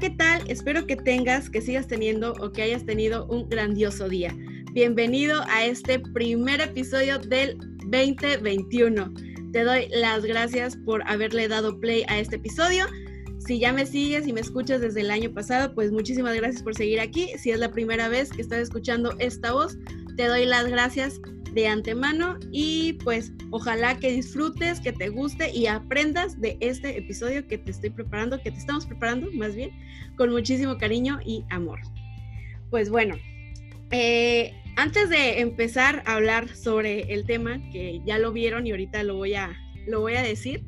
¿qué 0.00 0.08
tal? 0.08 0.42
Espero 0.48 0.86
que 0.86 0.96
tengas, 0.96 1.50
que 1.50 1.60
sigas 1.60 1.86
teniendo 1.86 2.32
o 2.40 2.50
que 2.52 2.62
hayas 2.62 2.86
tenido 2.86 3.26
un 3.26 3.46
grandioso 3.50 4.08
día. 4.08 4.34
Bienvenido 4.72 5.42
a 5.46 5.66
este 5.66 5.98
primer 5.98 6.62
episodio 6.62 7.18
del 7.18 7.58
2021. 7.84 9.12
Te 9.52 9.62
doy 9.62 9.88
las 9.90 10.24
gracias 10.24 10.74
por 10.86 11.02
haberle 11.06 11.48
dado 11.48 11.78
play 11.78 12.04
a 12.08 12.18
este 12.18 12.36
episodio. 12.36 12.86
Si 13.46 13.58
ya 13.58 13.74
me 13.74 13.84
sigues 13.84 14.26
y 14.26 14.32
me 14.32 14.40
escuchas 14.40 14.80
desde 14.80 15.02
el 15.02 15.10
año 15.10 15.34
pasado, 15.34 15.74
pues 15.74 15.92
muchísimas 15.92 16.34
gracias 16.34 16.62
por 16.62 16.74
seguir 16.74 16.98
aquí. 16.98 17.28
Si 17.36 17.50
es 17.50 17.58
la 17.58 17.70
primera 17.70 18.08
vez 18.08 18.30
que 18.30 18.40
estás 18.40 18.60
escuchando 18.60 19.14
esta 19.18 19.52
voz, 19.52 19.76
te 20.16 20.28
doy 20.28 20.46
las 20.46 20.66
gracias 20.66 21.20
de 21.52 21.66
antemano 21.68 22.38
y 22.50 22.94
pues 23.04 23.32
ojalá 23.50 23.98
que 23.98 24.12
disfrutes, 24.12 24.80
que 24.80 24.92
te 24.92 25.08
guste 25.08 25.50
y 25.50 25.66
aprendas 25.66 26.40
de 26.40 26.56
este 26.60 26.98
episodio 26.98 27.46
que 27.46 27.58
te 27.58 27.70
estoy 27.70 27.90
preparando, 27.90 28.40
que 28.40 28.50
te 28.50 28.58
estamos 28.58 28.86
preparando 28.86 29.30
más 29.32 29.54
bien, 29.54 29.70
con 30.16 30.30
muchísimo 30.30 30.78
cariño 30.78 31.20
y 31.24 31.44
amor. 31.50 31.80
Pues 32.70 32.90
bueno, 32.90 33.16
eh, 33.90 34.54
antes 34.76 35.08
de 35.10 35.40
empezar 35.40 36.02
a 36.06 36.14
hablar 36.14 36.54
sobre 36.54 37.12
el 37.12 37.26
tema, 37.26 37.60
que 37.72 38.00
ya 38.06 38.18
lo 38.18 38.32
vieron 38.32 38.66
y 38.66 38.70
ahorita 38.70 39.02
lo 39.02 39.16
voy 39.16 39.34
a, 39.34 39.56
lo 39.86 40.00
voy 40.00 40.14
a 40.14 40.22
decir, 40.22 40.64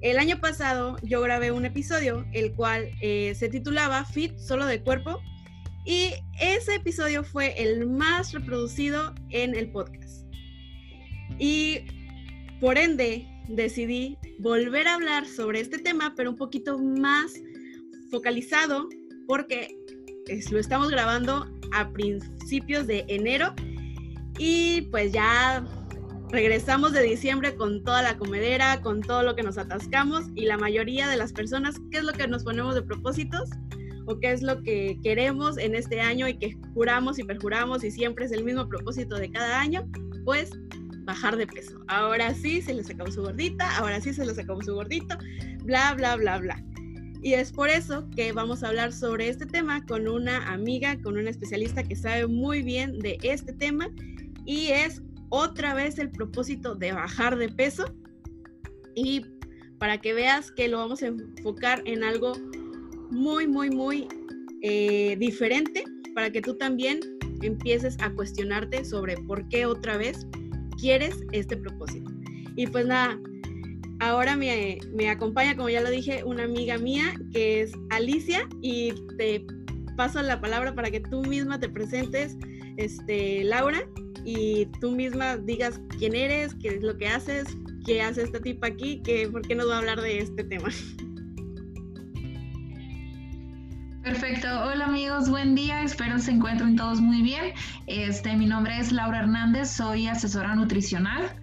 el 0.00 0.18
año 0.18 0.40
pasado 0.40 0.96
yo 1.02 1.20
grabé 1.20 1.52
un 1.52 1.66
episodio, 1.66 2.24
el 2.32 2.52
cual 2.52 2.88
eh, 3.02 3.34
se 3.36 3.50
titulaba 3.50 4.04
Fit 4.06 4.38
solo 4.38 4.64
de 4.64 4.80
cuerpo, 4.80 5.20
y 5.90 6.14
ese 6.40 6.76
episodio 6.76 7.24
fue 7.24 7.52
el 7.60 7.84
más 7.84 8.32
reproducido 8.32 9.12
en 9.30 9.56
el 9.56 9.72
podcast. 9.72 10.24
Y 11.36 11.80
por 12.60 12.78
ende 12.78 13.26
decidí 13.48 14.16
volver 14.38 14.86
a 14.86 14.94
hablar 14.94 15.26
sobre 15.26 15.58
este 15.58 15.78
tema, 15.78 16.14
pero 16.16 16.30
un 16.30 16.36
poquito 16.36 16.78
más 16.78 17.32
focalizado, 18.08 18.88
porque 19.26 19.76
lo 20.52 20.60
estamos 20.60 20.90
grabando 20.90 21.50
a 21.72 21.90
principios 21.90 22.86
de 22.86 23.04
enero 23.08 23.52
y 24.38 24.82
pues 24.92 25.10
ya 25.10 25.66
regresamos 26.30 26.92
de 26.92 27.02
diciembre 27.02 27.56
con 27.56 27.82
toda 27.82 28.02
la 28.02 28.16
comedera, 28.16 28.80
con 28.80 29.00
todo 29.00 29.24
lo 29.24 29.34
que 29.34 29.42
nos 29.42 29.58
atascamos 29.58 30.26
y 30.36 30.44
la 30.44 30.56
mayoría 30.56 31.08
de 31.08 31.16
las 31.16 31.32
personas, 31.32 31.74
¿qué 31.90 31.98
es 31.98 32.04
lo 32.04 32.12
que 32.12 32.28
nos 32.28 32.44
ponemos 32.44 32.76
de 32.76 32.82
propósitos? 32.82 33.50
¿O 34.06 34.18
qué 34.18 34.32
es 34.32 34.42
lo 34.42 34.62
que 34.62 34.98
queremos 35.02 35.58
en 35.58 35.74
este 35.74 36.00
año 36.00 36.28
y 36.28 36.38
que 36.38 36.56
juramos 36.74 37.18
y 37.18 37.24
perjuramos 37.24 37.84
y 37.84 37.90
siempre 37.90 38.24
es 38.24 38.32
el 38.32 38.44
mismo 38.44 38.68
propósito 38.68 39.16
de 39.16 39.30
cada 39.30 39.60
año? 39.60 39.88
Pues 40.24 40.50
bajar 41.04 41.36
de 41.36 41.46
peso. 41.46 41.78
Ahora 41.88 42.34
sí 42.34 42.62
se 42.62 42.74
les 42.74 42.88
acabó 42.90 43.10
su 43.10 43.22
gordita, 43.22 43.76
ahora 43.78 44.00
sí 44.00 44.12
se 44.12 44.24
les 44.24 44.38
acabó 44.38 44.62
su 44.62 44.74
gordito, 44.74 45.16
bla, 45.64 45.94
bla, 45.94 46.16
bla, 46.16 46.38
bla. 46.38 46.62
Y 47.22 47.34
es 47.34 47.52
por 47.52 47.68
eso 47.68 48.08
que 48.16 48.32
vamos 48.32 48.62
a 48.62 48.68
hablar 48.68 48.92
sobre 48.92 49.28
este 49.28 49.44
tema 49.44 49.84
con 49.86 50.08
una 50.08 50.50
amiga, 50.50 51.00
con 51.02 51.18
una 51.18 51.30
especialista 51.30 51.82
que 51.82 51.96
sabe 51.96 52.26
muy 52.26 52.62
bien 52.62 52.98
de 52.98 53.18
este 53.22 53.52
tema 53.52 53.90
y 54.46 54.68
es 54.68 55.02
otra 55.28 55.74
vez 55.74 55.98
el 55.98 56.10
propósito 56.10 56.74
de 56.74 56.92
bajar 56.92 57.36
de 57.36 57.48
peso 57.48 57.94
y 58.94 59.26
para 59.78 59.98
que 59.98 60.14
veas 60.14 60.50
que 60.50 60.68
lo 60.68 60.78
vamos 60.78 61.02
a 61.02 61.08
enfocar 61.08 61.82
en 61.84 62.04
algo 62.04 62.32
muy, 63.10 63.46
muy, 63.46 63.70
muy 63.70 64.08
eh, 64.62 65.16
diferente 65.18 65.84
para 66.14 66.30
que 66.30 66.40
tú 66.40 66.56
también 66.56 67.00
empieces 67.42 67.96
a 68.00 68.10
cuestionarte 68.10 68.84
sobre 68.84 69.16
por 69.16 69.48
qué 69.48 69.66
otra 69.66 69.96
vez 69.96 70.26
quieres 70.78 71.14
este 71.32 71.56
propósito. 71.56 72.10
Y 72.56 72.66
pues 72.66 72.86
nada, 72.86 73.18
ahora 74.00 74.36
me, 74.36 74.78
me 74.92 75.08
acompaña, 75.08 75.56
como 75.56 75.68
ya 75.68 75.80
lo 75.80 75.90
dije, 75.90 76.24
una 76.24 76.44
amiga 76.44 76.78
mía 76.78 77.14
que 77.32 77.62
es 77.62 77.72
Alicia 77.90 78.48
y 78.60 78.92
te 79.16 79.44
paso 79.96 80.22
la 80.22 80.40
palabra 80.40 80.74
para 80.74 80.90
que 80.90 81.00
tú 81.00 81.22
misma 81.24 81.60
te 81.60 81.68
presentes, 81.68 82.36
este, 82.76 83.44
Laura, 83.44 83.86
y 84.24 84.66
tú 84.80 84.92
misma 84.92 85.36
digas 85.36 85.80
quién 85.98 86.14
eres, 86.14 86.54
qué 86.54 86.68
es 86.68 86.82
lo 86.82 86.96
que 86.96 87.08
haces, 87.08 87.46
qué 87.84 88.02
hace 88.02 88.22
esta 88.22 88.40
tipa 88.40 88.68
aquí, 88.68 89.02
que, 89.02 89.28
por 89.28 89.42
qué 89.42 89.54
nos 89.54 89.68
va 89.68 89.76
a 89.76 89.78
hablar 89.78 90.00
de 90.00 90.18
este 90.18 90.44
tema. 90.44 90.68
Perfecto, 94.02 94.48
hola 94.62 94.86
amigos, 94.86 95.28
buen 95.28 95.54
día, 95.54 95.82
espero 95.82 96.18
se 96.18 96.30
encuentren 96.30 96.74
todos 96.74 97.02
muy 97.02 97.20
bien. 97.20 97.52
Este, 97.86 98.34
mi 98.34 98.46
nombre 98.46 98.78
es 98.78 98.92
Laura 98.92 99.18
Hernández, 99.18 99.68
soy 99.68 100.06
asesora 100.06 100.54
nutricional, 100.54 101.36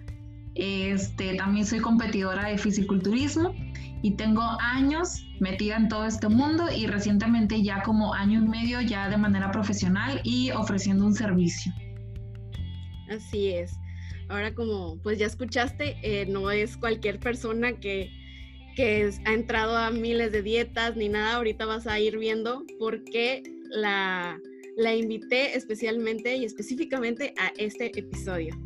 este, 0.56 1.36
también 1.36 1.64
soy 1.64 1.78
competidora 1.78 2.48
de 2.48 2.58
fisiculturismo 2.58 3.54
y 4.02 4.16
tengo 4.16 4.42
años 4.60 5.24
metida 5.38 5.76
en 5.76 5.88
todo 5.88 6.04
este 6.04 6.28
mundo 6.28 6.64
y 6.76 6.88
recientemente 6.88 7.62
ya 7.62 7.80
como 7.84 8.12
año 8.12 8.42
y 8.42 8.48
medio 8.48 8.80
ya 8.80 9.08
de 9.08 9.16
manera 9.16 9.52
profesional 9.52 10.20
y 10.24 10.50
ofreciendo 10.50 11.06
un 11.06 11.14
servicio. 11.14 11.72
Así 13.08 13.50
es. 13.50 13.78
Ahora 14.28 14.52
como 14.52 15.00
pues 15.04 15.20
ya 15.20 15.26
escuchaste, 15.26 15.96
eh, 16.02 16.26
no 16.26 16.50
es 16.50 16.76
cualquier 16.76 17.20
persona 17.20 17.74
que, 17.74 18.10
que 18.78 19.10
ha 19.24 19.32
entrado 19.32 19.76
a 19.76 19.90
miles 19.90 20.30
de 20.30 20.40
dietas 20.40 20.94
ni 20.96 21.08
nada. 21.08 21.34
Ahorita 21.34 21.66
vas 21.66 21.88
a 21.88 21.98
ir 21.98 22.16
viendo 22.16 22.64
por 22.78 23.02
qué 23.02 23.42
la, 23.70 24.40
la 24.76 24.94
invité 24.94 25.56
especialmente 25.56 26.36
y 26.36 26.44
específicamente 26.44 27.34
a 27.40 27.48
este 27.58 27.86
episodio. 27.98 28.56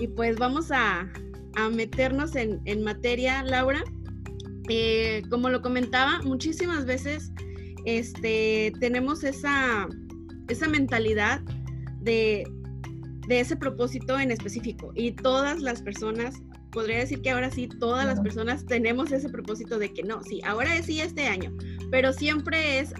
Y 0.00 0.08
pues 0.08 0.36
vamos 0.36 0.72
a, 0.72 1.08
a 1.54 1.68
meternos 1.70 2.34
en, 2.34 2.60
en, 2.64 2.82
materia, 2.82 3.44
Laura. 3.44 3.84
Eh, 4.68 5.22
como 5.30 5.48
lo 5.48 5.62
comentaba, 5.62 6.20
muchísimas 6.22 6.84
veces 6.84 7.30
este, 7.84 8.72
tenemos 8.80 9.22
esa, 9.22 9.86
esa 10.48 10.66
mentalidad 10.66 11.40
de, 12.00 12.50
de 13.28 13.38
ese 13.38 13.54
propósito 13.54 14.18
en 14.18 14.32
específico. 14.32 14.90
Y 14.96 15.12
todas 15.12 15.60
las 15.60 15.82
personas, 15.82 16.34
podría 16.76 16.98
decir 16.98 17.22
que 17.22 17.30
ahora 17.30 17.50
sí, 17.50 17.68
todas 17.68 18.04
las 18.04 18.20
personas 18.20 18.66
tenemos 18.66 19.10
ese 19.10 19.30
propósito 19.30 19.78
de 19.78 19.94
que 19.94 20.02
no, 20.02 20.22
sí, 20.22 20.42
ahora 20.44 20.76
es 20.76 20.84
sí 20.84 21.00
este 21.00 21.26
año, 21.26 21.50
pero 21.90 22.12
siempre 22.12 22.80
es 22.80 22.92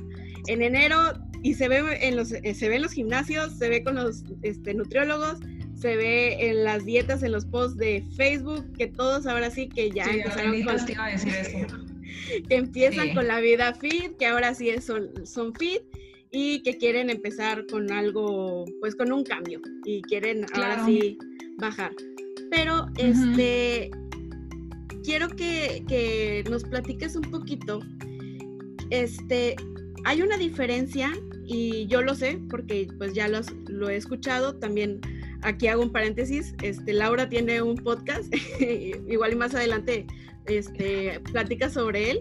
en 0.47 0.63
enero 0.63 1.13
y 1.43 1.53
se 1.53 1.69
ve 1.69 1.99
en 2.01 2.17
los, 2.17 2.33
eh, 2.33 2.55
se 2.55 2.71
ve 2.71 2.77
en 2.77 2.83
los 2.83 2.93
gimnasios, 2.93 3.59
se 3.59 3.69
ve 3.69 3.85
con 3.85 3.97
los 3.97 4.25
este, 4.41 4.73
nutriólogos, 4.73 5.41
se 5.75 5.95
ve 5.95 6.49
en 6.49 6.65
las 6.65 6.87
dietas, 6.87 7.23
en 7.23 7.33
los 7.33 7.45
posts 7.45 7.77
de 7.77 8.03
Facebook, 8.17 8.65
que 8.79 8.87
todos 8.87 9.27
ahora 9.27 9.51
sí 9.51 9.69
que 9.69 9.91
ya 9.91 10.05
empezaron 10.05 10.63
con, 10.63 10.77
que 12.49 12.55
empiezan 12.55 13.13
con 13.13 13.27
la 13.27 13.41
vida 13.41 13.75
fit, 13.75 14.17
que 14.17 14.25
ahora 14.25 14.55
sí 14.55 14.71
son, 14.81 15.11
son 15.27 15.55
fit 15.55 15.83
y 16.31 16.63
que 16.63 16.79
quieren 16.79 17.11
empezar 17.11 17.67
con 17.67 17.93
algo, 17.93 18.65
pues 18.81 18.97
con 18.97 19.13
un 19.13 19.23
cambio 19.23 19.61
y 19.85 20.01
quieren 20.01 20.47
ahora 20.55 20.83
sí 20.87 21.19
bajar. 21.59 21.93
Pero 22.57 22.87
este, 22.97 23.91
quiero 25.05 25.29
que, 25.29 25.85
que, 25.87 26.43
nos 26.49 26.65
platiques 26.65 27.15
un 27.15 27.31
poquito, 27.31 27.81
este, 28.89 29.57
hay 30.05 30.23
una 30.23 30.39
diferencia 30.39 31.13
y 31.45 31.87
yo 31.87 32.01
lo 32.01 32.15
sé 32.15 32.41
porque 32.49 32.89
pues 32.97 33.13
ya 33.13 33.29
los, 33.29 33.53
lo 33.69 33.91
he 33.91 33.97
escuchado, 33.97 34.57
también 34.57 35.03
aquí 35.43 35.67
hago 35.67 35.83
un 35.83 35.93
paréntesis, 35.93 36.55
este, 36.63 36.95
Laura 36.95 37.29
tiene 37.29 37.61
un 37.61 37.77
podcast, 37.77 38.35
igual 39.07 39.35
y 39.35 39.37
más 39.37 39.55
adelante 39.55 40.07
este, 40.47 41.21
platica 41.31 41.69
sobre 41.69 42.13
él. 42.13 42.21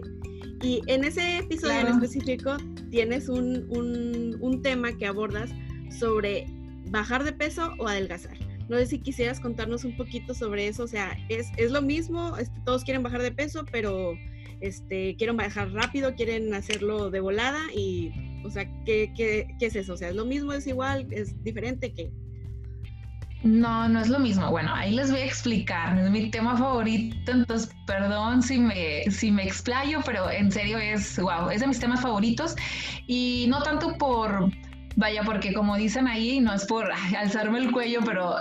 Y 0.62 0.82
en 0.86 1.04
ese 1.04 1.38
episodio 1.38 1.80
en 1.80 1.86
específico 1.88 2.58
tienes 2.90 3.30
un, 3.30 3.66
un, 3.70 4.62
tema 4.62 4.92
que 4.92 5.06
abordas 5.06 5.50
sobre 5.98 6.46
bajar 6.90 7.24
de 7.24 7.32
peso 7.32 7.72
o 7.78 7.88
adelgazar. 7.88 8.45
No 8.68 8.76
sé 8.78 8.86
si 8.86 8.98
quisieras 8.98 9.40
contarnos 9.40 9.84
un 9.84 9.96
poquito 9.96 10.34
sobre 10.34 10.68
eso. 10.68 10.84
O 10.84 10.88
sea, 10.88 11.16
es, 11.28 11.50
es 11.56 11.70
lo 11.70 11.82
mismo, 11.82 12.36
este, 12.36 12.60
todos 12.64 12.84
quieren 12.84 13.02
bajar 13.02 13.22
de 13.22 13.32
peso, 13.32 13.64
pero 13.70 14.14
este, 14.60 15.16
quieren 15.16 15.36
bajar 15.36 15.70
rápido, 15.72 16.14
quieren 16.14 16.52
hacerlo 16.54 17.10
de 17.10 17.20
volada 17.20 17.60
y, 17.74 18.12
o 18.44 18.50
sea, 18.50 18.68
¿qué, 18.84 19.12
qué, 19.16 19.48
qué 19.58 19.66
es 19.66 19.76
eso? 19.76 19.94
O 19.94 19.96
sea, 19.96 20.08
¿es 20.08 20.16
lo 20.16 20.24
mismo, 20.24 20.52
es 20.52 20.66
igual, 20.66 21.06
es 21.10 21.42
diferente? 21.44 21.92
¿Qué? 21.92 22.10
No, 23.46 23.88
no 23.88 24.00
es 24.00 24.08
lo 24.08 24.18
mismo. 24.18 24.50
Bueno, 24.50 24.74
ahí 24.74 24.92
les 24.94 25.10
voy 25.10 25.20
a 25.20 25.24
explicar. 25.24 25.96
Es 25.98 26.10
mi 26.10 26.30
tema 26.30 26.56
favorito, 26.56 27.30
entonces 27.30 27.70
perdón 27.86 28.42
si 28.42 28.58
me, 28.58 29.04
si 29.10 29.30
me 29.30 29.44
explayo, 29.44 30.00
pero 30.04 30.30
en 30.30 30.50
serio 30.50 30.78
es, 30.78 31.18
wow, 31.18 31.50
es 31.50 31.60
de 31.60 31.68
mis 31.68 31.78
temas 31.78 32.00
favoritos. 32.00 32.56
Y 33.06 33.46
no 33.48 33.62
tanto 33.62 33.96
por, 33.98 34.50
vaya, 34.96 35.22
porque 35.24 35.52
como 35.52 35.76
dicen 35.76 36.08
ahí, 36.08 36.40
no 36.40 36.52
es 36.52 36.64
por 36.66 36.90
alzarme 37.16 37.58
el 37.58 37.70
cuello, 37.70 38.00
pero 38.04 38.34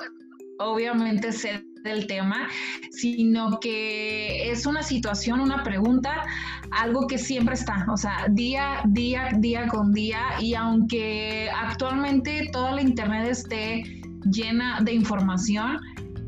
obviamente 0.60 1.32
sé 1.32 1.64
del 1.84 2.08
tema, 2.08 2.50
sino 2.90 3.60
que 3.60 4.50
es 4.50 4.66
una 4.66 4.82
situación, 4.82 5.40
una 5.40 5.64
pregunta, 5.64 6.26
algo 6.72 7.06
que 7.06 7.18
siempre 7.18 7.54
está, 7.54 7.86
o 7.92 7.98
sea, 7.98 8.26
día, 8.32 8.82
día, 8.86 9.30
día 9.38 9.68
con 9.68 9.94
día, 9.94 10.20
y 10.40 10.56
aunque 10.56 11.50
actualmente 11.56 12.50
toda 12.52 12.72
la 12.72 12.82
internet 12.82 13.28
esté 13.30 13.84
llena 14.32 14.82
de 14.82 14.94
información, 14.94 15.80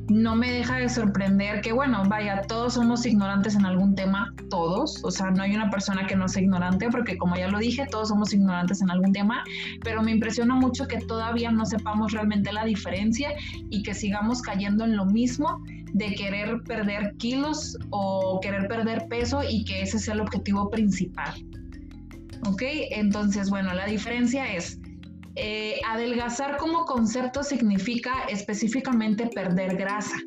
no 0.09 0.35
me 0.35 0.51
deja 0.51 0.77
de 0.77 0.89
sorprender 0.89 1.61
que, 1.61 1.73
bueno, 1.73 2.03
vaya, 2.07 2.41
todos 2.43 2.75
somos 2.75 3.05
ignorantes 3.05 3.55
en 3.55 3.65
algún 3.65 3.93
tema, 3.95 4.33
todos, 4.49 5.03
o 5.03 5.11
sea, 5.11 5.31
no 5.31 5.43
hay 5.43 5.53
una 5.53 5.69
persona 5.69 6.07
que 6.07 6.15
no 6.15 6.27
sea 6.29 6.43
ignorante, 6.43 6.89
porque 6.89 7.17
como 7.17 7.35
ya 7.35 7.49
lo 7.49 7.59
dije, 7.59 7.85
todos 7.91 8.09
somos 8.09 8.33
ignorantes 8.33 8.81
en 8.81 8.89
algún 8.89 9.11
tema, 9.11 9.43
pero 9.83 10.01
me 10.01 10.11
impresiona 10.11 10.55
mucho 10.55 10.87
que 10.87 10.99
todavía 10.99 11.51
no 11.51 11.65
sepamos 11.65 12.13
realmente 12.13 12.53
la 12.53 12.63
diferencia 12.63 13.29
y 13.69 13.83
que 13.83 13.93
sigamos 13.93 14.41
cayendo 14.41 14.85
en 14.85 14.95
lo 14.95 15.05
mismo 15.05 15.61
de 15.93 16.15
querer 16.15 16.61
perder 16.63 17.15
kilos 17.17 17.77
o 17.89 18.39
querer 18.41 18.67
perder 18.67 19.07
peso 19.09 19.41
y 19.47 19.65
que 19.65 19.81
ese 19.81 19.99
sea 19.99 20.13
el 20.13 20.21
objetivo 20.21 20.69
principal. 20.69 21.33
¿Ok? 22.45 22.61
Entonces, 22.91 23.49
bueno, 23.49 23.73
la 23.73 23.85
diferencia 23.85 24.53
es, 24.53 24.79
eh, 25.39 25.79
adelgazar 25.85 26.57
como 26.57 26.85
concepto 26.85 27.43
significa 27.43 28.23
específicamente 28.27 29.27
perder 29.27 29.77
grasa. 29.77 30.17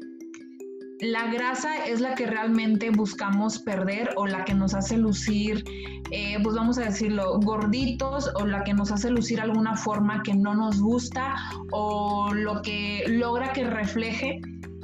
La 1.00 1.32
grasa 1.32 1.86
es 1.86 2.00
la 2.00 2.14
que 2.14 2.26
realmente 2.26 2.90
buscamos 2.90 3.58
perder 3.58 4.10
o 4.16 4.26
la 4.26 4.44
que 4.44 4.54
nos 4.54 4.74
hace 4.74 4.98
lucir, 4.98 5.64
eh, 6.12 6.36
pues 6.42 6.54
vamos 6.54 6.78
a 6.78 6.82
decirlo, 6.82 7.40
gorditos 7.40 8.30
o 8.34 8.46
la 8.46 8.62
que 8.62 8.74
nos 8.74 8.92
hace 8.92 9.10
lucir 9.10 9.40
alguna 9.40 9.74
forma 9.74 10.22
que 10.22 10.34
no 10.34 10.54
nos 10.54 10.80
gusta 10.80 11.34
o 11.72 12.32
lo 12.32 12.62
que 12.62 13.04
logra 13.08 13.52
que 13.52 13.64
refleje 13.64 14.40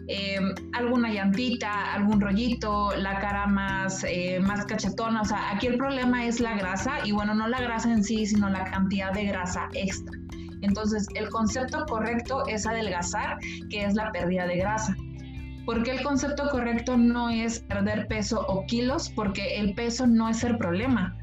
eh, 0.08 0.38
alguna 0.72 1.12
llantita, 1.12 1.92
algún 1.94 2.20
rollito, 2.20 2.94
la 2.96 3.18
cara 3.18 3.46
más, 3.46 4.04
eh, 4.04 4.38
más 4.40 4.64
cachetona. 4.66 5.22
O 5.22 5.24
sea, 5.24 5.50
aquí 5.52 5.66
el 5.66 5.76
problema 5.76 6.26
es 6.26 6.40
la 6.40 6.56
grasa 6.56 6.98
y 7.04 7.12
bueno, 7.12 7.34
no 7.34 7.48
la 7.48 7.60
grasa 7.60 7.92
en 7.92 8.04
sí, 8.04 8.26
sino 8.26 8.48
la 8.48 8.64
cantidad 8.64 9.12
de 9.12 9.24
grasa 9.24 9.68
extra. 9.72 10.16
Entonces, 10.62 11.06
el 11.14 11.28
concepto 11.28 11.84
correcto 11.86 12.46
es 12.46 12.66
adelgazar, 12.66 13.38
que 13.70 13.84
es 13.84 13.94
la 13.94 14.10
pérdida 14.12 14.46
de 14.46 14.56
grasa. 14.56 14.96
Porque 15.64 15.90
el 15.90 16.02
concepto 16.02 16.48
correcto 16.50 16.96
no 16.96 17.28
es 17.28 17.60
perder 17.60 18.06
peso 18.06 18.44
o 18.46 18.64
kilos? 18.66 19.10
Porque 19.10 19.56
el 19.56 19.74
peso 19.74 20.06
no 20.06 20.28
es 20.28 20.44
el 20.44 20.56
problema. 20.56 21.16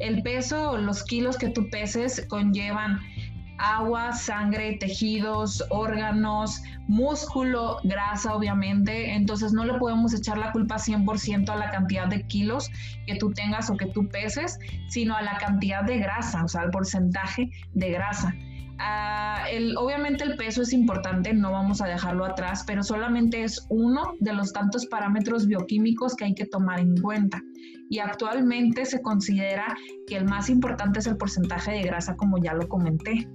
El 0.00 0.22
peso 0.22 0.76
los 0.76 1.04
kilos 1.04 1.38
que 1.38 1.48
tú 1.48 1.70
peses 1.70 2.26
conllevan 2.28 2.98
agua, 3.58 4.12
sangre, 4.12 4.76
tejidos, 4.78 5.64
órganos, 5.70 6.62
músculo, 6.88 7.78
grasa, 7.84 8.34
obviamente. 8.34 9.12
Entonces 9.12 9.52
no 9.52 9.64
le 9.64 9.74
podemos 9.74 10.14
echar 10.14 10.38
la 10.38 10.52
culpa 10.52 10.76
100% 10.76 11.48
a 11.50 11.56
la 11.56 11.70
cantidad 11.70 12.06
de 12.06 12.26
kilos 12.26 12.70
que 13.06 13.16
tú 13.16 13.32
tengas 13.32 13.70
o 13.70 13.76
que 13.76 13.86
tú 13.86 14.08
peses, 14.08 14.58
sino 14.88 15.16
a 15.16 15.22
la 15.22 15.36
cantidad 15.38 15.84
de 15.84 15.98
grasa, 15.98 16.44
o 16.44 16.48
sea, 16.48 16.62
al 16.62 16.70
porcentaje 16.70 17.50
de 17.74 17.90
grasa. 17.90 18.34
Ah, 18.78 19.44
obviamente 19.76 20.24
el 20.24 20.36
peso 20.36 20.62
es 20.62 20.72
importante, 20.72 21.32
no 21.32 21.52
vamos 21.52 21.80
a 21.80 21.86
dejarlo 21.86 22.24
atrás, 22.24 22.64
pero 22.66 22.82
solamente 22.82 23.42
es 23.44 23.64
uno 23.68 24.14
de 24.20 24.32
los 24.32 24.52
tantos 24.52 24.86
parámetros 24.86 25.46
bioquímicos 25.46 26.14
que 26.16 26.24
hay 26.24 26.34
que 26.34 26.46
tomar 26.46 26.80
en 26.80 26.96
cuenta. 26.96 27.40
Y 27.90 27.98
actualmente 27.98 28.84
se 28.84 29.00
considera 29.02 29.76
que 30.06 30.16
el 30.16 30.24
más 30.24 30.48
importante 30.48 30.98
es 30.98 31.06
el 31.06 31.16
porcentaje 31.16 31.72
de 31.72 31.82
grasa, 31.82 32.16
como 32.16 32.38
ya 32.38 32.54
lo 32.54 32.68
comenté. 32.68 33.28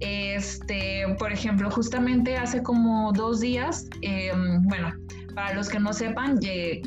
Este, 0.00 1.04
por 1.18 1.32
ejemplo, 1.32 1.70
justamente 1.70 2.36
hace 2.36 2.62
como 2.62 3.12
dos 3.12 3.40
días, 3.40 3.88
em, 4.02 4.62
bueno, 4.62 4.92
para 5.40 5.54
los 5.54 5.70
que 5.70 5.80
no 5.80 5.94
sepan, 5.94 6.38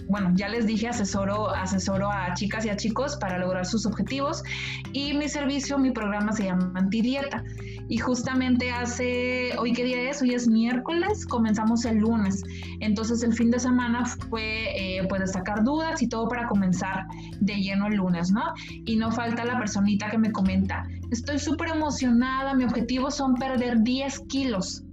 bueno, 0.08 0.32
ya 0.36 0.48
les 0.48 0.68
dije, 0.68 0.88
asesoro, 0.88 1.50
asesoro 1.50 2.12
a 2.12 2.36
chicas 2.36 2.64
y 2.66 2.70
a 2.70 2.76
chicos 2.76 3.18
para 3.20 3.40
lograr 3.40 3.66
sus 3.66 3.88
objetivos 3.88 4.44
y 4.92 5.16
mi 5.16 5.28
servicio, 5.28 5.80
mi 5.80 5.90
programa 5.90 6.34
se 6.34 6.44
llama 6.44 6.72
Antidieta. 6.76 7.44
Y 7.90 7.98
justamente 7.98 8.70
hace, 8.70 9.58
hoy 9.58 9.74
qué 9.74 9.84
día 9.84 10.08
es, 10.08 10.22
hoy 10.22 10.36
es 10.36 10.48
miércoles, 10.48 11.26
comenzamos 11.26 11.84
el 11.86 11.98
lunes. 11.98 12.44
Entonces 12.80 13.24
el 13.24 13.34
fin 13.34 13.50
de 13.50 13.60
semana 13.60 14.06
fue 14.30 14.98
eh, 15.00 15.04
pues 15.10 15.32
sacar 15.32 15.64
dudas 15.64 16.04
y 16.04 16.08
todo 16.08 16.28
para 16.28 16.46
comenzar 16.46 17.08
de 17.40 17.56
lleno 17.56 17.88
el 17.88 17.96
lunes, 17.96 18.30
¿no? 18.30 18.44
Y 18.86 18.98
no 18.98 19.12
falta 19.12 19.46
la 19.46 19.58
personita 19.58 20.12
que 20.12 20.20
me 20.20 20.32
comenta, 20.32 20.88
estoy 21.10 21.40
súper 21.40 21.70
emocionada, 21.70 22.54
mi 22.54 22.66
objetivo 22.66 23.10
son 23.10 23.34
perder 23.34 23.82
10 23.82 24.20
kilos. 24.28 24.84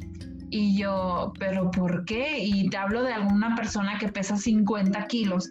Y 0.51 0.77
yo, 0.77 1.33
¿pero 1.39 1.71
por 1.71 2.05
qué? 2.05 2.39
Y 2.41 2.69
te 2.71 2.77
hablo 2.77 3.03
de 3.03 3.13
alguna 3.13 3.55
persona 3.55 3.99
que 3.99 4.09
pesa 4.09 4.37
50 4.37 5.07
kilos. 5.07 5.49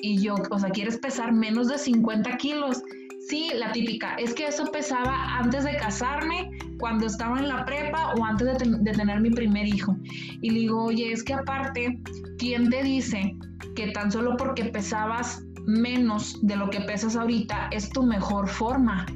Y 0.00 0.20
yo, 0.22 0.36
o 0.50 0.58
sea, 0.58 0.70
¿quieres 0.70 0.98
pesar 0.98 1.32
menos 1.32 1.68
de 1.68 1.78
50 1.78 2.36
kilos? 2.36 2.82
Sí, 3.28 3.50
la 3.54 3.72
típica. 3.72 4.14
Es 4.14 4.34
que 4.34 4.46
eso 4.46 4.66
pesaba 4.66 5.38
antes 5.38 5.64
de 5.64 5.76
casarme, 5.76 6.50
cuando 6.78 7.06
estaba 7.06 7.38
en 7.38 7.48
la 7.48 7.64
prepa 7.64 8.12
o 8.14 8.24
antes 8.24 8.58
de, 8.58 8.92
tener 8.92 9.20
mi 9.20 9.30
primer 9.30 9.66
hijo. 9.66 9.96
Y 10.40 10.50
le 10.50 10.60
digo, 10.60 10.84
oye, 10.84 11.12
es 11.12 11.24
que 11.24 11.34
aparte, 11.34 12.00
¿quién 12.38 12.70
te 12.70 12.84
dice 12.84 13.36
que 13.74 13.88
tan 13.88 14.12
solo 14.12 14.36
porque 14.36 14.66
pesabas 14.66 15.42
menos 15.66 16.38
de 16.46 16.56
lo 16.56 16.70
que 16.70 16.80
pesas 16.82 17.16
ahorita 17.16 17.68
es 17.72 17.90
tu 17.90 18.04
mejor 18.04 18.48
forma? 18.48 19.06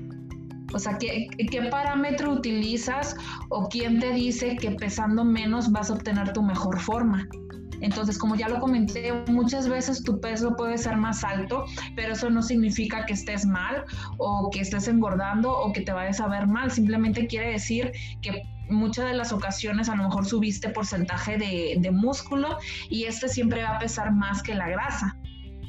O 0.72 0.78
sea, 0.78 0.99
¿qué, 0.99 1.28
¿qué, 1.50 1.62
parámetro 1.62 2.32
utilizas 2.32 3.17
o 3.49 3.69
quién 3.69 3.99
te 3.99 4.12
dice 4.12 4.56
que 4.56 4.70
pesando 4.72 5.25
menos 5.25 5.70
vas 5.72 5.90
a 5.90 5.94
obtener 5.94 6.32
tu 6.32 6.43
mejor 6.43 6.81
forma? 6.81 7.26
Entonces, 7.81 8.19
como 8.19 8.37
ya 8.37 8.49
lo 8.49 8.61
comenté, 8.61 9.12
muchas 9.28 9.69
veces 9.69 10.02
tu 10.02 10.20
peso 10.20 10.55
puede 10.55 10.76
ser 10.76 10.96
más 10.96 11.25
alto, 11.25 11.64
pero 11.96 12.12
eso 12.12 12.28
no 12.28 12.43
significa 12.43 13.06
que 13.06 13.14
estés 13.14 13.46
mal 13.46 13.84
o 14.19 14.50
que 14.50 14.61
estés 14.61 14.87
engordando 14.88 15.50
o 15.50 15.72
que 15.72 15.81
te 15.81 15.93
vayas 15.93 16.20
a 16.20 16.28
ver 16.28 16.46
mal. 16.46 16.70
Simplemente 16.70 17.26
quiere 17.26 17.52
decir 17.52 17.93
que 18.20 18.43
muchas 18.69 19.06
de 19.06 19.14
las 19.14 19.32
ocasiones 19.32 19.88
a 19.88 19.96
lo 19.96 20.05
mejor 20.05 20.26
subiste 20.26 20.69
porcentaje 20.69 21.38
de, 21.38 21.76
de 21.78 21.90
músculo 21.90 22.58
y 22.88 23.05
este 23.05 23.28
siempre 23.28 23.62
va 23.62 23.76
a 23.76 23.78
pesar 23.78 24.12
más 24.12 24.43
que 24.43 24.55
la 24.55 24.69
grasa. 24.69 25.17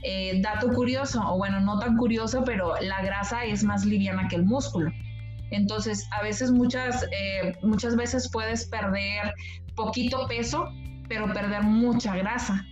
Eh, 0.03 0.41
dato 0.41 0.69
curioso, 0.69 1.21
o 1.25 1.37
bueno, 1.37 1.59
no 1.59 1.79
tan 1.79 1.95
curioso, 1.95 2.43
pero 2.43 2.73
la 2.81 3.01
grasa 3.01 3.45
es 3.45 3.63
más 3.63 3.85
liviana 3.85 4.27
que 4.27 4.35
el 4.35 4.45
músculo. 4.45 4.91
Entonces, 5.51 6.07
a 6.17 6.23
veces, 6.23 6.51
muchas, 6.51 7.03
eh, 7.11 7.53
muchas 7.61 7.95
veces 7.95 8.29
puedes 8.31 8.65
perder 8.65 9.33
poquito 9.75 10.25
peso, 10.27 10.69
pero 11.07 11.31
perder 11.33 11.63
mucha 11.63 12.15
grasa. 12.15 12.65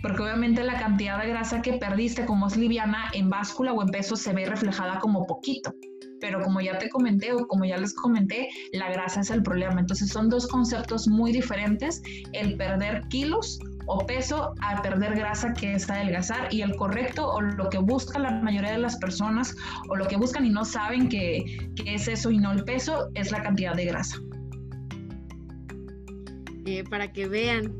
Porque 0.00 0.22
obviamente 0.22 0.64
la 0.64 0.78
cantidad 0.78 1.20
de 1.20 1.28
grasa 1.28 1.60
que 1.60 1.74
perdiste, 1.74 2.24
como 2.24 2.46
es 2.46 2.56
liviana, 2.56 3.10
en 3.12 3.28
báscula 3.28 3.72
o 3.72 3.82
en 3.82 3.88
peso 3.88 4.16
se 4.16 4.32
ve 4.32 4.46
reflejada 4.46 4.98
como 5.00 5.26
poquito 5.26 5.74
pero 6.20 6.42
como 6.42 6.60
ya 6.60 6.78
te 6.78 6.88
comenté 6.88 7.32
o 7.32 7.46
como 7.48 7.64
ya 7.64 7.78
les 7.78 7.94
comenté, 7.94 8.50
la 8.72 8.90
grasa 8.90 9.20
es 9.20 9.30
el 9.30 9.42
problema. 9.42 9.80
Entonces 9.80 10.10
son 10.10 10.28
dos 10.28 10.46
conceptos 10.46 11.08
muy 11.08 11.32
diferentes, 11.32 12.02
el 12.32 12.56
perder 12.56 13.02
kilos 13.08 13.58
o 13.86 14.06
peso 14.06 14.54
a 14.60 14.82
perder 14.82 15.16
grasa 15.16 15.52
que 15.52 15.74
es 15.74 15.88
adelgazar 15.90 16.52
y 16.52 16.62
el 16.62 16.76
correcto 16.76 17.28
o 17.28 17.40
lo 17.40 17.68
que 17.70 17.78
busca 17.78 18.18
la 18.18 18.30
mayoría 18.30 18.72
de 18.72 18.78
las 18.78 18.96
personas 18.96 19.56
o 19.88 19.96
lo 19.96 20.06
que 20.06 20.16
buscan 20.16 20.44
y 20.46 20.50
no 20.50 20.64
saben 20.64 21.08
que, 21.08 21.70
es 21.86 22.08
eso 22.08 22.30
y 22.30 22.38
no 22.38 22.52
el 22.52 22.64
peso 22.64 23.10
es 23.14 23.30
la 23.30 23.42
cantidad 23.42 23.74
de 23.74 23.86
grasa. 23.86 24.16
Eh, 26.66 26.84
para 26.88 27.12
que 27.12 27.26
vean 27.26 27.72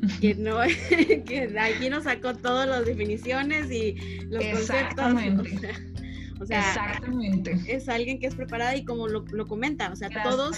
que 0.20 0.34
no 0.34 0.60
que 1.26 1.54
aquí 1.58 1.90
nos 1.90 2.04
sacó 2.04 2.34
todas 2.34 2.68
las 2.68 2.86
definiciones 2.86 3.70
y 3.70 3.96
los 4.28 4.44
conceptos. 4.44 5.14
O 6.40 6.46
sea, 6.46 6.60
Exactamente. 6.60 7.60
es 7.66 7.86
alguien 7.90 8.18
que 8.18 8.26
es 8.26 8.34
preparada 8.34 8.74
y 8.74 8.82
como 8.82 9.08
lo, 9.08 9.26
lo 9.30 9.46
comenta, 9.46 9.92
o 9.92 9.96
sea, 9.96 10.08
todos 10.22 10.56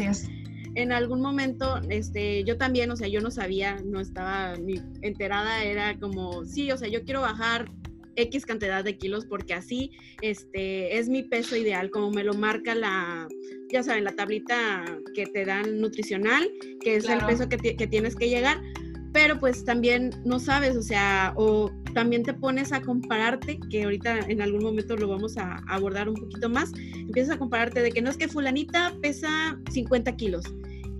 en 0.74 0.92
algún 0.92 1.20
momento, 1.20 1.80
este, 1.90 2.44
yo 2.44 2.56
también, 2.56 2.90
o 2.90 2.96
sea, 2.96 3.08
yo 3.08 3.20
no 3.20 3.30
sabía, 3.30 3.76
no 3.84 4.00
estaba 4.00 4.56
ni 4.56 4.80
enterada, 5.02 5.64
era 5.64 5.98
como, 5.98 6.44
sí, 6.44 6.70
o 6.70 6.76
sea, 6.76 6.88
yo 6.88 7.04
quiero 7.04 7.20
bajar 7.20 7.70
X 8.16 8.46
cantidad 8.46 8.84
de 8.84 8.96
kilos 8.98 9.26
porque 9.26 9.54
así 9.54 9.90
este, 10.20 10.98
es 10.98 11.08
mi 11.08 11.22
peso 11.22 11.56
ideal, 11.56 11.90
como 11.90 12.10
me 12.10 12.24
lo 12.24 12.34
marca 12.34 12.74
la, 12.74 13.28
ya 13.70 13.82
saben, 13.82 14.04
la 14.04 14.12
tablita 14.12 14.84
que 15.14 15.26
te 15.26 15.44
dan 15.44 15.80
nutricional, 15.80 16.50
que 16.80 16.96
es 16.96 17.08
el 17.08 17.24
peso 17.24 17.48
que, 17.48 17.56
que, 17.56 17.86
tienes 17.86 18.16
que 18.16 18.28
llegar, 18.28 18.60
pero 19.12 19.38
pues 19.40 19.64
también 19.64 20.10
no 20.24 20.38
sabes, 20.38 20.76
o 20.76 20.82
sea, 20.82 21.32
o 21.36 21.70
también 21.92 22.22
te 22.22 22.34
pones 22.34 22.72
a 22.72 22.80
compararte, 22.80 23.58
que 23.70 23.84
ahorita 23.84 24.20
en 24.28 24.42
algún 24.42 24.62
momento 24.62 24.96
lo 24.96 25.08
vamos 25.08 25.36
a 25.36 25.62
abordar 25.68 26.08
un 26.08 26.16
poquito 26.16 26.48
más, 26.48 26.72
empiezas 26.94 27.36
a 27.36 27.38
compararte 27.38 27.82
de 27.82 27.90
que 27.90 28.02
no 28.02 28.10
es 28.10 28.16
que 28.16 28.28
fulanita 28.28 28.92
pesa 29.00 29.58
50 29.70 30.16
kilos 30.16 30.44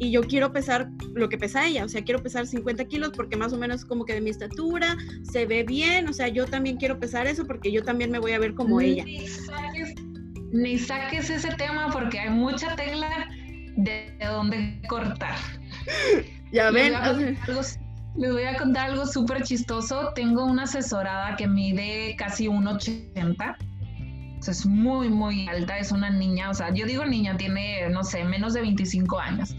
y 0.03 0.11
yo 0.11 0.23
quiero 0.23 0.53
pesar 0.53 0.89
lo 1.15 1.29
que 1.29 1.39
pesa 1.39 1.65
ella, 1.65 1.85
o 1.85 1.89
sea, 1.89 2.03
quiero 2.03 2.21
pesar 2.23 2.47
50 2.47 2.87
kilos 2.87 3.13
porque 3.15 3.37
más 3.37 3.53
o 3.53 3.57
menos 3.57 3.85
como 3.85 4.05
que 4.05 4.15
de 4.15 4.21
mi 4.21 4.31
estatura, 4.31 4.97
se 5.23 5.47
ve 5.47 5.63
bien, 5.63 6.09
o 6.09 6.13
sea, 6.13 6.27
yo 6.27 6.45
también 6.47 6.77
quiero 6.77 6.99
pesar 6.99 7.29
eso 7.29 7.47
porque 7.47 7.71
yo 7.71 7.85
también 7.85 8.11
me 8.11 8.19
voy 8.19 8.33
a 8.33 8.41
ver 8.41 8.55
como 8.55 8.81
ella. 8.81 9.05
ni 9.05 10.79
saques 10.79 11.31
ese 11.31 11.55
tema 11.55 11.91
porque 11.93 12.19
hay 12.19 12.31
mucha 12.31 12.75
tela 12.75 13.31
de 13.77 14.13
donde 14.21 14.83
cortar. 14.89 15.37
Ya 16.53 16.71
ven. 16.71 16.93
Les 18.17 18.31
voy 18.31 18.45
a 18.45 18.57
contar 18.57 18.91
algo 18.91 19.07
súper 19.07 19.43
chistoso. 19.43 20.13
Tengo 20.15 20.45
una 20.45 20.65
asesorada 20.65 21.35
que 21.37 21.47
mide 21.47 22.15
casi 22.17 22.47
1,80. 22.47 23.57
O 24.39 24.43
sea, 24.43 24.53
es 24.53 24.67
muy, 24.67 25.09
muy 25.09 25.49
alta. 25.49 25.79
Es 25.79 25.93
una 25.93 26.11
niña. 26.11 26.51
O 26.51 26.55
sea, 26.55 26.73
yo 26.75 26.85
digo 26.85 27.05
niña, 27.05 27.37
tiene, 27.37 27.89
no 27.89 28.05
sé, 28.05 28.25
menos 28.25 28.53
de 28.55 28.61
25 28.61 29.19
años. 29.19 29.55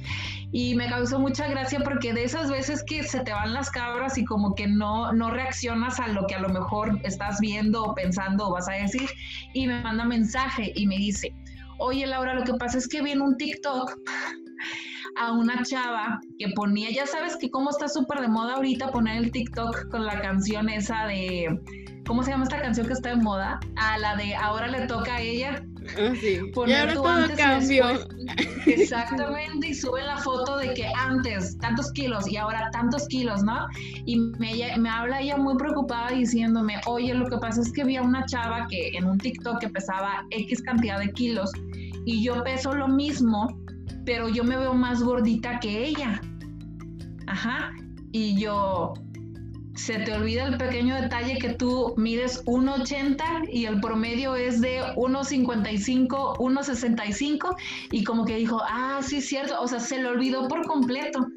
y 0.55 0.75
me 0.75 0.87
causó 0.87 1.19
mucha 1.19 1.47
gracia 1.47 1.79
porque 1.83 2.13
de 2.13 2.23
esas 2.23 2.51
veces 2.51 2.83
que 2.83 3.01
se 3.01 3.21
te 3.21 3.33
van 3.33 3.55
las 3.55 3.71
cabras 3.71 4.19
y 4.19 4.23
como 4.23 4.53
que 4.53 4.67
no, 4.67 5.11
no 5.11 5.31
reaccionas 5.31 5.99
a 5.99 6.07
lo 6.09 6.27
que 6.27 6.35
a 6.35 6.39
lo 6.39 6.49
mejor 6.49 6.99
estás 7.03 7.39
viendo 7.39 7.83
o 7.83 7.95
pensando 7.95 8.47
o 8.47 8.51
vas 8.51 8.69
a 8.69 8.73
decir 8.73 9.09
y 9.53 9.65
me 9.65 9.81
manda 9.81 10.05
mensaje 10.05 10.71
y 10.75 10.85
me 10.85 10.97
dice, 10.97 11.33
oye 11.83 12.07
Laura, 12.07 12.33
lo 12.33 12.43
que 12.43 12.53
pasa 12.53 12.77
es 12.77 12.87
que 12.87 13.01
vi 13.01 13.11
en 13.11 13.21
un 13.21 13.35
TikTok 13.35 13.99
a 15.15 15.31
una 15.33 15.61
chava 15.63 16.19
que 16.39 16.47
ponía, 16.55 16.89
ya 16.91 17.05
sabes 17.05 17.37
que 17.37 17.51
cómo 17.51 17.69
está 17.69 17.87
súper 17.87 18.21
de 18.21 18.29
moda 18.29 18.55
ahorita 18.55 18.91
poner 18.91 19.17
el 19.17 19.31
TikTok 19.31 19.89
con 19.89 20.05
la 20.05 20.19
canción 20.21 20.69
esa 20.69 21.05
de, 21.05 21.59
¿cómo 22.07 22.23
se 22.23 22.31
llama 22.31 22.43
esta 22.43 22.61
canción 22.61 22.87
que 22.87 22.93
está 22.93 23.09
de 23.09 23.17
moda? 23.17 23.59
A 23.75 23.97
la 23.97 24.15
de 24.15 24.33
ahora 24.35 24.67
le 24.67 24.87
toca 24.87 25.15
a 25.15 25.21
ella. 25.21 25.63
Ah, 25.97 26.13
sí. 26.19 26.39
y 26.67 26.73
ahora 26.73 26.93
todo 26.93 27.35
cambió. 27.35 27.85
Exactamente, 28.65 29.67
y 29.67 29.73
sube 29.73 30.01
la 30.03 30.17
foto 30.17 30.57
de 30.57 30.73
que 30.73 30.87
antes 30.97 31.57
tantos 31.57 31.91
kilos 31.91 32.29
y 32.31 32.37
ahora 32.37 32.69
tantos 32.71 33.07
kilos, 33.07 33.43
¿no? 33.43 33.67
Y 34.05 34.17
me, 34.39 34.53
me 34.77 34.89
habla 34.89 35.21
ella 35.21 35.37
muy 35.37 35.55
preocupada 35.57 36.11
diciéndome, 36.11 36.79
oye, 36.85 37.13
lo 37.13 37.27
que 37.27 37.37
pasa 37.37 37.61
es 37.61 37.71
que 37.71 37.83
vi 37.83 37.97
a 37.97 38.01
una 38.01 38.25
chava 38.25 38.67
que 38.69 38.89
en 38.89 39.05
un 39.05 39.17
TikTok 39.17 39.59
que 39.59 39.69
pesaba 39.69 40.25
X 40.31 40.61
cantidad 40.61 40.99
de 40.99 41.11
kilos 41.11 41.51
y 42.05 42.23
yo 42.23 42.43
peso 42.43 42.73
lo 42.73 42.87
mismo, 42.87 43.47
pero 44.05 44.29
yo 44.29 44.43
me 44.43 44.57
veo 44.57 44.73
más 44.73 45.01
gordita 45.01 45.59
que 45.59 45.85
ella. 45.85 46.21
Ajá. 47.27 47.71
Y 48.11 48.39
yo, 48.39 48.93
se 49.75 49.99
te 49.99 50.13
olvida 50.13 50.47
el 50.47 50.57
pequeño 50.57 50.95
detalle 50.95 51.37
que 51.39 51.49
tú 51.49 51.93
mides 51.97 52.43
1,80 52.45 53.49
y 53.51 53.65
el 53.65 53.79
promedio 53.79 54.35
es 54.35 54.61
de 54.61 54.81
1,55, 54.95 56.37
1,65 56.37 57.55
y 57.91 58.03
como 58.03 58.25
que 58.25 58.37
dijo, 58.37 58.61
ah, 58.63 58.99
sí, 59.01 59.21
cierto, 59.21 59.59
o 59.59 59.67
sea, 59.67 59.79
se 59.79 60.01
le 60.01 60.07
olvidó 60.07 60.47
por 60.47 60.65
completo. 60.65 61.27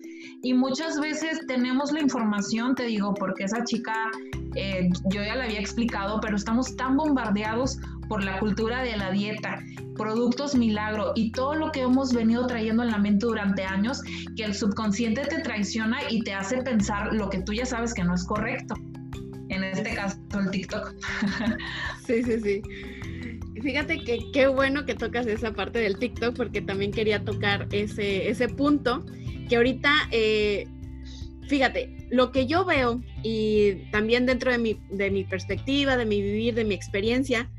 Y 0.43 0.55
muchas 0.55 1.01
veces 1.01 1.41
tenemos 1.47 1.93
la 1.93 2.01
información, 2.01 2.75
te 2.75 2.85
digo, 2.85 3.15
porque 3.15 3.45
esa 3.45 3.65
chica, 3.65 4.11
eh, 4.55 4.89
yo 5.07 5.23
ya 5.23 5.35
la 5.35 5.45
había 5.45 5.61
explicado, 5.61 6.21
pero 6.21 6.37
estamos 6.37 6.77
tan 6.77 6.97
bombardeados 6.97 7.79
por 8.09 8.23
la 8.23 8.39
cultura 8.39 8.83
de 8.83 8.97
la 8.97 9.11
dieta, 9.11 9.61
productos 9.97 10.55
milagro 10.55 11.13
y 11.15 11.33
todo 11.33 11.55
lo 11.55 11.73
que 11.73 11.81
hemos 11.81 12.13
venido 12.13 12.47
trayendo 12.47 12.83
en 12.83 12.91
la 12.91 12.99
mente 12.99 13.27
durante 13.27 13.65
años, 13.65 14.03
que 14.37 14.45
el 14.45 14.55
subconsciente 14.55 15.23
te 15.23 15.41
traiciona 15.41 15.99
y 16.09 16.23
te 16.23 16.35
hace 16.35 16.63
pensar 16.63 17.13
lo 17.13 17.29
que 17.29 17.43
tú 17.43 17.53
ya 17.53 17.67
sabes 17.67 17.95
que 17.95 18.05
no 18.05 18.15
es 18.15 18.25
correcto. 18.25 18.75
En 19.49 19.65
este 19.65 19.95
caso, 19.95 20.19
el 20.39 20.51
TikTok. 20.51 20.95
Sí, 22.07 22.23
sí, 22.23 22.41
sí. 22.41 22.63
Fíjate 23.61 23.99
que 24.05 24.19
qué 24.33 24.47
bueno 24.47 24.85
que 24.85 24.95
tocas 24.95 25.27
esa 25.27 25.53
parte 25.53 25.81
del 25.81 25.99
TikTok 25.99 26.37
porque 26.37 26.61
también 26.61 26.93
quería 26.93 27.25
tocar 27.25 27.67
ese, 27.73 28.29
ese 28.29 28.49
punto 28.49 29.05
que 29.49 29.57
ahorita, 29.57 30.09
eh, 30.11 30.67
fíjate, 31.49 31.97
lo 32.11 32.33
que 32.33 32.47
yo 32.47 32.65
veo 32.65 33.03
y 33.23 33.91
también 33.91 34.27
dentro 34.27 34.51
de 34.51 34.59
mi, 34.59 34.81
de 34.91 35.11
mi 35.11 35.25
perspectiva, 35.25 35.97
de 35.97 36.07
mi 36.07 36.23
vivir, 36.23 36.55
de 36.55 36.65
mi 36.65 36.75
experiencia, 36.75 37.51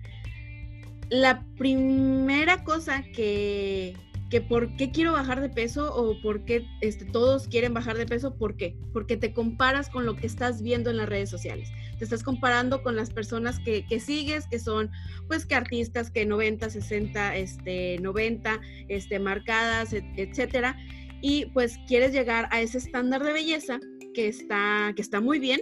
la 1.10 1.46
primera 1.58 2.63
cosa 2.63 3.03
que, 3.13 3.96
que 4.29 4.41
por 4.41 4.75
qué 4.75 4.91
quiero 4.91 5.13
bajar 5.13 5.41
de 5.41 5.50
peso 5.50 5.94
o 5.96 6.20
por 6.22 6.44
qué 6.44 6.65
este, 6.82 7.06
todos 7.06 7.48
quieren 7.48 7.74
bajar 7.74 7.98
de 7.98 8.06
peso, 8.06 8.36
¿por 8.36 8.58
qué? 8.58 8.75
Porque 8.91 9.15
te 9.15 9.34
comparas 9.34 9.89
con 9.89 10.06
lo 10.06 10.15
que 10.15 10.27
estás 10.27 10.62
viendo 10.62 10.89
en 10.89 10.98
las 10.98 11.08
redes 11.08 11.29
sociales. 11.29 11.70
Te 11.98 12.03
estás 12.03 12.24
comparando 12.24 12.84
con 12.84 12.96
las 12.96 13.10
personas 13.10 13.60
que, 13.60 13.86
que 13.86 14.00
sigues, 14.00 14.46
que 14.48 14.60
son 14.60 14.91
pues 15.27 15.46
que 15.46 15.56
artistas 15.56 16.12
que 16.12 16.25
90, 16.25 16.70
60, 16.70 17.36
este, 17.38 18.00
90, 18.00 18.60
este, 18.89 19.20
marcadas, 19.20 19.94
etcétera. 19.94 20.77
Y 21.22 21.48
pues 21.48 21.80
quieres 21.88 22.14
llegar 22.14 22.48
a 22.52 22.62
ese 22.62 22.78
estándar 22.78 23.24
de 23.24 23.34
belleza 23.34 23.80
que 24.14 24.28
está, 24.28 24.94
que 24.96 25.02
está 25.02 25.22
muy 25.22 25.40
bien, 25.40 25.62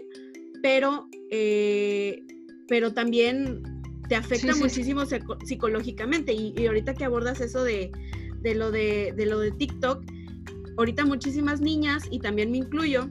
pero, 0.61 1.07
eh, 1.31 2.23
pero 2.67 2.93
también 2.93 3.61
te 4.07 4.15
afecta 4.15 4.55
muchísimo 4.55 5.03
psicológicamente. 5.45 6.33
Y, 6.33 6.65
ahorita 6.65 6.93
que 6.93 7.05
abordas 7.05 7.41
eso 7.41 7.63
de, 7.63 7.91
lo 8.43 8.71
de, 8.71 9.13
lo 9.17 9.39
de 9.39 9.51
TikTok, 9.51 10.03
ahorita 10.77 11.05
muchísimas 11.05 11.61
niñas, 11.61 12.03
y 12.11 12.19
también 12.19 12.51
me 12.51 12.57
incluyo, 12.57 13.09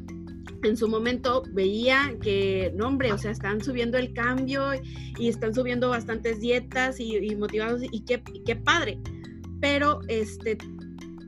en 0.63 0.77
su 0.77 0.89
momento 0.89 1.43
veía 1.53 2.17
que, 2.23 2.73
no 2.75 2.89
hombre, 2.89 3.13
o 3.13 3.19
sea, 3.19 3.31
están 3.31 3.63
subiendo 3.63 3.99
el 3.99 4.15
cambio 4.15 4.73
y 5.19 5.29
están 5.29 5.55
subiendo 5.55 5.91
bastantes 5.91 6.41
dietas 6.41 6.99
y, 6.99 7.37
motivados 7.37 7.83
y 7.91 8.01
qué, 8.05 8.23
qué 8.47 8.57
padre. 8.57 8.99
Pero, 9.61 10.01
este, 10.09 10.59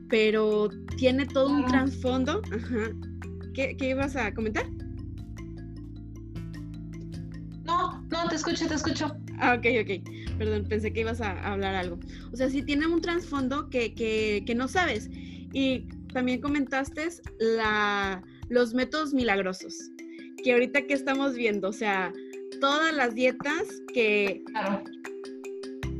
pero 0.09 0.69
tiene 0.97 1.25
todo 1.25 1.49
un 1.49 1.65
trasfondo. 1.65 2.41
Ajá. 2.51 2.91
¿Qué, 3.53 3.75
¿Qué 3.77 3.89
ibas 3.89 4.15
a 4.15 4.33
comentar? 4.33 4.65
No, 7.65 8.01
no, 8.09 8.29
te 8.29 8.35
escucho, 8.35 8.67
te 8.67 8.75
escucho. 8.75 9.15
Ah, 9.39 9.55
ok, 9.55 9.65
ok. 9.81 10.37
Perdón, 10.37 10.65
pensé 10.69 10.93
que 10.93 11.01
ibas 11.01 11.21
a, 11.21 11.31
hablar 11.51 11.75
algo. 11.75 11.99
O 12.31 12.35
sea, 12.35 12.49
sí 12.49 12.61
tiene 12.61 12.87
un 12.87 13.01
trasfondo 13.01 13.69
que, 13.69 13.93
que, 13.93 14.43
que, 14.45 14.55
no 14.55 14.67
sabes. 14.67 15.09
Y 15.53 15.87
también 16.13 16.39
comentaste 16.39 17.07
la, 17.39 18.23
los 18.49 18.73
métodos 18.73 19.13
milagrosos, 19.13 19.75
que 20.43 20.53
ahorita 20.53 20.83
que 20.87 20.93
estamos 20.93 21.35
viendo, 21.35 21.69
o 21.69 21.73
sea, 21.73 22.13
todas 22.61 22.93
las 22.93 23.15
dietas 23.15 23.63
que... 23.93 24.43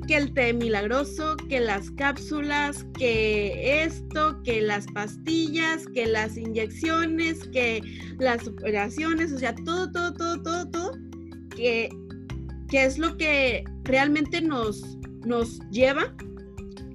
Que 0.07 0.15
el 0.15 0.33
té 0.33 0.53
milagroso, 0.53 1.35
que 1.49 1.59
las 1.59 1.91
cápsulas, 1.91 2.85
que 2.97 3.83
esto, 3.83 4.41
que 4.43 4.61
las 4.61 4.87
pastillas, 4.87 5.85
que 5.93 6.05
las 6.05 6.37
inyecciones, 6.37 7.45
que 7.49 7.81
las 8.19 8.47
operaciones, 8.47 9.33
o 9.33 9.39
sea, 9.39 9.53
todo, 9.53 9.91
todo, 9.91 10.13
todo, 10.13 10.41
todo, 10.41 10.69
todo, 10.69 10.91
que 11.55 11.89
que 12.67 12.83
es 12.83 12.97
lo 12.97 13.17
que 13.17 13.63
realmente 13.83 14.41
nos, 14.41 14.97
nos 15.25 15.59
lleva 15.69 16.13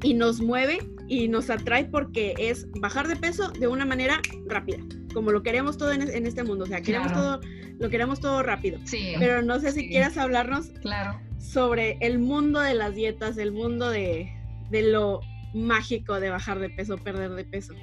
y 0.02 0.14
nos 0.14 0.40
mueve 0.40 0.78
y 1.08 1.28
nos 1.28 1.50
atrae 1.50 1.84
porque 1.86 2.34
es 2.38 2.70
bajar 2.80 3.08
de 3.08 3.16
peso 3.16 3.50
de 3.50 3.68
una 3.68 3.84
manera 3.84 4.20
rápida, 4.46 4.78
como 5.12 5.30
lo 5.30 5.42
queremos 5.42 5.76
todo 5.78 5.92
en, 5.92 6.26
este 6.26 6.42
mundo, 6.42 6.64
o 6.64 6.66
sea, 6.66 6.80
queremos 6.80 7.12
todo, 7.12 7.40
lo 7.78 7.90
queremos 7.90 8.20
todo 8.20 8.42
rápido. 8.42 8.78
Sí, 8.84 9.14
Pero 9.18 9.42
no 9.42 9.60
sé 9.60 9.72
si 9.72 9.88
quieras 9.88 10.16
hablarnos 10.16 10.70
claro. 10.80 11.20
Sobre 11.42 11.98
el 12.00 12.18
mundo 12.18 12.60
de 12.60 12.74
las 12.74 12.94
dietas, 12.94 13.36
el 13.36 13.52
mundo 13.52 13.90
de, 13.90 14.32
de 14.70 14.82
lo 14.82 15.20
mágico 15.52 16.20
de 16.20 16.30
bajar 16.30 16.58
de 16.60 16.70
peso, 16.70 16.96
perder 16.96 17.30
de 17.32 17.44
peso. 17.44 17.74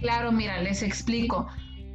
Claro, 0.00 0.30
mira, 0.30 0.60
les 0.60 0.82
explico 0.82 1.48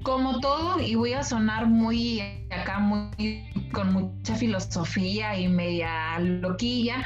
como 0.04 0.40
todo, 0.40 0.82
y 0.82 0.96
voy 0.96 1.14
a 1.14 1.24
sonar 1.24 1.68
muy 1.68 2.22
acá, 2.50 2.80
muy 2.80 3.48
con 3.72 3.94
mucha 3.94 4.36
filosofía 4.36 5.40
y 5.40 5.48
media 5.48 6.20
loquilla, 6.20 7.06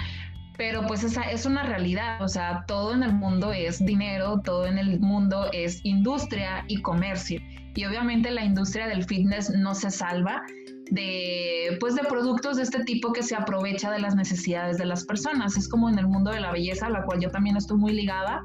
pero 0.58 0.88
pues 0.88 1.04
esa 1.04 1.24
es 1.24 1.46
una 1.46 1.64
realidad, 1.64 2.22
o 2.22 2.30
sea, 2.30 2.64
todo 2.68 2.94
en 2.94 3.04
el 3.04 3.12
mundo 3.12 3.52
es 3.52 3.86
dinero, 3.86 4.42
todo 4.44 4.66
en 4.66 4.78
el 4.78 5.02
mundo 5.02 5.50
es 5.52 5.84
industria 5.84 6.64
y 6.70 6.82
comercio. 6.82 7.42
Y 7.76 7.84
obviamente 7.84 8.32
la 8.32 8.46
industria 8.46 8.88
del 8.88 9.04
fitness 9.04 9.50
no 9.50 9.76
se 9.76 9.92
salva 9.92 10.44
de 10.92 11.78
pues 11.80 11.96
de 11.96 12.04
productos 12.04 12.58
de 12.58 12.64
este 12.64 12.84
tipo 12.84 13.12
que 13.14 13.24
se 13.24 13.36
aprovecha 13.36 13.92
de 13.92 14.00
las 14.00 14.16
necesidades 14.16 14.78
de 14.78 14.86
las 14.86 15.06
personas. 15.06 15.58
Es 15.58 15.68
como 15.68 15.90
en 15.90 16.00
el 16.00 16.08
mundo 16.08 16.32
de 16.32 16.40
la 16.40 16.52
belleza, 16.52 16.88
a 16.88 16.90
la 16.90 17.04
cual 17.04 17.20
yo 17.20 17.30
también 17.32 17.58
estoy 17.58 17.78
muy 17.78 17.94
ligada 17.94 18.44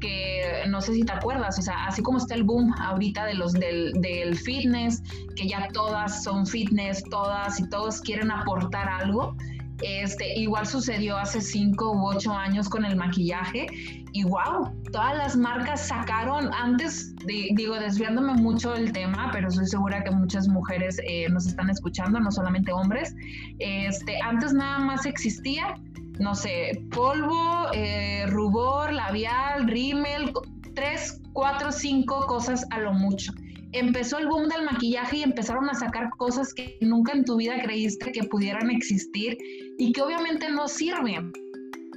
que 0.00 0.64
no 0.68 0.82
sé 0.82 0.92
si 0.92 1.02
te 1.02 1.12
acuerdas, 1.12 1.58
o 1.58 1.62
sea, 1.62 1.86
así 1.86 2.02
como 2.02 2.18
está 2.18 2.34
el 2.34 2.42
boom 2.42 2.74
ahorita 2.78 3.24
de 3.24 3.34
los 3.34 3.54
del, 3.54 3.92
del 4.02 4.36
fitness, 4.36 5.02
que 5.34 5.48
ya 5.48 5.66
todas 5.72 6.22
son 6.22 6.46
fitness, 6.46 7.02
todas 7.04 7.58
y 7.58 7.68
todos 7.70 8.02
quieren 8.02 8.30
aportar 8.30 8.86
algo, 8.86 9.34
este, 9.82 10.38
igual 10.38 10.66
sucedió 10.66 11.16
hace 11.16 11.40
cinco 11.40 11.92
u 11.92 12.06
ocho 12.06 12.32
años 12.32 12.68
con 12.68 12.84
el 12.84 12.96
maquillaje 12.96 13.66
y 14.12 14.24
wow, 14.24 14.70
todas 14.92 15.16
las 15.16 15.36
marcas 15.36 15.88
sacaron 15.88 16.52
antes, 16.54 17.14
digo, 17.26 17.74
desviándome 17.78 18.34
mucho 18.34 18.72
del 18.72 18.92
tema, 18.92 19.30
pero 19.32 19.48
estoy 19.48 19.66
segura 19.66 20.04
que 20.04 20.10
muchas 20.10 20.46
mujeres 20.48 21.00
eh, 21.08 21.28
nos 21.30 21.46
están 21.46 21.68
escuchando, 21.70 22.20
no 22.20 22.30
solamente 22.30 22.72
hombres. 22.72 23.14
Este, 23.58 24.20
antes 24.22 24.52
nada 24.52 24.78
más 24.78 25.04
existía 25.06 25.74
no 26.18 26.34
sé, 26.34 26.84
polvo, 26.92 27.68
eh, 27.72 28.26
rubor, 28.28 28.92
labial, 28.92 29.66
rímel, 29.66 30.32
tres, 30.74 31.20
cuatro, 31.32 31.72
cinco 31.72 32.26
cosas 32.26 32.64
a 32.70 32.78
lo 32.78 32.92
mucho. 32.92 33.32
Empezó 33.74 34.18
el 34.18 34.28
boom 34.28 34.48
del 34.48 34.64
maquillaje 34.64 35.16
y 35.16 35.22
empezaron 35.24 35.68
a 35.68 35.74
sacar 35.74 36.08
cosas 36.10 36.54
que 36.54 36.78
nunca 36.80 37.12
en 37.12 37.24
tu 37.24 37.36
vida 37.36 37.60
creíste 37.60 38.12
que 38.12 38.22
pudieran 38.22 38.70
existir 38.70 39.36
y 39.78 39.92
que 39.92 40.00
obviamente 40.00 40.48
no 40.48 40.68
sirven. 40.68 41.32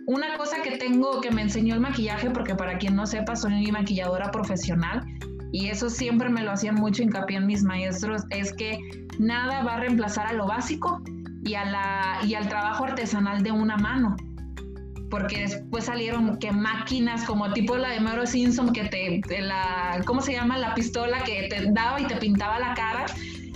Una 0.08 0.36
cosa 0.38 0.64
que 0.64 0.78
tengo 0.78 1.22
que 1.22 1.30
me 1.30 1.44
enseñó 1.44 1.76
el 1.76 1.82
maquillaje, 1.82 2.32
porque 2.32 2.56
para 2.56 2.80
quien 2.80 2.96
no 2.96 3.06
sepa, 3.06 3.36
soy 3.36 3.72
maquilladora 3.72 4.32
profesional 4.32 5.06
y 5.52 5.68
eso 5.68 5.88
siempre 5.92 6.30
me 6.30 6.42
lo 6.42 6.50
hacían 6.50 6.76
mucho 6.76 7.04
hincapié 7.04 7.38
en 7.38 7.46
mis 7.46 7.62
maestros, 7.62 8.24
es 8.32 8.54
que 8.54 8.80
nada 9.20 9.64
va 9.64 9.76
a 9.76 9.80
reemplazar 9.80 10.26
a 10.26 10.34
lo 10.34 10.48
básico 10.48 11.04
y, 11.44 11.54
a 11.54 11.66
la, 11.66 12.20
y 12.26 12.34
al 12.34 12.50
trabajo 12.50 12.86
artesanal 12.86 13.44
de 13.44 13.52
una 13.52 13.78
mano. 13.78 14.16
Porque 15.10 15.40
después 15.42 15.86
salieron 15.86 16.38
que 16.38 16.52
máquinas 16.52 17.24
como 17.24 17.54
tipo 17.54 17.78
la 17.78 17.90
de 17.90 18.00
Mero 18.00 18.26
Simpson 18.26 18.74
que 18.74 18.86
te, 18.86 19.42
la, 19.42 20.02
¿cómo 20.06 20.22
se 20.22 20.34
llama? 20.34 20.58
La 20.58 20.74
pistola 20.76 21.24
que 21.24 21.48
te 21.50 21.72
daba 21.72 22.02
y 22.02 22.06
te 22.06 22.18
pintaba 22.18 22.60
la 22.60 22.74
cara. 22.74 23.06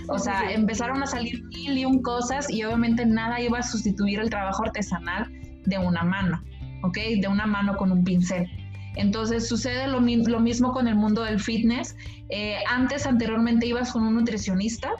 O 0.08 0.18
sea, 0.18 0.50
empezaron 0.52 1.02
a 1.02 1.06
salir 1.06 1.42
mil 1.44 1.78
y 1.78 1.84
un 1.84 2.02
cosas 2.02 2.50
y 2.50 2.64
obviamente 2.64 3.06
nada 3.06 3.40
iba 3.40 3.58
a 3.58 3.62
sustituir 3.62 4.18
el 4.18 4.30
trabajo 4.30 4.64
artesanal 4.64 5.30
de 5.64 5.78
una 5.78 6.02
mano, 6.02 6.42
¿ok? 6.82 6.98
De 7.20 7.28
una 7.28 7.46
mano 7.46 7.76
con 7.76 7.92
un 7.92 8.02
pincel. 8.02 8.48
Entonces 8.96 9.48
sucede 9.48 9.86
lo, 9.86 10.00
lo 10.00 10.40
mismo 10.40 10.72
con 10.72 10.88
el 10.88 10.94
mundo 10.94 11.22
del 11.22 11.40
fitness. 11.40 11.96
Eh, 12.30 12.56
antes, 12.68 13.06
anteriormente 13.06 13.66
ibas 13.66 13.92
con 13.92 14.02
un 14.02 14.14
nutricionista. 14.14 14.90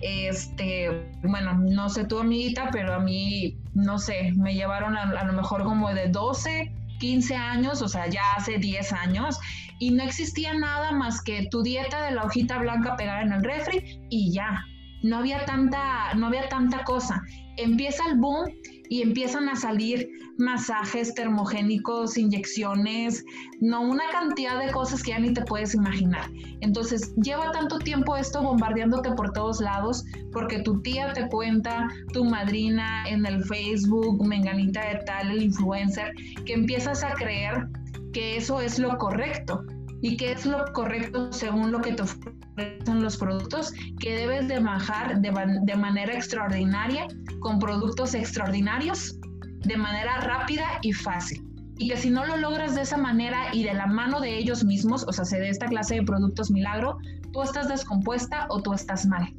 Este, 0.00 1.12
bueno, 1.22 1.54
no 1.54 1.88
sé 1.88 2.04
tu 2.04 2.18
amiguita, 2.18 2.70
pero 2.72 2.94
a 2.94 2.98
mí, 3.00 3.58
no 3.74 3.98
sé, 3.98 4.32
me 4.36 4.54
llevaron 4.54 4.96
a, 4.96 5.02
a 5.02 5.24
lo 5.24 5.32
mejor 5.32 5.62
como 5.64 5.92
de 5.92 6.08
12, 6.08 6.72
15 6.98 7.34
años, 7.34 7.82
o 7.82 7.88
sea, 7.88 8.06
ya 8.08 8.22
hace 8.36 8.58
10 8.58 8.92
años, 8.92 9.38
y 9.78 9.90
no 9.90 10.04
existía 10.04 10.54
nada 10.54 10.92
más 10.92 11.22
que 11.22 11.48
tu 11.50 11.62
dieta 11.62 12.02
de 12.02 12.12
la 12.12 12.24
hojita 12.24 12.58
blanca 12.58 12.96
pegada 12.96 13.22
en 13.22 13.32
el 13.32 13.42
refri 13.42 14.00
y 14.10 14.32
ya. 14.32 14.64
No 15.02 15.16
había 15.18 15.46
tanta, 15.46 16.12
no 16.14 16.26
había 16.26 16.48
tanta 16.50 16.84
cosa. 16.84 17.22
Empieza 17.56 18.04
el 18.06 18.18
boom 18.18 18.44
y 18.90 19.02
empiezan 19.02 19.48
a 19.48 19.54
salir 19.54 20.10
masajes 20.36 21.14
termogénicos, 21.14 22.18
inyecciones, 22.18 23.24
no 23.60 23.82
una 23.82 24.02
cantidad 24.10 24.58
de 24.58 24.72
cosas 24.72 25.02
que 25.02 25.12
ya 25.12 25.20
ni 25.20 25.32
te 25.32 25.42
puedes 25.42 25.74
imaginar. 25.74 26.28
Entonces, 26.60 27.14
lleva 27.14 27.52
tanto 27.52 27.78
tiempo 27.78 28.16
esto 28.16 28.42
bombardeándote 28.42 29.12
por 29.12 29.32
todos 29.32 29.60
lados 29.60 30.04
porque 30.32 30.58
tu 30.58 30.82
tía 30.82 31.12
te 31.12 31.28
cuenta, 31.28 31.88
tu 32.12 32.24
madrina 32.24 33.04
en 33.08 33.24
el 33.24 33.44
Facebook, 33.44 34.26
menganita 34.26 34.84
de 34.88 35.04
tal, 35.06 35.30
el 35.30 35.44
influencer, 35.44 36.12
que 36.44 36.54
empiezas 36.54 37.04
a 37.04 37.14
creer 37.14 37.68
que 38.12 38.36
eso 38.36 38.60
es 38.60 38.80
lo 38.80 38.98
correcto 38.98 39.64
y 40.02 40.16
que 40.16 40.32
es 40.32 40.46
lo 40.46 40.64
correcto 40.72 41.32
según 41.32 41.72
lo 41.72 41.80
que 41.80 41.92
te 41.92 42.02
ofrecen 42.02 43.02
los 43.02 43.16
productos, 43.16 43.72
que 43.98 44.14
debes 44.14 44.48
de 44.48 44.60
bajar 44.60 45.20
de, 45.20 45.32
de 45.62 45.76
manera 45.76 46.14
extraordinaria 46.14 47.06
con 47.40 47.58
productos 47.58 48.14
extraordinarios, 48.14 49.18
de 49.60 49.76
manera 49.76 50.18
rápida 50.20 50.64
y 50.82 50.92
fácil. 50.92 51.44
Y 51.78 51.88
que 51.88 51.96
si 51.96 52.10
no 52.10 52.26
lo 52.26 52.36
logras 52.36 52.74
de 52.74 52.82
esa 52.82 52.98
manera 52.98 53.54
y 53.54 53.64
de 53.64 53.74
la 53.74 53.86
mano 53.86 54.20
de 54.20 54.36
ellos 54.36 54.64
mismos, 54.64 55.04
o 55.06 55.12
sea, 55.12 55.38
de 55.38 55.48
esta 55.48 55.66
clase 55.66 55.96
de 55.96 56.02
productos 56.02 56.50
milagro, 56.50 56.98
tú 57.32 57.42
estás 57.42 57.68
descompuesta 57.68 58.46
o 58.50 58.60
tú 58.62 58.74
estás 58.74 59.06
mal. 59.06 59.34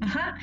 Ajá. 0.00 0.34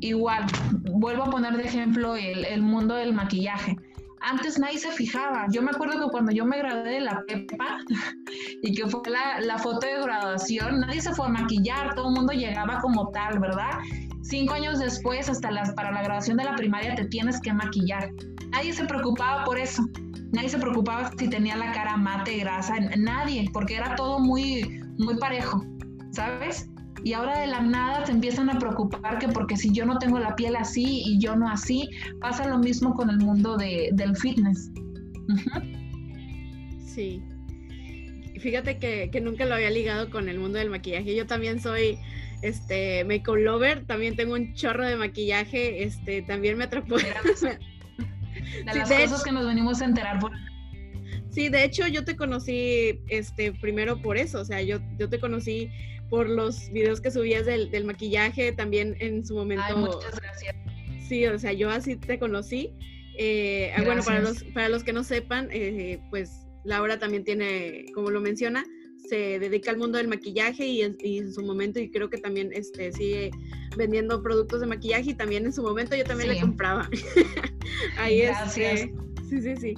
Igual, 0.00 0.46
vuelvo 0.92 1.24
a 1.24 1.30
poner 1.30 1.56
de 1.56 1.64
ejemplo 1.64 2.16
el, 2.16 2.44
el 2.44 2.62
mundo 2.62 2.94
del 2.94 3.14
maquillaje 3.14 3.76
antes 4.20 4.58
nadie 4.58 4.78
se 4.78 4.90
fijaba. 4.90 5.46
Yo 5.50 5.62
me 5.62 5.70
acuerdo 5.70 6.00
que 6.00 6.10
cuando 6.10 6.32
yo 6.32 6.44
me 6.44 6.58
gradué 6.58 6.90
de 6.90 7.00
la 7.00 7.22
prepa 7.26 7.78
y 8.62 8.74
que 8.74 8.86
fue 8.86 9.00
la, 9.40 9.58
foto 9.58 9.86
de 9.86 10.02
graduación, 10.02 10.80
nadie 10.80 11.00
se 11.00 11.14
fue 11.14 11.26
a 11.26 11.30
maquillar, 11.30 11.94
todo 11.94 12.08
el 12.08 12.14
mundo 12.14 12.32
llegaba 12.32 12.80
como 12.80 13.10
tal, 13.10 13.38
¿verdad? 13.38 13.78
Cinco 14.22 14.54
años 14.54 14.78
después, 14.78 15.28
hasta 15.28 15.50
las, 15.50 15.72
para 15.72 15.92
la 15.92 16.02
graduación 16.02 16.36
de 16.36 16.44
la 16.44 16.56
primaria, 16.56 16.94
te 16.94 17.04
tienes 17.06 17.40
que 17.40 17.52
maquillar. 17.52 18.10
Nadie 18.50 18.72
se 18.72 18.84
preocupaba 18.84 19.44
por 19.44 19.58
eso. 19.58 19.84
Nadie 20.32 20.48
se 20.48 20.58
preocupaba 20.58 21.10
si 21.16 21.28
tenía 21.28 21.56
la 21.56 21.72
cara 21.72 21.96
mate, 21.96 22.38
grasa, 22.38 22.74
nadie, 22.98 23.48
porque 23.52 23.76
era 23.76 23.94
todo 23.94 24.18
muy, 24.18 24.80
muy 24.98 25.16
parejo, 25.18 25.64
¿sabes? 26.10 26.68
Y 27.06 27.12
ahora 27.12 27.38
de 27.38 27.46
la 27.46 27.60
nada 27.60 28.02
te 28.02 28.10
empiezan 28.10 28.50
a 28.50 28.58
preocupar 28.58 29.20
que 29.20 29.28
porque 29.28 29.56
si 29.56 29.72
yo 29.72 29.86
no 29.86 29.96
tengo 30.00 30.18
la 30.18 30.34
piel 30.34 30.56
así 30.56 31.04
y 31.06 31.20
yo 31.20 31.36
no 31.36 31.48
así, 31.48 31.88
pasa 32.20 32.48
lo 32.48 32.58
mismo 32.58 32.94
con 32.94 33.10
el 33.10 33.18
mundo 33.18 33.56
de, 33.56 33.90
del 33.92 34.16
fitness. 34.16 34.72
Sí. 36.84 37.22
Fíjate 38.40 38.78
que, 38.78 39.10
que, 39.12 39.20
nunca 39.20 39.44
lo 39.44 39.54
había 39.54 39.70
ligado 39.70 40.10
con 40.10 40.28
el 40.28 40.40
mundo 40.40 40.58
del 40.58 40.68
maquillaje. 40.68 41.14
Yo 41.14 41.26
también 41.26 41.60
soy 41.60 41.96
este 42.42 43.04
makeup 43.04 43.36
lover, 43.36 43.84
también 43.86 44.16
tengo 44.16 44.34
un 44.34 44.52
chorro 44.54 44.84
de 44.84 44.96
maquillaje, 44.96 45.84
este 45.84 46.22
también 46.22 46.58
me 46.58 46.64
atrapó. 46.64 46.96
De 46.96 47.04
las 48.64 48.90
cosas 48.90 49.22
que 49.24 49.30
nos 49.30 49.46
venimos 49.46 49.80
a 49.80 49.84
enterar 49.84 50.18
por 50.18 50.32
Sí, 51.36 51.50
de 51.50 51.64
hecho 51.64 51.86
yo 51.86 52.02
te 52.02 52.16
conocí 52.16 52.98
este 53.08 53.52
primero 53.52 54.00
por 54.00 54.16
eso, 54.16 54.40
o 54.40 54.44
sea, 54.46 54.62
yo, 54.62 54.78
yo 54.98 55.10
te 55.10 55.20
conocí 55.20 55.68
por 56.10 56.28
los 56.28 56.70
videos 56.70 57.00
que 57.00 57.10
subías 57.10 57.46
del, 57.46 57.84
maquillaje, 57.84 58.52
también 58.52 58.96
en 59.00 59.24
su 59.24 59.34
momento. 59.34 59.64
Ay, 59.66 59.76
muchas 59.76 60.20
gracias. 60.20 60.56
Sí, 61.08 61.26
o 61.26 61.38
sea, 61.38 61.52
yo 61.52 61.70
así 61.70 61.96
te 61.96 62.18
conocí. 62.18 62.72
Eh, 63.18 63.72
ah, 63.76 63.82
bueno, 63.84 64.02
para 64.02 64.20
los, 64.20 64.44
para 64.44 64.68
los 64.68 64.84
que 64.84 64.92
no 64.92 65.04
sepan, 65.04 65.48
eh, 65.52 66.00
pues 66.10 66.46
Laura 66.64 66.98
también 66.98 67.24
tiene, 67.24 67.86
como 67.94 68.10
lo 68.10 68.20
menciona, 68.20 68.64
se 69.08 69.38
dedica 69.38 69.70
al 69.70 69.78
mundo 69.78 69.98
del 69.98 70.08
maquillaje 70.08 70.66
y 70.66 70.82
en, 70.82 71.32
su 71.32 71.42
momento, 71.42 71.78
y 71.78 71.90
creo 71.90 72.10
que 72.10 72.18
también 72.18 72.50
este, 72.52 72.92
sigue 72.92 73.30
vendiendo 73.76 74.22
productos 74.22 74.60
de 74.60 74.66
maquillaje 74.66 75.10
y 75.10 75.14
también 75.14 75.46
en 75.46 75.52
su 75.52 75.62
momento 75.62 75.96
yo 75.96 76.04
también 76.04 76.30
le 76.30 76.40
compraba. 76.40 76.88
Ahí 77.98 78.22
es. 78.22 78.36
Este, 78.46 78.92
sí, 79.28 79.40
sí, 79.40 79.56
sí. 79.56 79.74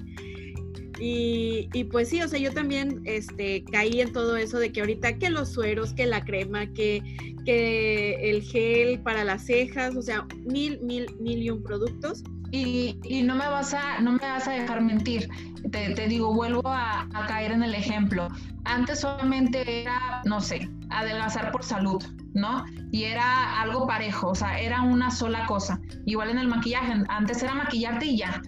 Y, 1.00 1.68
pues 1.90 2.08
sí, 2.08 2.20
o 2.22 2.28
sea, 2.28 2.38
yo 2.38 2.52
también 2.52 3.02
este, 3.04 3.64
caí 3.64 4.00
en 4.00 4.12
todo 4.12 4.36
eso 4.36 4.58
de 4.58 4.72
que 4.72 4.80
ahorita 4.80 5.18
que 5.18 5.30
los 5.30 5.52
sueros, 5.52 5.92
que 5.92 6.06
la 6.06 6.24
crema, 6.24 6.66
que, 6.72 7.02
que 7.44 8.30
el 8.30 8.42
gel 8.42 9.00
para 9.00 9.24
las 9.24 9.46
cejas, 9.46 9.94
o 9.96 10.02
sea, 10.02 10.26
mil, 10.44 10.80
mil, 10.80 11.06
mil 11.20 11.42
y 11.42 11.50
un 11.50 11.62
productos. 11.62 12.24
Y, 12.50 12.98
y 13.04 13.22
no 13.22 13.34
me 13.34 13.46
vas 13.46 13.74
a, 13.74 14.00
no 14.00 14.12
me 14.12 14.18
vas 14.18 14.48
a 14.48 14.52
dejar 14.52 14.80
mentir. 14.80 15.28
Te, 15.70 16.08
digo, 16.08 16.32
vuelvo 16.32 16.62
a, 16.64 17.06
caer 17.28 17.52
en 17.52 17.62
el 17.62 17.74
ejemplo. 17.74 18.28
Antes 18.64 19.00
solamente 19.00 19.82
era, 19.82 20.22
no 20.24 20.40
sé, 20.40 20.68
adelgazar 20.90 21.52
por 21.52 21.62
salud, 21.62 22.02
¿no? 22.34 22.64
Y 22.90 23.04
era 23.04 23.60
algo 23.60 23.86
parejo, 23.86 24.28
o 24.28 24.34
sea, 24.34 24.58
era 24.58 24.82
una 24.82 25.10
sola 25.10 25.46
cosa. 25.46 25.80
Igual 26.06 26.30
en 26.30 26.38
el 26.38 26.48
maquillaje, 26.48 26.94
antes 27.08 27.42
era 27.42 27.54
maquillarte 27.54 28.06
y 28.06 28.18
ya. 28.18 28.40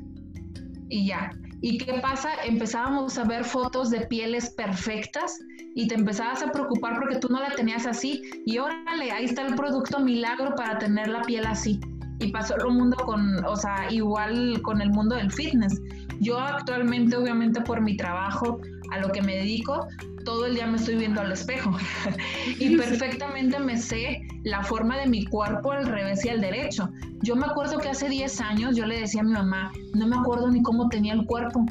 Y 0.89 1.07
ya. 1.07 1.31
¿Y 1.63 1.79
qué 1.79 2.01
pasa? 2.01 2.31
Empezábamos 2.45 3.19
a 3.19 3.25
ver 3.25 3.45
fotos 3.45 3.91
de 3.91 4.01
pieles 4.07 4.51
perfectas 4.51 5.39
y 5.75 5.89
te 5.89 5.95
empezabas 5.95 6.43
a 6.43 6.53
preocupar 6.53 6.99
porque 6.99 7.17
tú 7.17 7.29
no 7.29 7.41
la 7.41 7.51
tenías 7.51 7.87
así. 7.87 8.23
Y 8.47 8.59
órale, 8.59 9.11
ahí 9.11 9.27
está 9.27 9.47
el 9.47 9.55
producto 9.55 10.01
milagro 10.01 10.55
para 10.55 10.79
tener 10.79 11.09
la 11.09 11.23
piel 11.23 11.47
así. 11.47 11.79
Y 12.19 12.33
pasó 12.33 12.57
lo 12.57 12.71
mundo 12.71 12.97
con, 13.05 13.45
o 13.45 13.57
sea, 13.57 13.91
igual 13.91 14.61
con 14.63 14.81
el 14.81 14.91
mundo 14.91 15.17
del 15.17 15.31
fitness. 15.31 15.81
Yo 16.21 16.39
actualmente, 16.39 17.17
obviamente 17.17 17.61
por 17.61 17.81
mi 17.81 17.97
trabajo, 17.97 18.61
a 18.91 18.99
lo 18.99 19.11
que 19.13 19.23
me 19.23 19.37
dedico, 19.37 19.87
todo 20.25 20.47
el 20.47 20.55
día 20.55 20.67
me 20.67 20.77
estoy 20.77 20.97
viendo 20.97 21.21
al 21.21 21.33
espejo 21.33 21.73
y 22.59 22.77
perfectamente 22.77 23.59
me 23.59 23.77
sé 23.77 24.23
la 24.45 24.63
forma 24.63 24.99
de 24.99 25.07
mi 25.07 25.25
cuerpo 25.27 25.73
al 25.73 25.87
revés 25.87 26.25
y 26.25 26.29
al 26.29 26.41
derecho. 26.41 26.91
Yo 27.23 27.37
me 27.37 27.47
acuerdo 27.47 27.79
que 27.79 27.89
hace 27.89 28.09
10 28.09 28.41
años 28.41 28.77
yo 28.77 28.87
le 28.87 28.99
decía 28.99 29.21
a 29.21 29.25
mi 29.25 29.33
mamá, 29.33 29.73
no 29.95 30.07
me 30.07 30.17
acuerdo 30.17 30.49
ni 30.51 30.63
cómo 30.63 30.89
tenía 30.89 31.13
el 31.13 31.27
cuerpo. 31.27 31.65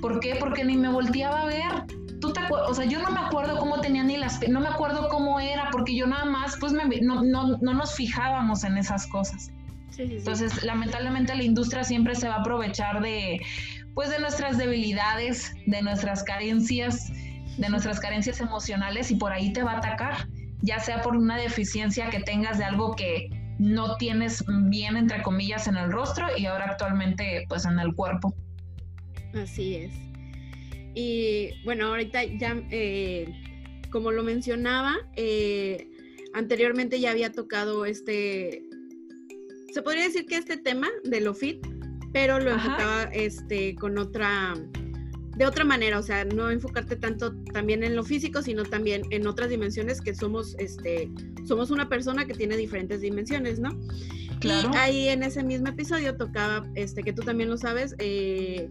¿Por 0.00 0.20
qué? 0.20 0.36
Porque 0.38 0.64
ni 0.64 0.76
me 0.76 0.88
volteaba 0.88 1.42
a 1.42 1.46
ver. 1.46 1.86
¿Tú 2.20 2.32
te 2.32 2.40
o 2.50 2.74
sea, 2.74 2.86
yo 2.86 3.00
no 3.00 3.10
me 3.10 3.20
acuerdo 3.20 3.58
cómo 3.58 3.80
tenía 3.80 4.02
ni 4.02 4.16
las, 4.16 4.40
no 4.48 4.60
me 4.60 4.68
acuerdo 4.68 5.08
cómo 5.08 5.38
era, 5.38 5.68
porque 5.70 5.94
yo 5.94 6.06
nada 6.06 6.24
más, 6.24 6.56
pues 6.58 6.72
no, 6.72 7.22
no, 7.22 7.58
no 7.58 7.74
nos 7.74 7.94
fijábamos 7.94 8.64
en 8.64 8.78
esas 8.78 9.06
cosas. 9.06 9.52
Entonces, 9.98 10.62
lamentablemente 10.62 11.34
la 11.34 11.42
industria 11.42 11.84
siempre 11.84 12.14
se 12.14 12.28
va 12.28 12.36
a 12.36 12.40
aprovechar 12.40 13.00
de, 13.02 13.40
pues, 13.94 14.10
de 14.10 14.18
nuestras 14.18 14.58
debilidades, 14.58 15.54
de 15.66 15.82
nuestras 15.82 16.22
carencias 16.22 17.12
de 17.58 17.68
nuestras 17.68 18.00
carencias 18.00 18.40
emocionales 18.40 19.10
y 19.10 19.16
por 19.16 19.32
ahí 19.32 19.52
te 19.52 19.62
va 19.62 19.72
a 19.72 19.78
atacar, 19.78 20.28
ya 20.62 20.78
sea 20.78 21.02
por 21.02 21.16
una 21.16 21.36
deficiencia 21.36 22.10
que 22.10 22.20
tengas 22.20 22.58
de 22.58 22.64
algo 22.64 22.94
que 22.94 23.28
no 23.58 23.96
tienes 23.96 24.44
bien, 24.68 24.96
entre 24.96 25.22
comillas, 25.22 25.66
en 25.66 25.76
el 25.76 25.90
rostro 25.90 26.26
y 26.36 26.46
ahora 26.46 26.66
actualmente 26.70 27.44
pues 27.48 27.64
en 27.64 27.78
el 27.78 27.94
cuerpo. 27.94 28.34
Así 29.34 29.76
es. 29.76 29.92
Y 30.94 31.50
bueno, 31.64 31.88
ahorita 31.88 32.24
ya, 32.24 32.56
eh, 32.70 33.30
como 33.90 34.10
lo 34.10 34.22
mencionaba, 34.22 34.96
eh, 35.14 35.88
anteriormente 36.34 37.00
ya 37.00 37.10
había 37.10 37.32
tocado 37.32 37.84
este, 37.84 38.62
se 39.72 39.82
podría 39.82 40.04
decir 40.04 40.24
que 40.24 40.36
este 40.36 40.56
tema 40.56 40.88
de 41.04 41.20
lo 41.20 41.34
fit, 41.34 41.66
pero 42.12 42.38
lo 42.38 42.50
enfocaba 42.50 43.04
este, 43.12 43.74
con 43.74 43.98
otra 43.98 44.54
de 45.36 45.46
otra 45.46 45.64
manera, 45.64 45.98
o 45.98 46.02
sea, 46.02 46.24
no 46.24 46.50
enfocarte 46.50 46.96
tanto 46.96 47.34
también 47.52 47.84
en 47.84 47.94
lo 47.94 48.04
físico, 48.04 48.42
sino 48.42 48.64
también 48.64 49.02
en 49.10 49.26
otras 49.26 49.50
dimensiones 49.50 50.00
que 50.00 50.14
somos, 50.14 50.56
este, 50.58 51.10
somos 51.46 51.70
una 51.70 51.88
persona 51.88 52.26
que 52.26 52.34
tiene 52.34 52.56
diferentes 52.56 53.02
dimensiones, 53.02 53.60
¿no? 53.60 53.78
Claro. 54.40 54.70
Y 54.72 54.76
ahí 54.76 55.08
en 55.08 55.22
ese 55.22 55.42
mismo 55.42 55.68
episodio 55.68 56.16
tocaba, 56.16 56.66
este, 56.74 57.02
que 57.02 57.12
tú 57.12 57.22
también 57.22 57.50
lo 57.50 57.58
sabes, 57.58 57.94
eh, 57.98 58.68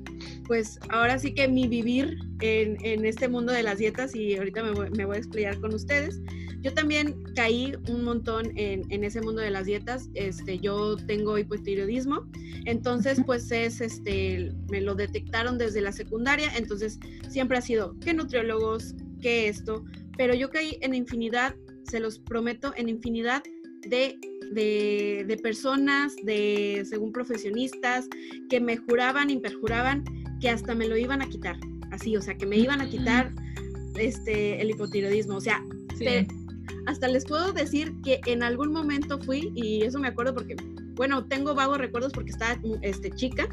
pues 0.47 0.79
ahora 0.89 1.19
sí 1.19 1.33
que 1.33 1.47
mi 1.47 1.67
vivir 1.67 2.17
en, 2.41 2.77
en, 2.83 3.05
este 3.05 3.27
mundo 3.27 3.51
de 3.51 3.63
las 3.63 3.77
dietas, 3.77 4.15
y 4.15 4.35
ahorita 4.35 4.63
me 4.63 4.71
voy, 4.71 4.89
me 4.91 5.05
voy 5.05 5.17
a 5.17 5.19
explicar 5.19 5.59
con 5.59 5.73
ustedes, 5.73 6.19
yo 6.65 6.73
también 6.73 7.23
caí 7.35 7.73
un 7.89 8.03
montón 8.03 8.51
en, 8.57 8.91
en, 8.91 9.03
ese 9.03 9.21
mundo 9.21 9.39
de 9.39 9.51
las 9.51 9.67
dietas. 9.67 10.09
Este, 10.15 10.57
yo 10.57 10.97
tengo 10.97 11.37
hipotiroidismo, 11.37 12.25
entonces 12.65 13.21
pues 13.23 13.51
es, 13.51 13.81
este, 13.81 14.51
me 14.71 14.81
lo 14.81 14.95
detectaron 14.95 15.59
desde 15.59 15.81
la 15.81 15.91
secundaria, 15.91 16.51
entonces 16.57 16.97
siempre 17.29 17.59
ha 17.59 17.61
sido 17.61 17.95
que 17.99 18.15
nutriólogos, 18.15 18.95
que 19.21 19.47
esto, 19.47 19.85
pero 20.17 20.33
yo 20.33 20.49
caí 20.49 20.79
en 20.81 20.95
infinidad, 20.95 21.53
se 21.83 21.99
los 21.99 22.17
prometo, 22.17 22.73
en 22.75 22.89
infinidad 22.89 23.43
de, 23.87 24.17
de, 24.51 25.23
de 25.27 25.37
personas, 25.37 26.15
de 26.23 26.83
según 26.89 27.11
profesionistas, 27.11 28.07
que 28.49 28.59
me 28.59 28.77
juraban 28.77 29.29
y 29.29 29.37
perjuraban 29.37 30.03
que 30.41 30.49
hasta 30.49 30.73
me 30.73 30.87
lo 30.87 30.97
iban 30.97 31.21
a 31.21 31.29
quitar, 31.29 31.59
así, 31.91 32.17
o 32.17 32.23
sea, 32.23 32.35
que 32.35 32.47
me 32.47 32.57
iban 32.57 32.81
a 32.81 32.89
quitar 32.89 33.31
este, 33.99 34.59
el 34.59 34.71
hipotiroidismo, 34.71 35.35
o 35.35 35.41
sea, 35.41 35.63
hasta 36.85 37.07
les 37.07 37.25
puedo 37.25 37.51
decir 37.53 37.93
que 38.03 38.21
en 38.25 38.43
algún 38.43 38.71
momento 38.71 39.19
fui, 39.19 39.51
y 39.55 39.83
eso 39.83 39.99
me 39.99 40.07
acuerdo 40.07 40.33
porque, 40.33 40.55
bueno, 40.93 41.25
tengo 41.25 41.55
vagos 41.55 41.77
recuerdos 41.77 42.11
porque 42.13 42.31
estaba 42.31 42.59
este, 42.81 43.11
chica, 43.11 43.47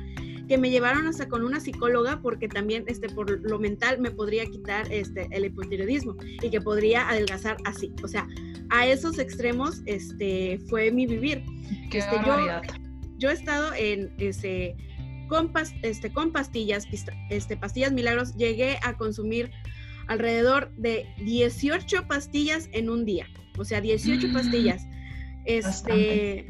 que 0.49 0.59
me 0.59 0.71
llevaron 0.71 1.07
hasta 1.07 1.29
con 1.29 1.45
una 1.45 1.61
psicóloga 1.61 2.21
porque 2.21 2.49
también 2.49 2.85
este, 2.87 3.09
por 3.09 3.41
lo 3.49 3.59
mental 3.59 4.01
me 4.01 4.11
podría 4.11 4.45
quitar 4.47 4.91
este, 4.93 5.29
el 5.31 5.47
hipotiroidismo 5.47 6.17
y 6.43 6.51
que 6.51 6.61
podría 6.61 7.09
adelgazar 7.09 7.57
así. 7.65 7.93
O 8.03 8.09
sea, 8.09 8.29
a 8.71 8.87
esos 8.87 9.19
extremos 9.19 9.83
este, 9.87 10.61
fue 10.69 10.91
mi 10.91 11.07
vivir. 11.07 11.45
Qué 11.91 11.99
este, 11.99 12.17
yo, 12.27 12.37
yo, 13.19 13.31
he 13.31 13.33
estado 13.33 13.73
en 13.75 14.13
ese... 14.19 14.77
Con, 15.29 15.51
este, 15.81 16.13
con 16.13 16.31
pastillas, 16.31 16.87
este, 17.31 17.57
pastillas 17.57 17.93
milagros, 17.93 18.37
llegué 18.37 18.79
a 18.83 18.99
consumir 18.99 19.51
alrededor 20.13 20.71
de 20.77 21.07
18 21.19 22.07
pastillas 22.07 22.69
en 22.73 22.91
un 22.91 23.05
día. 23.05 23.27
O 23.59 23.65
sea, 23.65 23.81
18 23.81 24.29
mm, 24.29 24.33
pastillas. 24.33 24.87
Este, 25.45 26.47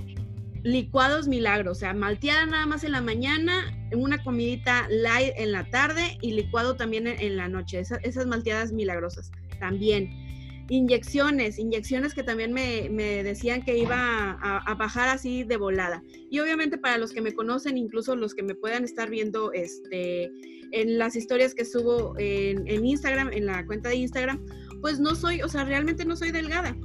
licuados 0.62 1.26
milagros, 1.26 1.78
o 1.78 1.80
sea, 1.80 1.94
malteada 1.94 2.46
nada 2.46 2.66
más 2.66 2.84
en 2.84 2.92
la 2.92 3.00
mañana, 3.00 3.74
una 3.92 4.22
comidita 4.22 4.86
light 4.90 5.32
en 5.36 5.52
la 5.52 5.64
tarde 5.64 6.18
y 6.20 6.32
licuado 6.32 6.76
también 6.76 7.06
en, 7.06 7.36
la 7.36 7.48
noche. 7.48 7.80
esas 7.80 8.26
malteadas 8.26 8.72
milagrosas 8.72 9.30
también. 9.58 10.21
Inyecciones, 10.68 11.58
inyecciones 11.58 12.14
que 12.14 12.22
también 12.22 12.52
me, 12.52 12.88
decían 13.22 13.62
que 13.62 13.76
iba 13.76 14.38
a, 14.40 14.74
bajar 14.74 15.08
así 15.08 15.44
de 15.44 15.56
volada. 15.56 16.02
Y 16.30 16.40
obviamente 16.40 16.78
para 16.78 16.98
los 16.98 17.12
que 17.12 17.20
me 17.20 17.32
conocen, 17.32 17.76
incluso 17.76 18.16
los 18.16 18.34
que 18.34 18.42
me 18.42 18.54
puedan 18.54 18.84
estar 18.84 19.10
viendo 19.10 19.52
este, 19.52 20.30
en 20.72 20.98
las 20.98 21.16
historias 21.16 21.54
que 21.54 21.64
subo 21.64 22.14
en, 22.18 22.84
Instagram, 22.84 23.32
en 23.32 23.46
la 23.46 23.66
cuenta 23.66 23.90
de 23.90 23.96
Instagram, 23.96 24.44
pues 24.80 24.98
no 24.98 25.14
soy, 25.14 25.42
o 25.42 25.48
sea, 25.48 25.64
realmente 25.64 26.04
no 26.04 26.16
soy 26.16 26.30
delgada. 26.30 26.76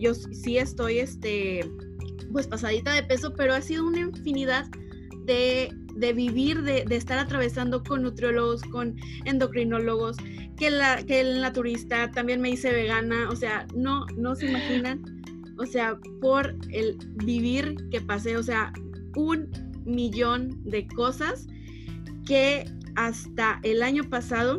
Yo 0.00 0.14
sí 0.14 0.56
estoy, 0.58 0.98
este, 0.98 1.60
pues 2.32 2.46
pasadita 2.46 2.92
de 2.92 3.02
peso, 3.02 3.34
pero 3.34 3.54
ha 3.54 3.60
sido 3.60 3.86
una 3.86 4.00
infinidad 4.00 4.66
de, 5.24 5.70
vivir, 5.94 6.62
de, 6.62 6.84
estar 6.90 7.18
atravesando 7.18 7.82
con 7.82 8.02
nutriólogos, 8.02 8.62
con 8.62 8.96
endocrinólogos, 9.24 10.16
que, 10.56 10.70
la, 10.70 11.02
que 11.04 11.20
el 11.20 11.40
naturista, 11.40 12.10
también 12.10 12.40
me 12.40 12.50
hice 12.50 12.72
vegana, 12.72 13.28
o 13.30 13.36
sea, 13.36 13.66
no, 13.74 14.06
no 14.16 14.34
se 14.34 14.46
imaginan, 14.46 15.02
o 15.58 15.66
sea, 15.66 15.98
por 16.20 16.56
el 16.70 16.96
vivir 17.24 17.76
que 17.90 18.00
pasé, 18.00 18.36
o 18.36 18.42
sea, 18.42 18.72
un 19.16 19.50
millón 19.84 20.62
de 20.64 20.86
cosas 20.88 21.46
que 22.26 22.64
hasta 22.96 23.60
el 23.62 23.82
año 23.82 24.04
pasado 24.04 24.58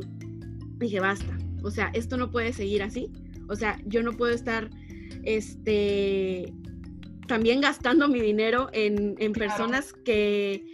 dije, 0.78 1.00
basta, 1.00 1.38
o 1.64 1.72
sea, 1.72 1.90
esto 1.94 2.18
no 2.18 2.32
puede 2.32 2.54
seguir 2.54 2.84
así, 2.84 3.12
o 3.50 3.56
sea, 3.56 3.80
yo 3.86 4.04
no 4.04 4.14
puedo 4.14 4.34
estar, 4.34 4.70
este, 5.24 6.54
también 7.28 7.62
gastando 7.62 8.08
mi 8.08 8.22
dinero 8.22 8.70
en, 8.74 9.16
personas 9.34 9.94
que, 10.06 10.66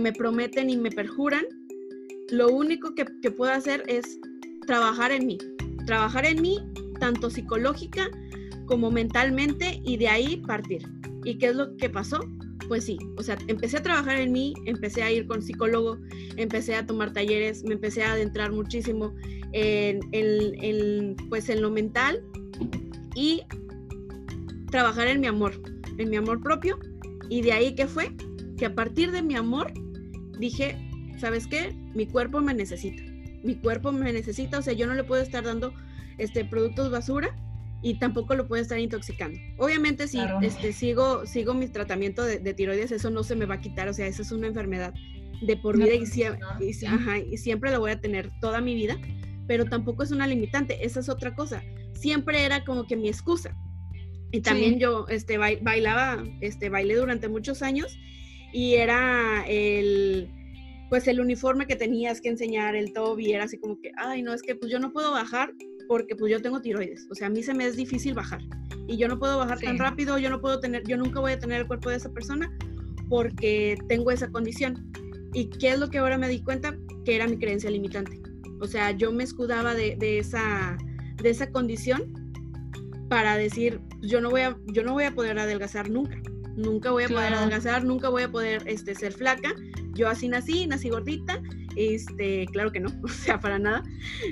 me 0.00 0.12
prometen 0.12 0.70
y 0.70 0.76
me 0.76 0.90
perjuran. 0.90 1.44
Lo 2.30 2.48
único 2.48 2.94
que, 2.94 3.06
que 3.22 3.30
puedo 3.30 3.52
hacer 3.52 3.82
es 3.86 4.18
trabajar 4.66 5.12
en 5.12 5.26
mí, 5.26 5.38
trabajar 5.86 6.26
en 6.26 6.42
mí, 6.42 6.58
tanto 7.00 7.30
psicológica 7.30 8.10
como 8.66 8.90
mentalmente, 8.90 9.80
y 9.84 9.96
de 9.96 10.08
ahí 10.08 10.36
partir. 10.46 10.82
¿Y 11.24 11.38
qué 11.38 11.46
es 11.46 11.56
lo 11.56 11.74
que 11.76 11.88
pasó? 11.88 12.20
pues 12.68 12.84
sí, 12.84 12.98
o 13.16 13.22
sea, 13.22 13.36
empecé 13.48 13.78
a 13.78 13.82
trabajar 13.82 14.18
en 14.18 14.30
mí, 14.30 14.52
empecé 14.66 15.02
a 15.02 15.10
ir 15.10 15.26
con 15.26 15.42
psicólogo, 15.42 15.98
empecé 16.36 16.76
a 16.76 16.86
tomar 16.86 17.12
talleres, 17.12 17.64
me 17.64 17.74
empecé 17.74 18.04
a 18.04 18.12
adentrar 18.12 18.52
muchísimo 18.52 19.14
en, 19.52 21.16
pues 21.30 21.48
en 21.48 21.62
lo 21.62 21.70
mental 21.70 22.22
y 23.14 23.42
trabajar 24.70 25.08
en 25.08 25.20
mi 25.20 25.26
amor, 25.26 25.60
en 25.96 26.10
mi 26.10 26.16
amor 26.16 26.42
propio. 26.42 26.78
Y 27.30 27.40
de 27.40 27.52
ahí 27.52 27.74
que 27.74 27.86
fue 27.86 28.14
que 28.58 28.66
a 28.66 28.74
partir 28.74 29.12
de 29.12 29.22
mi 29.22 29.36
amor 29.36 29.72
dije, 30.38 30.76
¿sabes 31.18 31.46
qué? 31.46 31.74
Mi 31.94 32.06
cuerpo 32.06 32.40
me 32.40 32.52
necesita. 32.52 33.02
Mi 33.42 33.54
cuerpo 33.54 33.92
me 33.92 34.12
necesita, 34.12 34.58
o 34.58 34.62
sea, 34.62 34.74
yo 34.74 34.86
no 34.86 34.94
le 34.94 35.04
puedo 35.04 35.22
estar 35.22 35.44
dando 35.44 35.72
este 36.18 36.44
productos 36.44 36.90
basura 36.90 37.34
y 37.82 37.98
tampoco 37.98 38.34
lo 38.34 38.48
puede 38.48 38.62
estar 38.62 38.78
intoxicando. 38.78 39.38
Obviamente 39.56 40.08
si 40.08 40.18
este, 40.42 40.72
sigo, 40.72 41.24
sigo 41.26 41.54
mi 41.54 41.68
tratamiento 41.68 42.24
de, 42.24 42.52
tiroides, 42.52 42.90
eso 42.90 43.10
no 43.10 43.22
se 43.22 43.36
me 43.36 43.46
va 43.46 43.56
a 43.56 43.60
quitar, 43.60 43.88
o 43.88 43.94
sea, 43.94 44.06
esa 44.06 44.22
es 44.22 44.32
una 44.32 44.48
enfermedad 44.48 44.92
de 45.40 45.56
por 45.56 45.76
vida 45.76 45.94
y, 45.94 47.36
siempre 47.36 47.70
lo 47.70 47.78
voy 47.78 47.92
a 47.92 48.00
tener 48.00 48.30
toda 48.40 48.60
mi 48.60 48.74
vida, 48.74 48.98
pero 49.46 49.66
tampoco 49.66 50.02
es 50.02 50.10
una 50.10 50.26
limitante, 50.26 50.84
esa 50.84 50.98
es 50.98 51.08
otra 51.08 51.36
cosa. 51.36 51.62
Siempre 51.94 52.44
era 52.44 52.64
como 52.64 52.86
que 52.86 52.96
mi 52.96 53.08
excusa. 53.08 53.56
Y 54.32 54.40
también 54.40 54.78
yo 54.78 55.06
este, 55.08 55.38
bailaba, 55.38 56.22
este, 56.40 56.68
bailé 56.68 56.96
durante 56.96 57.28
muchos 57.28 57.62
años 57.62 57.96
y 58.52 58.74
era 58.74 59.44
el, 59.46 60.28
pues 60.88 61.06
el 61.08 61.20
uniforme 61.20 61.66
que 61.66 61.76
tenías 61.76 62.20
que 62.20 62.28
enseñar, 62.28 62.76
el 62.76 62.92
top, 62.92 63.20
y 63.20 63.32
era 63.32 63.44
así 63.44 63.58
como 63.58 63.80
que, 63.80 63.92
ay, 63.96 64.22
no, 64.22 64.32
es 64.32 64.42
que 64.42 64.54
pues 64.54 64.70
yo 64.70 64.78
no 64.78 64.92
puedo 64.92 65.12
bajar 65.12 65.52
porque 65.86 66.14
pues 66.16 66.30
yo 66.30 66.42
tengo 66.42 66.60
tiroides, 66.60 67.06
o 67.10 67.14
sea, 67.14 67.28
a 67.28 67.30
mí 67.30 67.42
se 67.42 67.54
me 67.54 67.66
es 67.66 67.76
difícil 67.76 68.14
bajar 68.14 68.40
y 68.88 68.96
yo 68.96 69.06
no 69.06 69.18
puedo 69.18 69.38
bajar 69.38 69.60
tan 69.60 69.78
rápido, 69.78 70.18
yo 70.18 70.30
no 70.30 70.40
puedo 70.40 70.60
tener, 70.60 70.82
yo 70.84 70.96
nunca 70.96 71.20
voy 71.20 71.32
a 71.32 71.38
tener 71.38 71.60
el 71.60 71.66
cuerpo 71.66 71.90
de 71.90 71.96
esa 71.96 72.10
persona 72.10 72.50
porque 73.08 73.76
tengo 73.88 74.10
esa 74.10 74.30
condición. 74.30 74.90
¿Y 75.34 75.50
qué 75.50 75.70
es 75.70 75.78
lo 75.78 75.88
que 75.90 75.98
ahora 75.98 76.18
me 76.18 76.28
di 76.28 76.42
cuenta? 76.42 76.76
Que 77.04 77.16
era 77.16 77.26
mi 77.26 77.38
creencia 77.38 77.70
limitante. 77.70 78.20
O 78.60 78.66
sea, 78.66 78.92
yo 78.92 79.12
me 79.12 79.24
escudaba 79.24 79.74
de, 79.74 79.96
esa, 80.18 80.76
de 81.22 81.30
esa 81.30 81.50
condición 81.50 82.12
para 83.08 83.36
decir, 83.36 83.80
yo 84.00 84.20
no 84.20 84.30
voy 84.30 84.42
a, 84.42 84.58
yo 84.66 84.82
no 84.82 84.94
voy 84.94 85.04
a 85.04 85.14
poder 85.14 85.38
adelgazar 85.38 85.90
nunca. 85.90 86.20
Nunca 86.58 86.90
voy 86.90 87.04
a 87.04 87.08
poder 87.08 87.34
adelgazar, 87.34 87.84
nunca 87.84 88.08
voy 88.08 88.24
a 88.24 88.30
poder 88.30 88.62
este, 88.66 88.94
ser 88.94 89.12
flaca. 89.12 89.54
Yo 89.94 90.08
así 90.08 90.28
nací, 90.28 90.66
nací 90.66 90.90
gordita 90.90 91.40
este, 91.78 92.46
claro 92.46 92.72
que 92.72 92.80
no, 92.80 92.88
o 93.04 93.08
sea, 93.08 93.38
para 93.38 93.58
nada. 93.58 93.84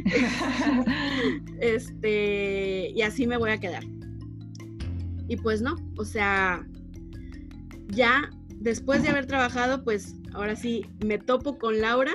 este, 1.61 2.91
y 2.91 3.03
así 3.03 3.27
me 3.27 3.37
voy 3.37 3.51
a 3.51 3.59
quedar. 3.59 3.85
Y 5.29 5.37
pues 5.37 5.63
no, 5.63 5.77
o 5.97 6.05
sea, 6.05 6.67
ya 7.89 8.31
después 8.49 9.03
de 9.03 9.11
haber 9.11 9.27
trabajado, 9.27 9.85
pues 9.85 10.17
ahora 10.35 10.57
sí 10.57 10.87
me 11.05 11.19
topo 11.19 11.59
con 11.59 11.81
Laura. 11.81 12.15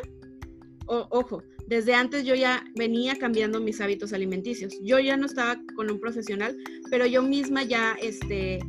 ojo, 0.86 1.43
desde 1.67 1.93
antes 1.93 2.26
yo 2.26 2.36
ya 2.36 2.65
venía 2.76 3.17
cambiando 3.17 3.62
mis 3.62 3.80
hábitos 3.80 4.12
alimenticios. 4.12 4.74
Yo 4.84 5.00
ya 5.00 5.15
no 5.15 5.26
estaba 5.26 5.58
con 5.76 5.89
un 5.89 6.00
profesional, 6.00 6.58
pero 6.89 7.06
yo 7.06 7.24
misma 7.24 7.63
ya 7.63 7.95
este, 8.02 8.60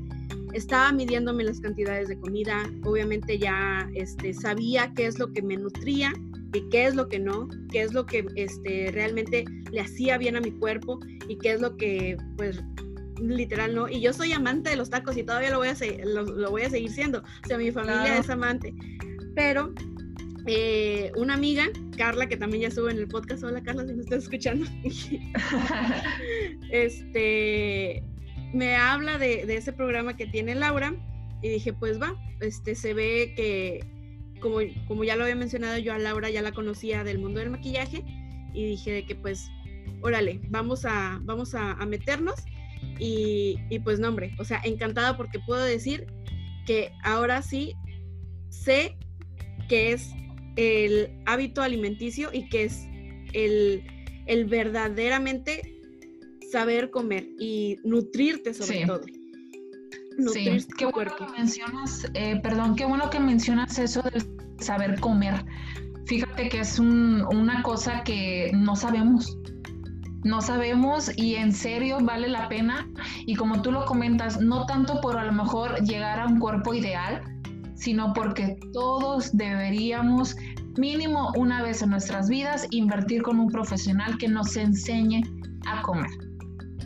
estaba 0.53 0.93
midiéndome 0.93 1.45
las 1.45 1.61
cantidades 1.61 2.09
de 2.09 2.19
comida. 2.19 2.71
Obviamente 2.85 3.39
ya 3.39 3.89
este, 3.95 4.35
sabía 4.35 4.93
qué 4.95 5.07
es 5.07 5.19
lo 5.19 5.33
que 5.33 5.43
me 5.43 5.57
nutría 5.57 6.13
y 6.53 6.69
qué 6.69 6.87
es 6.87 6.95
lo 6.95 7.09
que 7.09 7.19
no, 7.19 7.49
qué 7.71 7.83
es 7.83 7.95
lo 7.95 8.07
que 8.07 8.27
este, 8.37 8.91
realmente 8.93 9.45
le 9.71 9.81
hacía 9.81 10.19
bien 10.19 10.37
a 10.37 10.41
mi 10.41 10.51
cuerpo 10.53 11.01
y 11.29 11.37
qué 11.39 11.53
es 11.53 11.61
lo 11.61 11.77
que, 11.77 12.17
pues, 12.37 12.63
literal 13.21 13.75
no. 13.75 13.89
Y 13.89 14.01
yo 14.01 14.13
soy 14.13 14.33
amante 14.33 14.71
de 14.71 14.77
los 14.77 14.91
tacos 14.91 15.17
y 15.17 15.23
todavía 15.23 15.51
lo 15.51 15.59
voy 15.59 15.69
a, 15.69 15.77
lo, 16.05 16.51
voy 16.51 16.63
a 16.63 16.71
seguir 16.71 16.91
siendo. 16.91 17.21
O 17.21 17.47
sea, 17.47 17.59
mi 17.59 17.71
familia 17.71 18.19
es 18.19 18.29
amante. 18.29 18.75
Pero 19.35 19.73
eh, 20.47 21.13
una 21.17 21.35
amiga, 21.35 21.65
Carla, 21.97 22.29
que 22.29 22.37
también 22.37 22.63
ya 22.63 22.69
estuvo 22.69 22.89
en 22.89 22.99
el 22.99 23.09
podcast, 23.09 23.45
hola 23.45 23.63
Carla, 23.63 23.87
si 23.87 23.95
me 23.95 24.03
estás 24.03 24.25
escuchando, 24.25 24.67
este, 26.71 28.03
me 28.53 28.77
habla 28.77 29.19
de, 29.19 29.43
ese 29.43 29.73
programa 29.73 30.17
que 30.17 30.27
tiene 30.27 30.55
Laura 30.55 30.95
y 31.41 31.49
dije, 31.49 31.73
pues 31.73 32.01
va, 32.01 32.15
este, 32.41 32.75
se 32.75 32.95
ve 32.95 33.33
que 33.37 33.85
como, 34.41 35.05
ya 35.05 35.17
lo 35.17 35.23
había 35.23 35.37
mencionado, 35.37 35.79
yo 35.79 35.93
a 35.93 35.99
Laura 35.99 36.29
ya 36.29 36.43
la 36.43 36.53
conocía 36.53 37.05
del 37.05 37.19
mundo 37.19 37.41
del 37.41 37.51
maquillaje 37.51 38.05
y 38.53 38.67
dije 38.67 39.05
que 39.07 39.15
pues, 39.15 39.49
órale, 40.01 40.41
vamos 40.49 40.85
a, 40.85 41.21
vamos 41.23 41.55
a, 41.55 41.75
meternos 41.87 42.35
y, 42.99 43.57
pues 43.85 43.99
no, 44.01 44.09
hombre, 44.09 44.35
o 44.39 44.45
sea, 44.45 44.61
encantada 44.65 45.17
porque 45.17 45.39
puedo 45.39 45.65
decir 45.65 46.07
que 46.67 46.93
ahora 47.03 47.43
sí 47.43 47.75
sé 48.51 48.97
que 49.69 49.93
es 49.93 50.11
el 50.57 51.11
hábito 51.27 51.63
alimenticio 51.63 52.31
y 52.33 52.49
que 52.49 52.65
es 52.65 52.87
el, 53.33 53.83
el 54.27 54.45
verdaderamente 54.45 55.82
saber 56.53 56.91
comer 56.91 57.27
y 57.39 57.79
nutrirte 57.83 58.53
sobre 58.53 58.87
todo. 58.87 59.01
Nutrir 60.19 60.61
sí, 60.61 60.69
qué 60.77 60.85
bueno 60.87 61.17
que 61.17 61.27
mencionas, 61.39 62.07
eh, 62.13 62.39
perdón, 62.43 62.77
qué 62.77 62.85
bueno 62.85 63.09
que 63.09 63.19
mencionas 63.19 63.79
eso 63.79 64.03
del 64.03 64.23
saber 64.59 65.01
comer. 65.01 65.45
Fíjate 66.05 66.51
que 66.51 66.61
es 66.61 66.79
una 66.79 67.63
cosa 67.63 68.05
que 68.05 68.51
no 68.55 68.77
sabemos. 68.77 69.39
No 70.25 70.41
sabemos 70.43 71.11
y 71.17 71.37
en 71.37 71.53
serio 71.53 71.99
vale 72.03 72.29
la 72.29 72.49
pena. 72.49 72.87
Y 73.27 73.35
como 73.35 73.63
tú 73.63 73.73
lo 73.73 73.87
comentas, 73.87 74.39
no 74.39 74.67
tanto 74.67 75.01
por 75.01 75.17
a 75.17 75.25
lo 75.25 75.33
mejor 75.33 75.81
llegar 75.83 76.21
a 76.21 76.27
un 76.27 76.39
cuerpo 76.39 76.75
ideal, 76.75 77.23
sino 77.75 78.13
porque 78.13 78.59
todos 78.73 79.35
deberíamos 79.37 80.37
mínimo 80.77 81.33
una 81.37 81.63
vez 81.63 81.83
en 81.83 81.91
nuestras 81.91 82.29
vidas 82.29 82.67
invertir 82.71 83.23
con 83.23 83.41
un 83.41 83.49
profesional 83.49 84.19
que 84.19 84.29
nos 84.29 84.57
enseñe 84.57 85.23
a 85.67 85.81
comer. 85.83 86.32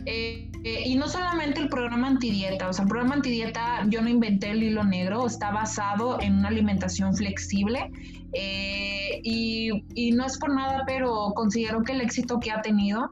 Eh, 0.09 0.49
eh, 0.63 0.83
y 0.85 0.95
no 0.95 1.09
solamente 1.09 1.59
el 1.59 1.67
programa 1.67 2.07
antidieta, 2.07 2.69
o 2.69 2.71
sea, 2.71 2.83
el 2.83 2.87
programa 2.87 3.15
antidieta 3.15 3.85
yo 3.89 4.01
no 4.01 4.07
inventé 4.07 4.51
el 4.51 4.63
hilo 4.63 4.85
negro, 4.85 5.27
está 5.27 5.51
basado 5.51 6.21
en 6.21 6.37
una 6.37 6.47
alimentación 6.47 7.13
flexible 7.13 7.91
eh, 8.31 9.19
y, 9.21 10.11
no 10.13 10.25
es 10.25 10.37
por 10.37 10.55
nada, 10.55 10.83
pero 10.87 11.33
considero 11.35 11.83
que 11.83 11.91
el 11.91 11.99
éxito 11.99 12.39
que 12.39 12.51
ha 12.51 12.61
tenido 12.61 13.11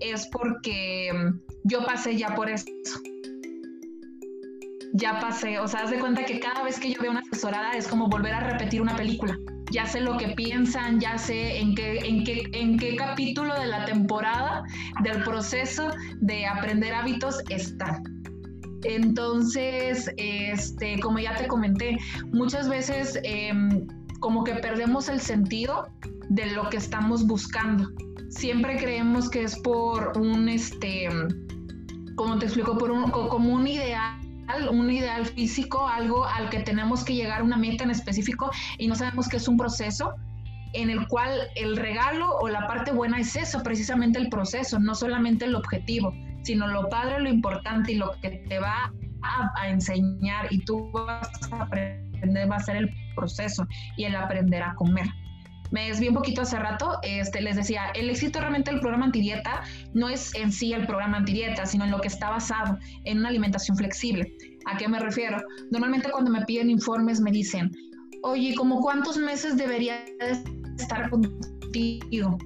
es 0.00 0.26
porque 0.32 1.12
mm, 1.14 1.38
yo 1.62 1.86
pasé 1.86 2.16
ya 2.16 2.34
por 2.34 2.50
eso. 2.50 2.66
Ya 4.94 5.20
pasé, 5.20 5.60
o 5.60 5.68
sea, 5.68 5.82
haz 5.82 5.92
de 5.92 6.00
cuenta 6.00 6.24
que 6.24 6.40
cada 6.40 6.64
vez 6.64 6.80
que 6.80 6.92
yo 6.92 7.00
veo 7.00 7.12
una 7.12 7.20
asesorada 7.20 7.70
es 7.74 7.86
como 7.86 8.08
volver 8.08 8.34
a 8.34 8.40
repetir 8.40 8.82
una 8.82 8.96
película 8.96 9.38
ya 9.72 9.86
sé 9.86 10.00
lo 10.00 10.16
que 10.18 10.28
piensan, 10.28 11.00
ya 11.00 11.18
sé 11.18 11.58
en 11.58 11.74
qué, 11.74 11.98
en 11.98 12.24
qué, 12.24 12.48
en 12.52 12.78
qué 12.78 12.94
capítulo 12.94 13.58
de 13.58 13.66
la 13.66 13.84
temporada 13.86 14.62
del 15.02 15.24
proceso 15.24 15.90
de 16.20 16.46
aprender 16.46 16.94
hábitos 16.94 17.42
están. 17.48 18.02
Entonces, 18.84 20.10
este, 20.16 21.00
como 21.00 21.18
ya 21.18 21.34
te 21.36 21.46
comenté, 21.46 21.96
muchas 22.32 22.68
veces 22.68 23.18
em, 23.22 23.86
como 24.20 24.44
que 24.44 24.54
perdemos 24.56 25.08
el 25.08 25.20
sentido 25.20 25.88
de 26.28 26.46
lo 26.52 26.68
que 26.68 26.76
estamos 26.76 27.26
buscando. 27.26 27.88
Siempre 28.28 28.76
creemos 28.76 29.30
que 29.30 29.44
es 29.44 29.58
por 29.60 30.12
un, 30.18 30.48
este, 30.48 31.08
como 32.16 32.38
te 32.38 32.46
explico, 32.46 32.76
por 32.76 32.90
un, 32.90 33.10
como 33.10 33.54
un 33.54 33.66
ideal 33.66 34.21
un 34.70 34.90
ideal 34.90 35.26
físico, 35.26 35.86
algo 35.86 36.24
al 36.24 36.50
que 36.50 36.60
tenemos 36.60 37.04
que 37.04 37.14
llegar, 37.14 37.42
una 37.42 37.56
meta 37.56 37.84
en 37.84 37.90
específico, 37.90 38.50
y 38.78 38.88
no 38.88 38.94
sabemos 38.94 39.28
que 39.28 39.36
es 39.36 39.48
un 39.48 39.56
proceso 39.56 40.14
en 40.74 40.90
el 40.90 41.06
cual 41.06 41.38
el 41.56 41.76
regalo 41.76 42.36
o 42.38 42.48
la 42.48 42.66
parte 42.66 42.92
buena 42.92 43.18
es 43.18 43.36
eso, 43.36 43.62
precisamente 43.62 44.18
el 44.18 44.28
proceso, 44.28 44.78
no 44.78 44.94
solamente 44.94 45.44
el 45.44 45.54
objetivo, 45.54 46.12
sino 46.42 46.66
lo 46.66 46.88
padre, 46.88 47.20
lo 47.20 47.28
importante 47.28 47.92
y 47.92 47.96
lo 47.96 48.12
que 48.20 48.30
te 48.48 48.58
va 48.58 48.92
a, 49.22 49.50
a 49.60 49.68
enseñar 49.68 50.46
y 50.50 50.64
tú 50.64 50.90
vas 50.92 51.30
a 51.52 51.62
aprender 51.62 52.50
va 52.50 52.56
a 52.56 52.60
ser 52.60 52.76
el 52.76 52.90
proceso 53.14 53.66
y 53.96 54.04
el 54.04 54.16
aprender 54.16 54.62
a 54.62 54.74
comer 54.74 55.06
me 55.72 55.88
desvié 55.88 56.10
un 56.10 56.14
poquito 56.14 56.42
hace 56.42 56.58
rato, 56.58 56.98
este, 57.02 57.40
les 57.40 57.56
decía, 57.56 57.86
el 57.94 58.10
éxito 58.10 58.38
realmente 58.38 58.70
del 58.70 58.80
programa 58.80 59.06
antidieta 59.06 59.62
no 59.94 60.08
es 60.08 60.34
en 60.34 60.52
sí 60.52 60.72
el 60.74 60.86
programa 60.86 61.16
antidieta, 61.16 61.66
sino 61.66 61.84
en 61.84 61.90
lo 61.90 62.00
que 62.00 62.08
está 62.08 62.30
basado 62.30 62.78
en 63.04 63.18
una 63.18 63.30
alimentación 63.30 63.76
flexible. 63.76 64.36
¿A 64.66 64.76
qué 64.76 64.86
me 64.86 65.00
refiero? 65.00 65.38
Normalmente 65.70 66.10
cuando 66.10 66.30
me 66.30 66.44
piden 66.44 66.70
informes 66.70 67.20
me 67.20 67.32
dicen, 67.32 67.72
oye, 68.22 68.54
¿cómo 68.54 68.80
cuántos 68.80 69.16
meses 69.16 69.56
debería 69.56 70.04
estar 70.78 71.08
contigo? 71.08 72.36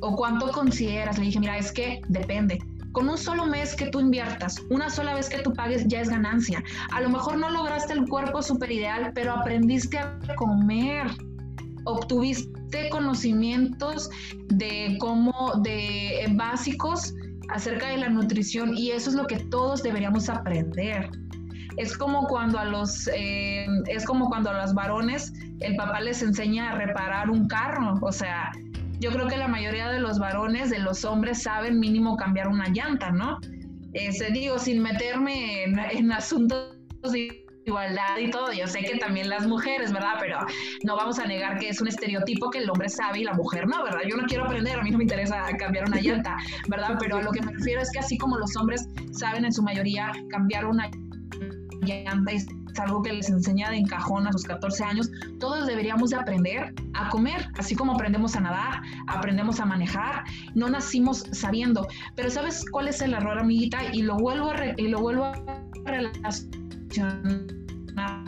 ¿O 0.00 0.16
cuánto 0.16 0.50
consideras? 0.50 1.18
Le 1.18 1.26
dije, 1.26 1.38
mira, 1.38 1.56
es 1.58 1.70
que 1.70 2.02
depende. 2.08 2.58
Con 2.90 3.08
un 3.08 3.16
solo 3.16 3.46
mes 3.46 3.76
que 3.76 3.86
tú 3.86 4.00
inviertas, 4.00 4.56
una 4.70 4.90
sola 4.90 5.14
vez 5.14 5.28
que 5.28 5.38
tú 5.38 5.54
pagues, 5.54 5.86
ya 5.86 6.00
es 6.00 6.10
ganancia. 6.10 6.62
A 6.90 7.00
lo 7.00 7.10
mejor 7.10 7.38
no 7.38 7.48
lograste 7.48 7.92
el 7.92 8.06
cuerpo 8.06 8.42
super 8.42 8.70
ideal, 8.70 9.12
pero 9.14 9.32
aprendiste 9.32 9.98
a 9.98 10.18
comer 10.36 11.06
obtuviste 11.84 12.88
conocimientos 12.90 14.10
de 14.48 14.96
cómo, 15.00 15.60
de 15.62 16.26
básicos 16.34 17.14
acerca 17.48 17.88
de 17.88 17.98
la 17.98 18.08
nutrición 18.08 18.76
y 18.76 18.90
eso 18.90 19.10
es 19.10 19.16
lo 19.16 19.26
que 19.26 19.36
todos 19.36 19.82
deberíamos 19.82 20.28
aprender. 20.28 21.10
Es 21.76 21.96
como 21.96 22.26
cuando 22.26 22.58
a 22.58 22.64
los, 22.64 23.08
eh, 23.14 23.66
es 23.86 24.04
como 24.04 24.28
cuando 24.28 24.50
a 24.50 24.54
los 24.54 24.74
varones 24.74 25.32
el 25.60 25.76
papá 25.76 26.00
les 26.00 26.22
enseña 26.22 26.70
a 26.70 26.74
reparar 26.74 27.30
un 27.30 27.48
carro, 27.48 27.98
o 28.02 28.12
sea, 28.12 28.50
yo 29.00 29.10
creo 29.10 29.26
que 29.26 29.36
la 29.36 29.48
mayoría 29.48 29.90
de 29.90 29.98
los 29.98 30.18
varones, 30.18 30.70
de 30.70 30.78
los 30.78 31.04
hombres, 31.04 31.42
saben 31.42 31.80
mínimo 31.80 32.16
cambiar 32.16 32.48
una 32.48 32.68
llanta, 32.68 33.10
¿no? 33.10 33.38
se 33.92 34.30
digo, 34.30 34.58
sin 34.58 34.80
meterme 34.80 35.64
en 35.64 36.12
asuntos 36.12 36.76
igualdad 37.64 38.18
y 38.18 38.30
todo. 38.30 38.52
Yo 38.52 38.66
sé 38.66 38.80
que 38.80 38.98
también 38.98 39.28
las 39.28 39.46
mujeres, 39.46 39.92
¿verdad? 39.92 40.14
Pero 40.20 40.38
no 40.84 40.96
vamos 40.96 41.18
a 41.18 41.26
negar 41.26 41.58
que 41.58 41.68
es 41.68 41.80
un 41.80 41.88
estereotipo 41.88 42.50
que 42.50 42.58
el 42.58 42.70
hombre 42.70 42.88
sabe 42.88 43.20
y 43.20 43.24
la 43.24 43.34
mujer 43.34 43.66
no, 43.66 43.82
¿verdad? 43.84 44.00
Yo 44.08 44.16
no 44.16 44.24
quiero 44.26 44.44
aprender, 44.44 44.78
a 44.78 44.82
mí 44.82 44.90
no 44.90 44.98
me 44.98 45.04
interesa 45.04 45.44
cambiar 45.58 45.86
una 45.86 46.00
llanta, 46.00 46.36
¿verdad? 46.68 46.96
Pero 46.98 47.16
a 47.16 47.22
lo 47.22 47.30
que 47.30 47.42
me 47.42 47.52
refiero 47.52 47.80
es 47.80 47.90
que 47.92 47.98
así 47.98 48.18
como 48.18 48.38
los 48.38 48.56
hombres 48.56 48.88
saben 49.12 49.44
en 49.44 49.52
su 49.52 49.62
mayoría 49.62 50.12
cambiar 50.30 50.66
una 50.66 50.90
llanta 51.82 52.32
es 52.32 52.46
algo 52.78 53.02
que 53.02 53.12
les 53.12 53.28
enseña 53.28 53.70
de 53.70 53.76
encajón 53.76 54.26
a 54.26 54.32
sus 54.32 54.44
14 54.44 54.84
años, 54.84 55.10
todos 55.38 55.66
deberíamos 55.66 56.10
de 56.10 56.16
aprender 56.16 56.74
a 56.94 57.10
comer, 57.10 57.50
así 57.58 57.74
como 57.74 57.92
aprendemos 57.92 58.34
a 58.34 58.40
nadar, 58.40 58.82
aprendemos 59.08 59.60
a 59.60 59.66
manejar, 59.66 60.24
no 60.54 60.70
nacimos 60.70 61.26
sabiendo, 61.32 61.86
pero 62.14 62.30
¿sabes 62.30 62.64
cuál 62.70 62.88
es 62.88 63.02
el 63.02 63.12
error, 63.12 63.38
amiguita? 63.38 63.78
Y 63.92 64.02
lo 64.02 64.16
vuelvo 64.16 64.50
a, 64.50 64.56
y 64.76 64.88
lo 64.88 65.00
vuelvo 65.00 65.26
a 65.26 65.34
relacionar 65.84 66.61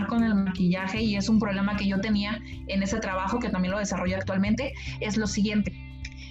con 0.09 0.25
el 0.25 0.35
maquillaje 0.35 1.03
y 1.03 1.17
es 1.17 1.29
un 1.29 1.39
problema 1.39 1.77
que 1.77 1.87
yo 1.87 2.01
tenía 2.01 2.41
en 2.69 2.83
ese 2.83 2.99
trabajo 2.99 3.39
que 3.39 3.49
también 3.49 3.73
lo 3.73 3.79
desarrollo 3.79 4.17
actualmente, 4.17 4.73
es 5.01 5.17
lo 5.17 5.27
siguiente. 5.27 5.73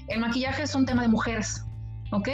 El 0.08 0.20
maquillaje 0.20 0.64
es 0.64 0.76
un 0.76 0.86
tema 0.86 1.02
de 1.02 1.08
mujeres, 1.08 1.64
¿ok? 2.12 2.30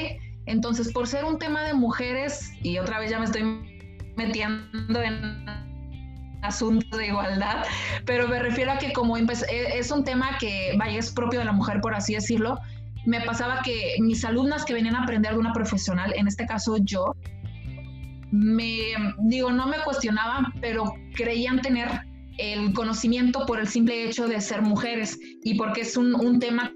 Entonces, 0.46 0.92
por 0.92 1.08
ser 1.08 1.26
un 1.26 1.38
tema 1.38 1.64
de 1.64 1.74
mujeres, 1.74 2.52
y 2.64 2.78
otra 2.80 3.00
vez 3.00 3.12
ya 3.12 3.20
me 3.20 3.26
estoy 3.26 3.44
metiendo 4.18 5.02
en 5.02 5.46
asuntos 6.42 6.98
de 6.98 7.08
igualdad, 7.08 7.64
pero 8.06 8.28
me 8.28 8.40
refiero 8.40 8.72
a 8.72 8.78
que 8.78 8.92
como 8.94 9.18
e, 9.18 9.26
es 9.76 9.92
un 9.92 10.04
tema 10.04 10.38
que, 10.40 10.74
vaya, 10.78 10.98
es 10.98 11.12
propio 11.12 11.40
de 11.40 11.46
la 11.46 11.52
mujer, 11.52 11.82
por 11.82 11.94
así 11.94 12.16
decirlo, 12.16 12.58
me 13.06 13.22
pasaba 13.22 13.62
que 13.64 13.96
mis 14.00 14.26
alumnas 14.26 14.66
que 14.66 14.74
venían 14.74 14.96
a 14.96 15.04
aprender 15.04 15.32
alguna 15.32 15.54
profesional, 15.54 16.14
en 16.16 16.28
este 16.28 16.46
caso 16.46 16.78
yo, 16.78 17.16
me, 18.32 18.94
digo, 19.20 19.52
no 19.52 19.68
me 19.68 19.78
cuestionaban, 19.84 20.46
pero 20.62 20.94
creían 21.16 21.62
tener 21.62 21.88
el 22.38 22.74
conocimiento 22.74 23.46
por 23.46 23.60
el 23.60 23.68
simple 23.68 24.06
hecho 24.06 24.28
de 24.28 24.40
ser 24.40 24.62
mujeres 24.62 25.20
y 25.44 25.56
porque 25.56 25.82
es 25.82 25.98
un, 25.98 26.16
un 26.16 26.40
tema 26.40 26.72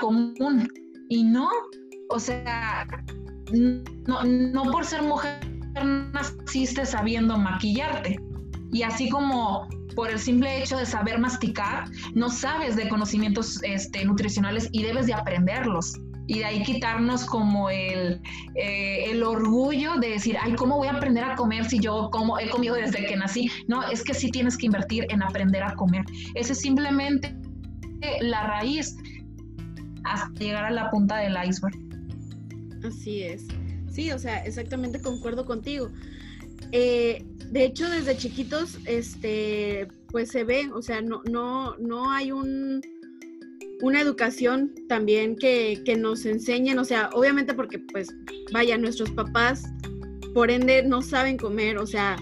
común. 0.00 0.68
Y 1.08 1.24
no, 1.24 1.48
o 2.10 2.18
sea, 2.18 2.86
no, 4.06 4.24
no 4.24 4.62
por 4.64 4.84
ser 4.84 5.02
mujer 5.02 5.40
naciste 6.12 6.84
sabiendo 6.84 7.38
maquillarte. 7.38 8.18
Y 8.72 8.82
así 8.82 9.08
como 9.08 9.66
por 9.94 10.10
el 10.10 10.18
simple 10.18 10.62
hecho 10.62 10.76
de 10.76 10.86
saber 10.86 11.18
masticar, 11.18 11.84
no 12.14 12.28
sabes 12.28 12.76
de 12.76 12.88
conocimientos 12.88 13.62
este, 13.62 14.04
nutricionales 14.04 14.68
y 14.72 14.82
debes 14.82 15.06
de 15.06 15.14
aprenderlos 15.14 15.94
y 16.28 16.40
de 16.40 16.44
ahí 16.44 16.62
quitarnos 16.62 17.24
como 17.24 17.70
el, 17.70 18.20
eh, 18.54 19.10
el 19.10 19.22
orgullo 19.22 19.96
de 19.96 20.10
decir, 20.10 20.36
ay, 20.40 20.54
¿cómo 20.54 20.76
voy 20.76 20.86
a 20.86 20.92
aprender 20.92 21.24
a 21.24 21.34
comer 21.34 21.64
si 21.64 21.80
yo 21.80 22.10
como, 22.12 22.38
he 22.38 22.48
comido 22.50 22.74
desde 22.74 23.06
que 23.06 23.16
nací? 23.16 23.50
No, 23.66 23.82
es 23.88 24.04
que 24.04 24.12
sí 24.12 24.30
tienes 24.30 24.56
que 24.56 24.66
invertir 24.66 25.06
en 25.08 25.22
aprender 25.22 25.62
a 25.62 25.74
comer. 25.74 26.04
Ese 26.34 26.52
es 26.52 26.60
simplemente 26.60 27.34
la 28.20 28.46
raíz 28.46 28.94
hasta 30.04 30.38
llegar 30.38 30.64
a 30.66 30.70
la 30.70 30.90
punta 30.90 31.16
del 31.16 31.34
iceberg. 31.48 31.76
Así 32.86 33.22
es. 33.22 33.46
Sí, 33.90 34.12
o 34.12 34.18
sea, 34.18 34.44
exactamente 34.44 35.00
concuerdo 35.00 35.46
contigo. 35.46 35.90
Eh, 36.72 37.24
de 37.50 37.64
hecho, 37.64 37.88
desde 37.88 38.18
chiquitos, 38.18 38.78
este, 38.84 39.88
pues 40.10 40.30
se 40.30 40.44
ve, 40.44 40.70
o 40.74 40.82
sea, 40.82 41.00
no, 41.00 41.22
no, 41.24 41.74
no 41.78 42.10
hay 42.10 42.32
un 42.32 42.82
una 43.80 44.00
educación 44.00 44.74
también 44.88 45.36
que, 45.36 45.82
nos 45.98 46.24
enseñen, 46.26 46.78
o 46.78 46.84
sea, 46.84 47.10
obviamente 47.12 47.54
porque 47.54 47.78
pues 47.78 48.08
vaya, 48.52 48.76
nuestros 48.76 49.10
papás 49.10 49.64
por 50.34 50.50
ende 50.50 50.82
no 50.82 51.02
saben 51.02 51.36
comer, 51.36 51.78
o 51.78 51.86
sea, 51.86 52.16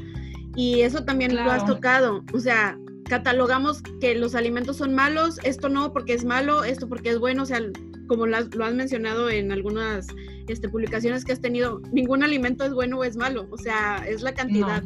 y 0.55 0.81
eso 0.81 1.05
también 1.05 1.35
lo 1.35 1.51
has 1.51 1.66
tocado, 1.66 2.25
o 2.33 2.38
sea, 2.38 2.79
catalogamos 3.09 3.83
que 4.01 4.14
los 4.14 4.35
alimentos 4.35 4.77
son 4.79 4.95
malos, 4.95 5.38
esto 5.45 5.69
no 5.69 5.92
porque 5.92 6.14
es 6.14 6.25
malo, 6.25 6.64
esto 6.64 6.88
porque 6.88 7.11
es 7.11 7.19
bueno, 7.19 7.42
o 7.42 7.47
sea, 7.47 7.61
como 8.07 8.27
lo 8.27 8.37
has 8.37 8.75
mencionado 8.75 9.31
en 9.31 9.53
algunas 9.53 10.07
este, 10.49 10.69
publicaciones 10.69 11.25
que 11.25 11.33
has 11.33 11.40
tenido, 11.40 11.81
ningún 11.92 12.23
alimento 12.23 12.64
es 12.64 12.73
bueno 12.73 12.99
o 12.99 13.05
es 13.05 13.16
malo, 13.16 13.47
o 13.51 13.59
sea, 13.59 14.05
es 14.09 14.23
la 14.23 14.35
cantidad. 14.35 14.83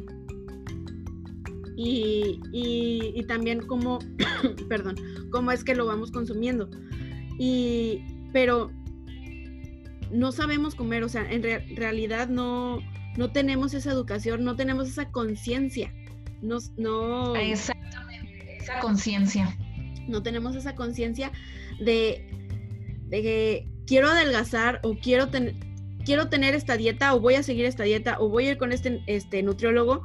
Y, 1.82 2.40
y, 2.52 3.12
y, 3.14 3.22
también 3.24 3.66
cómo, 3.66 4.00
perdón, 4.68 4.96
cómo 5.30 5.50
es 5.50 5.64
que 5.64 5.74
lo 5.74 5.86
vamos 5.86 6.10
consumiendo. 6.10 6.68
Y, 7.38 8.02
pero 8.34 8.70
no 10.10 10.30
sabemos 10.30 10.74
comer, 10.74 11.04
o 11.04 11.08
sea, 11.08 11.30
en 11.30 11.42
realidad 11.74 12.28
no, 12.28 12.80
no 13.16 13.32
tenemos 13.32 13.72
esa 13.72 13.90
educación, 13.92 14.44
no 14.44 14.56
tenemos 14.56 14.90
esa 14.90 15.10
conciencia. 15.10 15.90
No, 16.42 16.58
no, 16.76 17.34
Exactamente, 17.34 18.58
esa 18.58 18.78
conciencia. 18.80 19.56
No 20.06 20.22
tenemos 20.22 20.56
esa 20.56 20.74
conciencia 20.74 21.32
de, 21.80 22.28
de 23.08 23.22
que 23.22 23.68
quiero 23.86 24.08
adelgazar 24.08 24.80
o 24.82 24.96
quiero, 24.98 25.30
quiero 26.04 26.28
tener 26.28 26.54
esta 26.54 26.76
dieta 26.76 27.14
o 27.14 27.20
voy 27.20 27.36
a 27.36 27.42
seguir 27.42 27.64
esta 27.64 27.84
dieta 27.84 28.18
o 28.20 28.28
voy 28.28 28.48
a 28.48 28.50
ir 28.50 28.58
con 28.58 28.72
este, 28.72 29.02
este 29.06 29.42
nutriólogo 29.42 30.04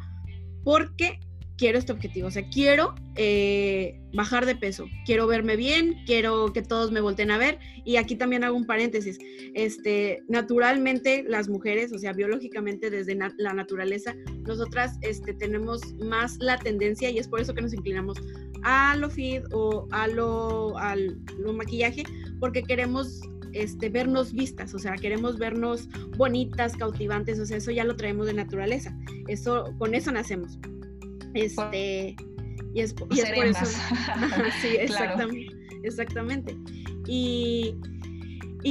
porque 0.63 1.19
quiero 1.57 1.77
este 1.77 1.91
objetivo, 1.91 2.27
o 2.27 2.31
sea, 2.31 2.47
quiero 2.49 2.95
eh, 3.15 3.99
bajar 4.13 4.45
de 4.45 4.55
peso, 4.55 4.87
quiero 5.05 5.27
verme 5.27 5.55
bien, 5.55 5.95
quiero 6.05 6.51
que 6.53 6.61
todos 6.61 6.91
me 6.91 7.01
volteen 7.01 7.31
a 7.31 7.37
ver. 7.37 7.59
Y 7.85 7.97
aquí 7.97 8.15
también 8.15 8.43
hago 8.43 8.57
un 8.57 8.65
paréntesis. 8.65 9.17
Este, 9.53 10.23
naturalmente 10.27 11.23
las 11.27 11.47
mujeres, 11.47 11.93
o 11.93 11.99
sea, 11.99 12.13
biológicamente 12.13 12.89
desde 12.89 13.15
la 13.15 13.53
naturaleza, 13.53 14.15
nosotras 14.45 14.97
este, 15.01 15.33
tenemos 15.33 15.81
más 15.95 16.37
la 16.39 16.57
tendencia 16.57 17.09
y 17.09 17.19
es 17.19 17.27
por 17.27 17.39
eso 17.39 17.53
que 17.53 17.61
nos 17.61 17.73
inclinamos 17.73 18.17
a 18.63 18.95
lo 18.97 19.09
fit 19.09 19.43
o 19.51 19.87
a 19.91 20.07
lo, 20.07 20.73
lo 21.37 21.53
maquillaje, 21.53 22.03
porque 22.39 22.63
queremos 22.63 23.21
este, 23.53 23.89
vernos 23.89 24.33
vistas, 24.33 24.73
o 24.73 24.79
sea, 24.79 24.95
queremos 24.95 25.37
vernos 25.37 25.87
bonitas, 26.17 26.75
cautivantes, 26.75 27.39
o 27.39 27.45
sea, 27.45 27.57
eso 27.57 27.71
ya 27.71 27.85
lo 27.85 27.95
traemos 27.95 28.27
de 28.27 28.33
naturaleza. 28.33 28.95
Eso, 29.27 29.73
con 29.77 29.95
eso 29.95 30.11
nacemos. 30.11 30.59
Este, 31.35 32.15
y 32.73 32.81
es, 32.81 32.93
por 32.93 33.13
eso. 33.13 33.65
sí, 34.61 34.67
exactamente. 34.79 35.55
exactamente. 35.83 36.57
Y, 37.07 37.75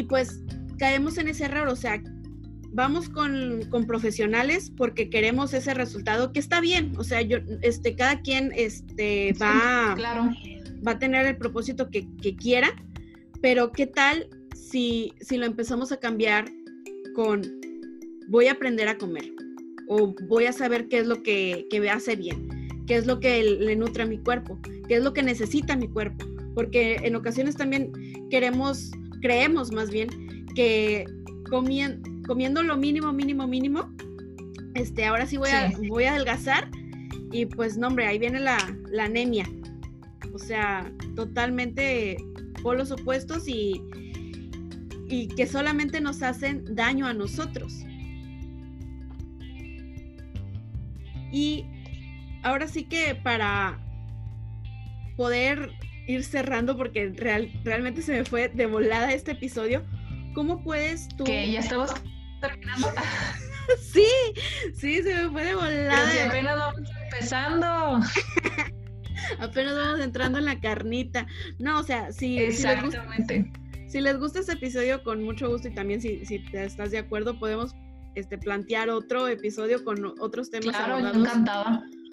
pues 0.09 0.40
caemos 0.79 1.18
en 1.18 1.29
ese 1.29 1.44
error, 1.44 1.68
o 1.68 1.77
sea, 1.77 2.03
vamos 2.72 3.09
con, 3.09 3.61
profesionales 3.87 4.72
porque 4.77 5.09
queremos 5.09 5.55
ese 5.55 5.72
resultado 5.72 6.33
que 6.33 6.40
está 6.40 6.61
bien, 6.61 6.92
o 6.98 7.05
sea, 7.05 7.22
yo, 7.22 7.38
este, 7.62 7.94
cada 7.94 8.20
quien 8.20 8.50
este, 8.57 9.35
va, 9.40 9.94
claro. 9.94 10.31
va 10.87 10.92
a 10.92 10.98
tener 10.98 11.27
el 11.27 11.37
propósito 11.37 11.88
que, 11.90 12.07
quiera, 12.37 12.74
pero 13.40 13.70
¿qué 13.70 13.87
tal 13.87 14.29
si, 14.55 15.12
si 15.20 15.37
lo 15.37 15.46
empezamos 15.46 15.92
a 15.92 15.98
cambiar 15.98 16.46
con 17.14 17.42
voy 18.29 18.48
a 18.48 18.53
aprender 18.53 18.88
a 18.88 18.98
comer 18.98 19.31
o 19.88 20.14
voy 20.29 20.47
a 20.47 20.53
saber 20.53 20.88
qué 20.88 20.99
es 20.99 21.07
lo 21.07 21.23
que, 21.23 21.66
que 21.70 21.81
me 21.81 21.90
hace 21.90 22.16
bien? 22.16 22.64
qué 22.87 22.97
es 22.97 23.07
lo 23.07 23.20
que 23.20 23.42
le 23.42 23.77
nutre 23.77 24.03
a 24.03 24.07
mi 24.07 24.18
cuerpo, 24.18 24.59
qué 24.88 24.97
es 24.97 25.03
lo 25.03 25.12
que 25.12 25.23
necesita 25.23 25.77
mi 25.77 25.88
cuerpo, 25.88 26.27
porque 26.55 26.97
en 27.03 27.16
ocasiones 27.16 27.57
también 27.57 27.92
queremos, 28.31 28.90
creemos 29.23 29.73
más 29.73 29.90
bien 29.90 30.09
que 30.55 31.05
comiendo 31.51 32.62
lo 32.62 32.77
mínimo, 32.77 33.12
mínimo, 33.12 33.47
mínimo, 33.47 33.94
este, 34.75 35.05
ahora 35.05 35.27
sí 35.27 35.37
voy, 35.37 35.51
A, 35.51 35.73
voy 35.88 36.05
a 36.05 36.12
adelgazar 36.12 36.70
y 37.33 37.47
pues 37.47 37.77
no, 37.77 37.88
hombre, 37.88 38.07
ahí 38.07 38.18
viene 38.18 38.40
la, 38.40 38.59
la 38.90 39.05
anemia. 39.05 39.49
O 40.33 40.38
sea, 40.38 40.92
totalmente 41.14 42.16
polos 42.62 42.90
opuestos 42.90 43.47
y, 43.47 43.81
y 45.09 45.29
que 45.29 45.47
solamente 45.47 46.01
nos 46.01 46.23
hacen 46.23 46.64
daño 46.75 47.07
a 47.07 47.14
nosotros. 47.14 47.85
Y 51.35 51.66
ahora 52.44 52.68
sí 52.68 52.85
que 52.85 53.16
para 53.16 53.81
poder 55.16 55.73
ir 56.07 56.23
cerrando, 56.23 56.77
porque 56.77 57.12
real, 57.12 57.51
realmente 57.64 58.03
se 58.03 58.12
me 58.12 58.25
fue 58.25 58.49
de 58.51 58.66
volada 58.66 59.12
este 59.12 59.33
episodio, 59.33 59.85
¿cómo 60.33 60.62
puedes 60.62 61.09
tú... 61.09 61.25
Que 61.25 61.51
ya 61.51 61.59
estamos 61.59 61.92
terminando. 62.40 62.88
sí, 63.92 64.07
sí, 64.75 65.03
se 65.03 65.12
me 65.12 65.31
fue 65.31 65.44
de 65.44 65.55
volada. 65.57 66.09
Pero 66.12 66.29
apenas 66.29 66.57
vamos 66.57 66.90
empezando. 67.03 68.01
apenas 69.40 69.75
vamos 69.75 70.01
entrando 70.01 70.38
en 70.38 70.44
la 70.44 70.61
carnita. 70.61 71.27
No, 71.59 71.81
o 71.81 71.83
sea, 71.83 72.12
si, 72.12 72.38
Exactamente. 72.38 73.51
Si 73.88 74.01
les 74.01 74.18
gusta, 74.18 74.38
este 74.38 74.53
episodio, 74.53 75.03
con 75.03 75.25
mucho 75.25 75.49
gusto 75.49 75.66
y 75.66 75.75
también 75.75 76.01
si, 76.01 76.25
si 76.27 76.38
te 76.38 76.64
estás 76.64 76.92
de 76.92 76.99
acuerdo, 76.99 77.40
podemos 77.40 77.75
este, 78.14 78.38
plantear 78.38 78.90
otro 78.90 79.29
episodio 79.29 79.83
con 79.85 80.05
otros 80.20 80.50
temas. 80.50 80.77
Claro, 80.77 80.98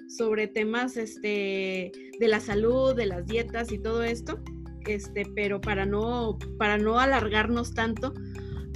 sobre 0.07 0.47
temas 0.47 0.97
este, 0.97 1.91
de 2.19 2.27
la 2.27 2.39
salud, 2.39 2.93
de 2.95 3.05
las 3.05 3.25
dietas 3.25 3.71
y 3.71 3.77
todo 3.77 4.03
esto, 4.03 4.39
este, 4.85 5.25
pero 5.35 5.61
para 5.61 5.85
no, 5.85 6.37
para 6.57 6.77
no 6.77 6.99
alargarnos 6.99 7.73
tanto, 7.73 8.13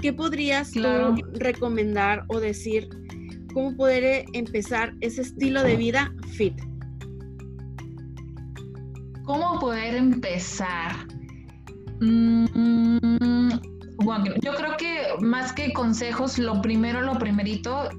¿qué 0.02 0.14
podrías 0.14 0.72
recomendar 1.34 2.24
o 2.30 2.40
decir 2.40 2.88
cómo 3.54 3.76
poder 3.76 4.26
empezar 4.34 4.96
ese 5.02 5.22
estilo 5.22 5.62
de 5.64 5.76
vida 5.76 6.14
fit? 6.32 6.56
¿Cómo 9.26 9.60
poder 9.60 9.96
empezar? 9.96 10.96
Mm, 12.00 12.46
bueno, 13.98 14.34
yo 14.42 14.54
creo 14.56 14.78
que 14.78 15.08
más 15.20 15.54
que 15.54 15.74
consejos, 15.74 16.38
lo 16.38 16.62
primero, 16.62 17.02
lo 17.02 17.18
primerito 17.18 17.90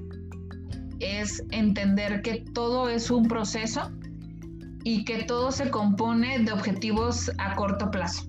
es 0.99 1.43
entender 1.51 2.21
que 2.21 2.45
todo 2.53 2.89
es 2.89 3.11
un 3.11 3.27
proceso 3.27 3.91
y 4.83 5.03
que 5.05 5.23
todo 5.23 5.51
se 5.51 5.69
compone 5.69 6.39
de 6.39 6.51
objetivos 6.51 7.31
a 7.37 7.55
corto 7.55 7.91
plazo. 7.91 8.27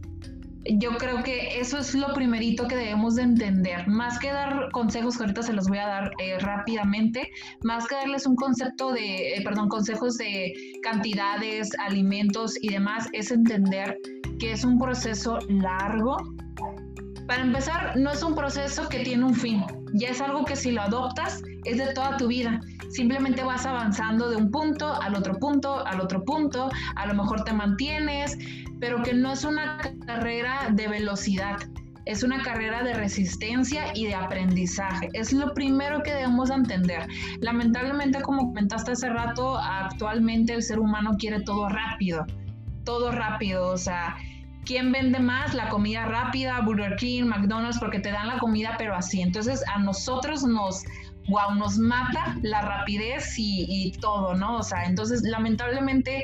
Yo 0.70 0.96
creo 0.98 1.22
que 1.22 1.61
eso 1.61 1.78
es 1.78 1.94
lo 1.94 2.12
primerito 2.12 2.66
que 2.66 2.76
debemos 2.76 3.14
de 3.14 3.22
entender. 3.22 3.87
Más 3.87 4.18
que 4.18 4.31
dar 4.33 4.68
consejos, 4.72 5.16
que 5.16 5.22
ahorita 5.22 5.42
se 5.42 5.52
los 5.54 5.68
voy 5.68 5.78
a 5.78 5.87
dar 5.87 6.11
eh, 6.18 6.38
rápidamente, 6.40 7.31
más 7.62 7.87
que 7.87 7.94
darles 7.94 8.26
un 8.26 8.37
concepto 8.37 8.92
de, 8.92 9.35
eh, 9.35 9.42
perdón, 9.44 9.68
consejos 9.68 10.18
de 10.18 10.52
cantidades, 10.83 11.70
alimentos 11.78 12.54
y 12.61 12.68
demás, 12.68 13.09
es 13.12 13.31
entender 13.31 13.96
que 14.38 14.52
es 14.52 14.64
un 14.64 14.78
proceso 14.78 15.38
largo. 15.48 16.16
Para 17.29 17.43
empezar, 17.43 17.93
no 17.95 18.11
es 18.11 18.23
un 18.23 18.35
proceso 18.35 18.88
que 18.88 19.01
tiene 19.01 19.23
un 19.23 19.35
fin, 19.35 19.62
ya 19.93 20.09
es 20.09 20.21
algo 20.23 20.47
que 20.47 20.57
si 20.57 20.71
lo 20.71 20.81
adoptas 20.81 21.43
es 21.67 21.77
de 21.77 21.93
toda 21.93 22.17
tu 22.17 22.27
vida. 22.27 22.59
Simplemente 22.88 23.45
vas 23.45 23.67
avanzando 23.67 24.31
de 24.31 24.37
un 24.37 24.51
punto 24.51 24.95
al 24.95 25.14
otro 25.14 25.35
punto, 25.35 25.87
al 25.87 26.01
otro 26.01 26.25
punto, 26.25 26.71
a 26.97 27.07
lo 27.07 27.12
mejor 27.12 27.45
te 27.45 27.53
mantienes, 27.53 28.38
pero 28.81 29.03
que 29.03 29.12
no 29.12 29.31
es 29.31 29.45
una 29.45 29.79
carrera 30.07 30.71
de 30.73 30.88
velocidad, 30.88 31.59
es 32.07 32.23
una 32.23 32.41
carrera 32.41 32.83
de 32.83 32.95
resistencia 32.95 33.93
y 33.95 34.07
de 34.07 34.14
aprendizaje. 34.14 35.11
Es 35.12 35.31
lo 35.31 35.53
primero 35.53 36.03
que 36.03 36.14
debemos 36.14 36.49
entender. 36.49 37.07
Lamentablemente, 37.43 38.23
como 38.23 38.47
comentaste 38.47 38.93
hace 38.93 39.11
rato, 39.11 39.59
actualmente 39.59 40.55
el 40.55 40.62
ser 40.62 40.79
humano 40.79 41.11
quiere 41.19 41.43
todo 41.43 41.69
rápido, 41.69 42.25
todo 42.85 43.12
rápido, 43.12 43.69
o 43.69 43.77
sea, 43.77 44.17
¿quién 44.68 44.92
vende 44.92 45.18
más? 45.18 45.54
La 45.54 45.70
comida 45.70 46.04
rápida, 46.04 46.61
Burger 46.61 46.94
King, 46.96 47.24
McDonald's, 47.24 47.78
porque 47.78 47.98
te 48.00 48.12
dan 48.12 48.28
la 48.28 48.38
comida, 48.38 48.74
pero 48.76 48.94
así. 48.94 49.22
Entonces 49.22 49.64
a 49.66 49.78
nosotros 49.78 50.44
nos, 50.44 50.85
wow, 51.28 51.54
nos 51.57 51.78
mata 51.78 52.37
la 52.42 52.61
rapidez 52.61 53.35
y, 53.38 53.92
todo, 54.02 54.35
¿no? 54.35 54.59
O 54.59 54.62
sea, 54.62 54.85
entonces 54.85 55.22
lamentablemente 55.22 56.22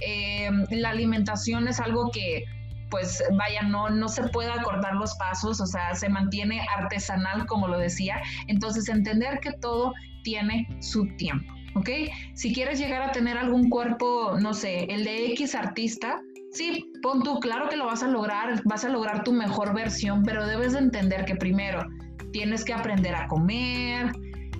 eh, 0.00 0.50
la 0.70 0.90
alimentación 0.90 1.66
es 1.68 1.80
algo 1.80 2.10
que 2.10 2.44
pues 2.90 3.20
vaya, 3.32 3.62
no, 3.62 3.88
no 3.88 4.08
se 4.08 4.28
puede 4.28 4.50
acordar 4.52 4.94
los 4.94 5.14
pasos, 5.16 5.60
o 5.60 5.66
sea, 5.66 5.94
se 5.94 6.08
mantiene 6.08 6.64
artesanal, 6.76 7.46
como 7.46 7.66
lo 7.66 7.78
decía. 7.78 8.22
Entonces, 8.46 8.88
entender 8.88 9.40
que 9.40 9.50
todo 9.52 9.92
tiene 10.22 10.68
su 10.78 11.04
tiempo, 11.16 11.52
¿ok? 11.74 11.90
Si 12.34 12.54
quieres 12.54 12.78
llegar 12.78 13.02
a 13.02 13.10
tener 13.10 13.38
algún 13.38 13.70
cuerpo, 13.70 14.36
no 14.38 14.54
sé, 14.54 14.84
el 14.84 15.02
de 15.02 15.32
X 15.32 15.56
artista, 15.56 16.20
sí, 16.56 16.90
pon 17.02 17.22
tú, 17.22 17.38
claro 17.40 17.68
que 17.68 17.76
lo 17.76 17.86
vas 17.86 18.02
a 18.02 18.08
lograr, 18.08 18.60
vas 18.64 18.84
a 18.84 18.88
lograr 18.88 19.24
tu 19.24 19.32
mejor 19.32 19.74
versión, 19.74 20.22
pero 20.22 20.46
debes 20.46 20.72
de 20.72 20.80
entender 20.80 21.24
que 21.24 21.36
primero 21.36 21.86
tienes 22.32 22.64
que 22.64 22.72
aprender 22.72 23.14
a 23.14 23.28
comer, 23.28 24.12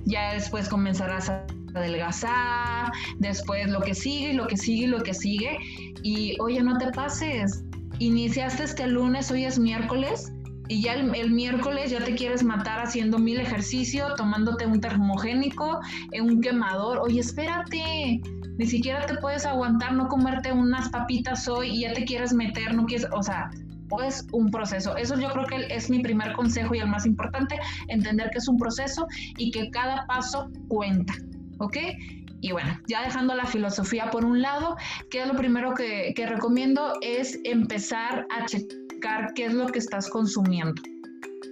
ya 0.04 0.32
después 0.32 0.68
comenzarás 0.68 1.28
a 1.28 1.46
adelgazar, 1.74 2.92
después 3.18 3.68
lo 3.68 3.80
que 3.80 3.94
sigue, 3.94 4.32
lo 4.32 4.46
que 4.46 4.56
sigue, 4.56 4.86
lo 4.86 5.02
que 5.02 5.14
sigue. 5.14 5.58
Y 6.02 6.36
oye, 6.40 6.62
no 6.62 6.78
te 6.78 6.90
pases. 6.92 7.64
Iniciaste 7.98 8.64
este 8.64 8.86
lunes, 8.86 9.30
hoy 9.30 9.44
es 9.44 9.58
miércoles, 9.58 10.32
y 10.68 10.82
ya 10.82 10.94
el, 10.94 11.30
miércoles 11.30 11.90
ya 11.90 12.02
te 12.04 12.14
quieres 12.14 12.42
matar 12.42 12.80
haciendo 12.80 13.18
mil 13.18 13.38
ejercicios, 13.38 14.14
tomándote 14.16 14.66
un 14.66 14.80
termogénico, 14.80 15.80
en 16.12 16.24
un 16.24 16.40
quemador. 16.40 16.98
Oye, 16.98 17.20
espérate, 17.20 18.20
ni 18.58 18.66
siquiera 18.66 19.06
te 19.06 19.16
puedes 19.16 19.46
aguantar 19.46 19.92
no 19.92 20.08
comerte 20.08 20.52
unas 20.52 20.88
papitas 20.88 21.46
hoy 21.48 21.68
y 21.70 21.80
ya 21.82 21.92
te 21.92 22.04
quieres 22.04 22.32
meter, 22.32 22.74
no 22.74 22.86
quieres, 22.86 23.06
o 23.12 23.22
sea, 23.22 23.50
es 24.06 24.26
un 24.32 24.50
proceso. 24.50 24.96
Eso 24.96 25.18
yo 25.18 25.30
creo 25.30 25.46
que 25.46 25.74
es 25.74 25.88
mi 25.90 26.00
primer 26.00 26.32
consejo 26.32 26.74
y 26.74 26.78
el 26.78 26.88
más 26.88 27.06
importante, 27.06 27.58
entender 27.88 28.30
que 28.30 28.38
es 28.38 28.48
un 28.48 28.56
proceso 28.56 29.06
y 29.38 29.50
que 29.50 29.70
cada 29.70 30.06
paso 30.06 30.50
cuenta, 30.68 31.14
¿ok? 31.58 31.76
Y 32.40 32.52
bueno, 32.52 32.78
ya 32.88 33.02
dejando 33.02 33.34
la 33.34 33.46
filosofía 33.46 34.10
por 34.10 34.24
un 34.24 34.42
lado, 34.42 34.76
¿qué 35.10 35.22
es 35.22 35.28
lo 35.28 35.34
primero 35.34 35.74
que, 35.74 36.12
recomiendo? 36.28 36.92
Es 37.00 37.38
empezar 37.44 38.26
a 38.30 38.44
checar 38.44 39.32
qué 39.34 39.46
es 39.46 39.54
lo 39.54 39.66
que 39.66 39.78
estás 39.78 40.10
consumiendo. 40.10 40.82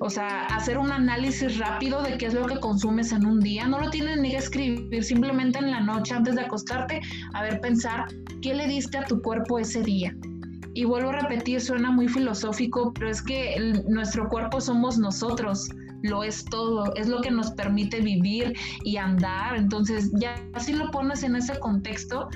O 0.00 0.10
sea, 0.10 0.46
hacer 0.46 0.76
un 0.76 0.90
análisis 0.90 1.58
rápido 1.58 2.02
de 2.02 2.18
qué 2.18 2.26
es 2.26 2.34
lo 2.34 2.46
que 2.46 2.58
consumes 2.58 3.12
en 3.12 3.24
un 3.26 3.40
día. 3.40 3.66
No 3.66 3.80
lo 3.80 3.90
tienes 3.90 4.18
ni 4.18 4.30
que 4.30 4.38
escribir, 4.38 5.04
simplemente 5.04 5.58
en 5.58 5.70
la 5.70 5.80
noche 5.80 6.14
antes 6.14 6.34
de 6.34 6.42
acostarte, 6.42 7.00
a 7.32 7.42
ver, 7.42 7.60
pensar 7.60 8.06
qué 8.42 8.54
le 8.54 8.66
diste 8.66 8.98
a 8.98 9.04
tu 9.04 9.22
cuerpo 9.22 9.58
ese 9.58 9.82
día. 9.82 10.14
Y 10.74 10.84
vuelvo 10.84 11.10
a 11.10 11.20
repetir, 11.20 11.60
suena 11.60 11.90
muy 11.90 12.08
filosófico, 12.08 12.92
pero 12.92 13.08
es 13.08 13.22
que 13.22 13.82
nuestro 13.88 14.28
cuerpo 14.28 14.60
somos 14.60 14.98
nosotros, 14.98 15.68
lo 16.02 16.24
es 16.24 16.44
todo, 16.44 16.92
es 16.96 17.06
lo 17.08 17.20
que 17.20 17.30
nos 17.30 17.52
permite 17.52 18.00
vivir 18.00 18.54
y 18.82 18.96
andar. 18.96 19.56
Entonces, 19.56 20.10
ya 20.14 20.34
si 20.58 20.72
lo 20.72 20.90
pones 20.90 21.22
en 21.22 21.36
ese 21.36 21.58
contexto, 21.60 22.28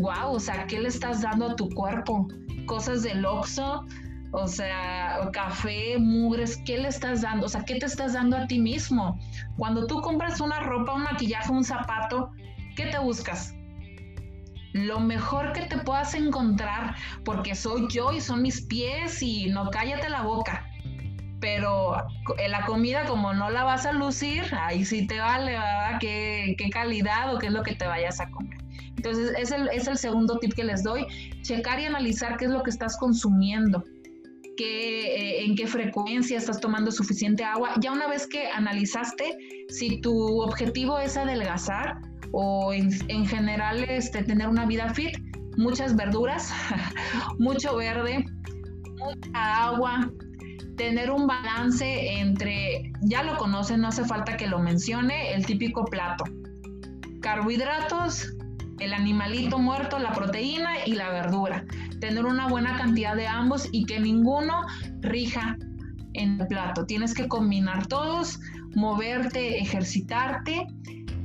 wow, 0.00 0.32
o 0.32 0.38
sea, 0.38 0.66
¿qué 0.66 0.78
le 0.78 0.88
estás 0.88 1.22
dando 1.22 1.46
a 1.46 1.56
tu 1.56 1.70
cuerpo? 1.70 2.28
Cosas 2.66 3.02
del 3.02 3.24
oxo, 3.24 3.84
o 4.32 4.46
sea, 4.46 5.28
café, 5.32 5.98
mugres, 5.98 6.62
¿qué 6.64 6.78
le 6.78 6.88
estás 6.88 7.22
dando? 7.22 7.46
O 7.46 7.48
sea, 7.48 7.64
¿qué 7.64 7.76
te 7.76 7.86
estás 7.86 8.12
dando 8.12 8.36
a 8.36 8.46
ti 8.46 8.58
mismo? 8.58 9.18
Cuando 9.56 9.86
tú 9.86 10.00
compras 10.00 10.40
una 10.40 10.60
ropa, 10.60 10.94
un 10.94 11.02
maquillaje, 11.02 11.50
un 11.52 11.64
zapato, 11.64 12.30
¿qué 12.76 12.86
te 12.86 12.98
buscas? 12.98 13.54
lo 14.72 15.00
mejor 15.00 15.52
que 15.52 15.62
te 15.62 15.78
puedas 15.78 16.14
encontrar, 16.14 16.94
porque 17.24 17.54
soy 17.54 17.88
yo 17.88 18.12
y 18.12 18.20
son 18.20 18.42
mis 18.42 18.62
pies 18.62 19.22
y 19.22 19.46
no 19.48 19.70
cállate 19.70 20.08
la 20.08 20.22
boca. 20.22 20.66
Pero 21.40 21.96
la 22.48 22.66
comida, 22.66 23.06
como 23.06 23.32
no 23.32 23.50
la 23.50 23.64
vas 23.64 23.86
a 23.86 23.92
lucir, 23.92 24.44
ahí 24.60 24.84
sí 24.84 25.06
te 25.06 25.18
vale, 25.18 25.52
¿verdad? 25.52 25.98
¿Qué, 25.98 26.54
calidad 26.70 27.34
o 27.34 27.38
qué 27.38 27.46
es 27.46 27.52
lo 27.52 27.62
que 27.62 27.74
te 27.74 27.86
vayas 27.86 28.20
a 28.20 28.30
comer? 28.30 28.58
Entonces, 28.96 29.32
es 29.38 29.50
el, 29.50 29.68
es 29.68 29.88
el 29.88 29.96
segundo 29.96 30.38
tip 30.38 30.52
que 30.52 30.64
les 30.64 30.82
doy, 30.82 31.06
checar 31.40 31.80
y 31.80 31.86
analizar 31.86 32.36
qué 32.36 32.44
es 32.44 32.50
lo 32.50 32.62
que 32.62 32.70
estás 32.70 32.98
consumiendo. 32.98 33.82
Qué, 34.60 34.66
eh, 35.16 35.44
en 35.46 35.54
qué 35.56 35.66
frecuencia 35.66 36.36
estás 36.36 36.60
tomando 36.60 36.90
suficiente 36.90 37.42
agua. 37.42 37.70
Ya 37.80 37.92
una 37.92 38.08
vez 38.08 38.26
que 38.26 38.46
analizaste, 38.48 39.38
si 39.70 40.02
tu 40.02 40.42
objetivo 40.42 40.98
es 40.98 41.16
adelgazar, 41.16 42.02
o 42.32 42.70
en, 42.74 42.90
general 43.26 43.84
este, 43.88 44.22
tener 44.22 44.48
una 44.48 44.66
vida 44.66 44.92
fit, 44.92 45.16
muchas 45.56 45.96
verduras, 45.96 46.52
mucho 47.38 47.74
verde, 47.74 48.22
mucha 48.98 49.64
agua, 49.64 50.12
tener 50.76 51.10
un 51.10 51.26
balance 51.26 52.18
entre, 52.18 52.92
ya 53.00 53.22
lo 53.22 53.38
conocen, 53.38 53.80
no 53.80 53.88
hace 53.88 54.04
falta 54.04 54.36
que 54.36 54.46
lo 54.46 54.58
mencione, 54.58 55.32
el 55.32 55.46
típico 55.46 55.86
plato. 55.86 56.24
Carbohidratos, 57.22 58.34
el 58.80 58.92
animalito 58.92 59.58
muerto, 59.58 59.98
la 59.98 60.12
proteína 60.12 60.86
y 60.86 60.92
la 60.92 61.10
verdura. 61.10 61.64
Tener 62.00 62.24
una 62.24 62.48
buena 62.48 62.76
cantidad 62.76 63.14
de 63.14 63.26
ambos 63.26 63.68
y 63.72 63.84
que 63.84 64.00
ninguno 64.00 64.66
rija 65.00 65.56
en 66.14 66.40
el 66.40 66.46
plato. 66.46 66.86
Tienes 66.86 67.14
que 67.14 67.28
combinar 67.28 67.86
todos, 67.86 68.40
moverte, 68.74 69.58
ejercitarte 69.58 70.66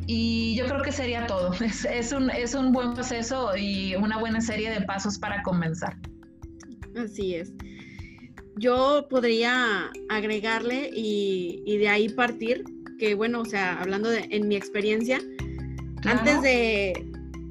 y 0.07 0.55
yo 0.55 0.65
creo 0.65 0.81
que 0.81 0.91
sería 0.91 1.25
todo. 1.27 1.53
Es, 1.89 2.11
un, 2.11 2.29
es 2.29 2.53
un 2.53 2.71
buen 2.71 2.93
proceso 2.93 3.55
y 3.57 3.95
una 3.95 4.19
buena 4.19 4.41
serie 4.41 4.69
de 4.69 4.81
pasos 4.81 5.17
para 5.17 5.41
comenzar. 5.43 5.97
Así 6.95 7.35
es. 7.35 7.51
Yo 8.57 9.07
podría 9.09 9.91
agregarle 10.09 10.89
y, 10.93 11.77
de 11.77 11.89
ahí 11.89 12.09
partir, 12.09 12.63
que 12.99 13.13
bueno, 13.13 13.41
o 13.41 13.45
sea, 13.45 13.81
hablando 13.81 14.09
de, 14.09 14.27
en 14.29 14.47
mi 14.47 14.55
experiencia, 14.55 15.19
antes 16.05 16.41
de, 16.41 16.93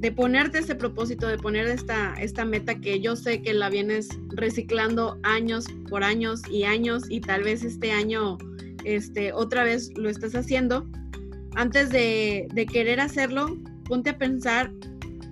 de, 0.04 0.12
ponerte 0.12 0.58
este 0.58 0.74
propósito, 0.74 1.26
de 1.26 1.38
poner 1.38 1.66
esta, 1.66 2.14
esta 2.14 2.44
meta 2.44 2.78
que 2.78 3.00
yo 3.00 3.16
sé 3.16 3.40
que 3.40 3.54
la 3.54 3.70
vienes 3.70 4.08
reciclando 4.28 5.18
años 5.22 5.64
por 5.88 6.04
años 6.04 6.42
y 6.50 6.64
años 6.64 7.04
y 7.08 7.20
tal 7.20 7.42
vez 7.42 7.64
este 7.64 7.90
año 7.90 8.36
este, 8.84 9.32
otra 9.32 9.64
vez 9.64 9.90
lo 9.96 10.10
estás 10.10 10.34
haciendo, 10.34 10.86
antes 11.56 11.88
de, 11.88 12.68
querer 12.70 13.00
hacerlo, 13.00 13.56
ponte 13.86 14.10
a 14.10 14.18
pensar 14.18 14.70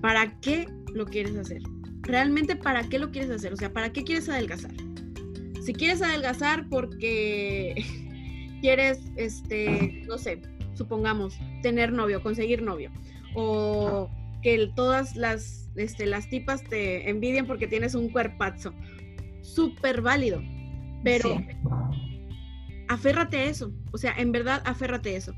para 0.01 0.41
qué 0.41 0.67
lo 0.95 1.05
quieres 1.05 1.37
hacer. 1.37 1.61
Realmente 2.01 2.57
para 2.57 2.83
qué 2.89 2.99
lo 2.99 3.11
quieres 3.11 3.31
hacer, 3.31 3.53
o 3.53 3.57
sea, 3.57 3.73
¿para 3.73 3.93
qué 3.93 4.05
quieres 4.05 4.29
adelgazar? 4.29 4.73
Si 5.63 5.75
quieres 5.75 6.01
adelgazar 6.01 6.67
porque 6.71 7.85
quieres, 8.63 9.01
este, 9.17 10.03
no 10.09 10.17
sé, 10.17 10.41
supongamos, 10.75 11.39
tener 11.63 11.93
novio, 11.93 12.23
conseguir 12.23 12.63
novio, 12.63 12.91
o 13.35 14.11
que 14.43 14.71
todas 14.75 15.17
las, 15.17 15.71
este, 15.77 16.07
las 16.07 16.29
tipas 16.29 16.63
te 16.65 17.09
envidian 17.09 17.47
porque 17.47 17.67
tienes 17.67 17.95
un 17.95 18.11
cuerpazo, 18.11 18.75
súper 19.43 20.03
válido, 20.03 20.43
pero 21.05 21.41
aférrate 22.89 23.39
a 23.39 23.45
eso, 23.45 23.73
o 23.93 23.99
sea, 23.99 24.15
en 24.17 24.33
verdad 24.33 24.63
aférrate 24.65 25.15
a 25.15 25.19
eso. 25.19 25.35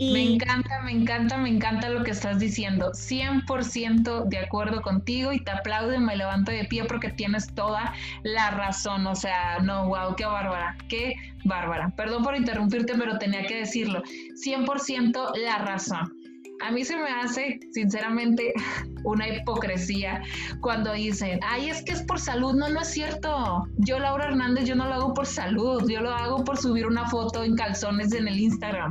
Me 0.00 0.22
encanta, 0.22 0.80
me 0.82 0.92
encanta, 0.92 1.36
me 1.36 1.50
encanta 1.50 1.90
lo 1.90 2.02
que 2.02 2.12
estás 2.12 2.38
diciendo. 2.38 2.92
100% 2.92 4.24
de 4.28 4.38
acuerdo 4.38 4.80
contigo 4.80 5.30
y 5.30 5.44
te 5.44 5.50
aplaudo 5.50 5.94
y 5.94 5.98
me 5.98 6.16
levanto 6.16 6.50
de 6.50 6.64
pie 6.64 6.84
porque 6.86 7.10
tienes 7.10 7.54
toda 7.54 7.92
la 8.22 8.50
razón. 8.50 9.06
O 9.06 9.14
sea, 9.14 9.58
no, 9.58 9.88
wow, 9.88 10.16
qué 10.16 10.24
bárbara, 10.24 10.74
qué 10.88 11.12
bárbara. 11.44 11.90
Perdón 11.96 12.22
por 12.22 12.34
interrumpirte, 12.34 12.94
pero 12.94 13.18
tenía 13.18 13.44
que 13.44 13.56
decirlo. 13.56 14.02
100% 14.42 15.36
la 15.36 15.58
razón. 15.58 16.19
A 16.60 16.70
mí 16.70 16.84
se 16.84 16.96
me 16.96 17.08
hace, 17.08 17.60
sinceramente, 17.72 18.52
una 19.04 19.28
hipocresía 19.28 20.22
cuando 20.60 20.92
dicen, 20.92 21.40
ay, 21.46 21.70
es 21.70 21.82
que 21.82 21.92
es 21.92 22.02
por 22.02 22.20
salud. 22.20 22.54
No, 22.54 22.68
no 22.68 22.80
es 22.80 22.88
cierto. 22.88 23.64
Yo, 23.78 23.98
Laura 23.98 24.26
Hernández, 24.26 24.66
yo 24.66 24.74
no 24.74 24.86
lo 24.86 24.94
hago 24.94 25.14
por 25.14 25.26
salud. 25.26 25.88
Yo 25.88 26.00
lo 26.00 26.10
hago 26.10 26.44
por 26.44 26.58
subir 26.58 26.86
una 26.86 27.08
foto 27.08 27.44
en 27.44 27.56
calzones 27.56 28.12
en 28.12 28.28
el 28.28 28.38
Instagram. 28.38 28.90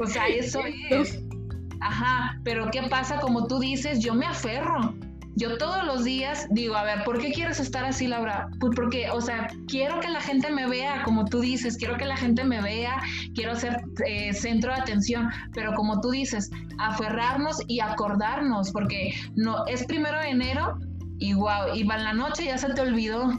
O 0.00 0.06
sea, 0.06 0.26
eso 0.26 0.60
es. 0.90 1.22
Ajá, 1.80 2.40
pero 2.42 2.70
¿qué 2.70 2.82
pasa? 2.84 3.20
Como 3.20 3.46
tú 3.46 3.60
dices, 3.60 4.00
yo 4.00 4.14
me 4.14 4.26
aferro. 4.26 4.94
Yo 5.36 5.58
todos 5.58 5.84
los 5.84 6.02
días 6.02 6.46
digo, 6.50 6.76
a 6.76 6.82
ver, 6.82 7.04
¿por 7.04 7.18
qué 7.18 7.30
quieres 7.30 7.60
estar 7.60 7.84
así, 7.84 8.06
Laura? 8.06 8.48
Pues 8.58 8.72
porque, 8.74 9.10
o 9.10 9.20
sea, 9.20 9.48
quiero 9.68 10.00
que 10.00 10.08
la 10.08 10.22
gente 10.22 10.50
me 10.50 10.66
vea, 10.66 11.02
como 11.04 11.26
tú 11.26 11.40
dices, 11.40 11.76
quiero 11.76 11.98
que 11.98 12.06
la 12.06 12.16
gente 12.16 12.42
me 12.42 12.62
vea, 12.62 13.02
quiero 13.34 13.54
ser 13.54 13.76
eh, 14.06 14.32
centro 14.32 14.72
de 14.74 14.80
atención, 14.80 15.28
pero 15.52 15.74
como 15.74 16.00
tú 16.00 16.10
dices, 16.10 16.50
aferrarnos 16.78 17.58
y 17.68 17.80
acordarnos, 17.80 18.72
porque 18.72 19.12
no 19.34 19.66
es 19.66 19.84
primero 19.84 20.18
de 20.20 20.30
enero 20.30 20.78
y 21.18 21.34
wow, 21.34 21.74
y 21.74 21.82
va 21.82 21.96
en 21.96 22.04
la 22.04 22.14
noche 22.14 22.46
ya 22.46 22.56
se 22.56 22.72
te 22.72 22.80
olvidó 22.80 23.38